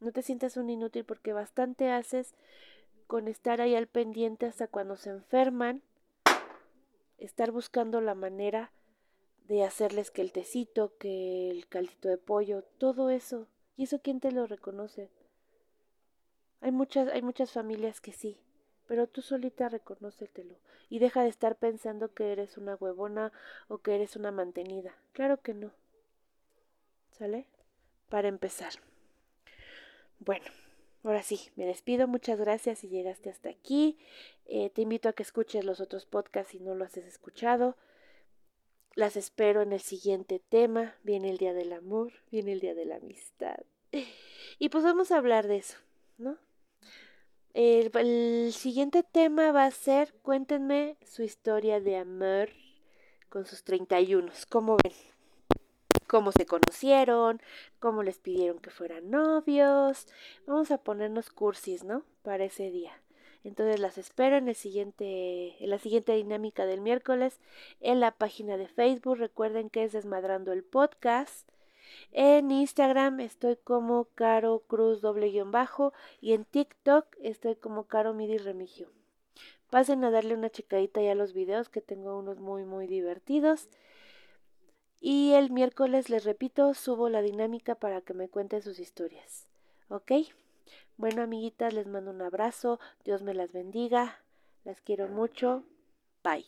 No 0.00 0.12
te 0.12 0.22
sientas 0.22 0.58
un 0.58 0.68
inútil 0.68 1.04
porque 1.04 1.32
bastante 1.32 1.90
haces 1.90 2.34
con 3.06 3.28
estar 3.28 3.62
ahí 3.62 3.74
al 3.74 3.86
pendiente 3.86 4.44
hasta 4.44 4.68
cuando 4.68 4.96
se 4.96 5.08
enferman, 5.08 5.82
estar 7.16 7.50
buscando 7.50 8.02
la 8.02 8.14
manera 8.14 8.70
de 9.48 9.64
hacerles 9.64 10.10
que 10.10 10.20
el 10.20 10.32
tecito, 10.32 10.92
que 10.98 11.50
el 11.50 11.66
caldito 11.66 12.08
de 12.08 12.18
pollo, 12.18 12.62
todo 12.76 13.08
eso. 13.08 13.48
¿Y 13.78 13.84
eso 13.84 14.00
quién 14.00 14.20
te 14.20 14.30
lo 14.30 14.46
reconoce? 14.46 15.10
Hay 16.60 16.72
muchas, 16.72 17.08
hay 17.08 17.22
muchas 17.22 17.52
familias 17.52 18.02
que 18.02 18.12
sí, 18.12 18.38
pero 18.88 19.06
tú 19.06 19.20
solita 19.20 19.68
reconócetelo 19.68 20.56
y 20.88 20.98
deja 20.98 21.22
de 21.22 21.28
estar 21.28 21.56
pensando 21.56 22.12
que 22.14 22.32
eres 22.32 22.56
una 22.56 22.74
huevona 22.74 23.32
o 23.68 23.78
que 23.78 23.94
eres 23.94 24.16
una 24.16 24.32
mantenida. 24.32 24.96
Claro 25.12 25.40
que 25.42 25.52
no. 25.52 25.70
¿Sale? 27.12 27.46
Para 28.08 28.28
empezar. 28.28 28.72
Bueno, 30.20 30.46
ahora 31.04 31.22
sí, 31.22 31.50
me 31.54 31.66
despido. 31.66 32.08
Muchas 32.08 32.40
gracias 32.40 32.78
si 32.78 32.88
llegaste 32.88 33.28
hasta 33.28 33.50
aquí. 33.50 33.98
Eh, 34.46 34.70
te 34.70 34.82
invito 34.82 35.10
a 35.10 35.12
que 35.12 35.22
escuches 35.22 35.64
los 35.64 35.80
otros 35.80 36.06
podcasts 36.06 36.52
si 36.52 36.58
no 36.58 36.74
lo 36.74 36.86
has 36.86 36.96
escuchado. 36.96 37.76
Las 38.94 39.16
espero 39.16 39.60
en 39.60 39.74
el 39.74 39.80
siguiente 39.80 40.40
tema. 40.48 40.96
Viene 41.02 41.28
el 41.28 41.36
Día 41.36 41.52
del 41.52 41.74
Amor, 41.74 42.14
viene 42.30 42.52
el 42.52 42.60
Día 42.60 42.74
de 42.74 42.86
la 42.86 42.96
Amistad. 42.96 43.60
Y 44.60 44.70
pues 44.70 44.82
vamos 44.82 45.12
a 45.12 45.18
hablar 45.18 45.46
de 45.46 45.58
eso, 45.58 45.76
¿no? 46.16 46.36
El, 47.54 48.52
siguiente 48.52 49.02
tema 49.02 49.52
va 49.52 49.64
a 49.64 49.70
ser, 49.70 50.14
cuéntenme 50.22 50.96
su 51.04 51.22
historia 51.22 51.80
de 51.80 51.96
amor 51.96 52.50
con 53.28 53.46
sus 53.46 53.64
31. 53.64 54.30
¿Cómo 54.48 54.76
ven? 54.82 54.92
cómo 56.06 56.32
se 56.32 56.46
conocieron, 56.46 57.40
cómo 57.80 58.02
les 58.02 58.18
pidieron 58.18 58.58
que 58.58 58.70
fueran 58.70 59.10
novios. 59.10 60.06
Vamos 60.46 60.70
a 60.70 60.78
ponernos 60.78 61.30
cursis, 61.30 61.84
¿no? 61.84 62.02
Para 62.22 62.44
ese 62.44 62.70
día. 62.70 62.92
Entonces 63.44 63.78
las 63.78 63.98
espero 63.98 64.36
en 64.36 64.48
el 64.48 64.54
siguiente, 64.54 65.62
en 65.62 65.70
la 65.70 65.78
siguiente 65.78 66.14
dinámica 66.14 66.66
del 66.66 66.80
miércoles 66.80 67.40
en 67.80 68.00
la 68.00 68.10
página 68.10 68.56
de 68.56 68.66
Facebook. 68.66 69.18
Recuerden 69.18 69.70
que 69.70 69.84
es 69.84 69.92
Desmadrando 69.92 70.52
el 70.52 70.64
Podcast. 70.64 71.48
En 72.12 72.50
Instagram 72.50 73.20
estoy 73.20 73.56
como 73.56 74.06
Caro 74.14 74.60
Cruz 74.66 75.00
doble 75.00 75.30
guion 75.30 75.52
bajo 75.52 75.92
y 76.20 76.32
en 76.32 76.44
TikTok 76.44 77.06
estoy 77.20 77.56
como 77.56 77.84
Caro 77.84 78.14
Midi 78.14 78.38
Remigio. 78.38 78.88
Pasen 79.70 80.02
a 80.04 80.10
darle 80.10 80.34
una 80.34 80.50
checadita 80.50 81.02
ya 81.02 81.12
a 81.12 81.14
los 81.14 81.32
videos 81.34 81.68
que 81.68 81.82
tengo 81.82 82.18
unos 82.18 82.38
muy 82.40 82.64
muy 82.64 82.86
divertidos. 82.86 83.68
Y 85.00 85.32
el 85.34 85.50
miércoles, 85.50 86.10
les 86.10 86.24
repito, 86.24 86.74
subo 86.74 87.08
la 87.08 87.22
dinámica 87.22 87.74
para 87.76 88.00
que 88.00 88.14
me 88.14 88.28
cuenten 88.28 88.62
sus 88.62 88.80
historias. 88.80 89.46
¿Ok? 89.88 90.12
Bueno, 90.96 91.22
amiguitas, 91.22 91.72
les 91.72 91.86
mando 91.86 92.10
un 92.10 92.22
abrazo. 92.22 92.80
Dios 93.04 93.22
me 93.22 93.34
las 93.34 93.52
bendiga. 93.52 94.18
Las 94.64 94.80
quiero 94.80 95.06
mucho. 95.08 95.62
Bye. 96.24 96.46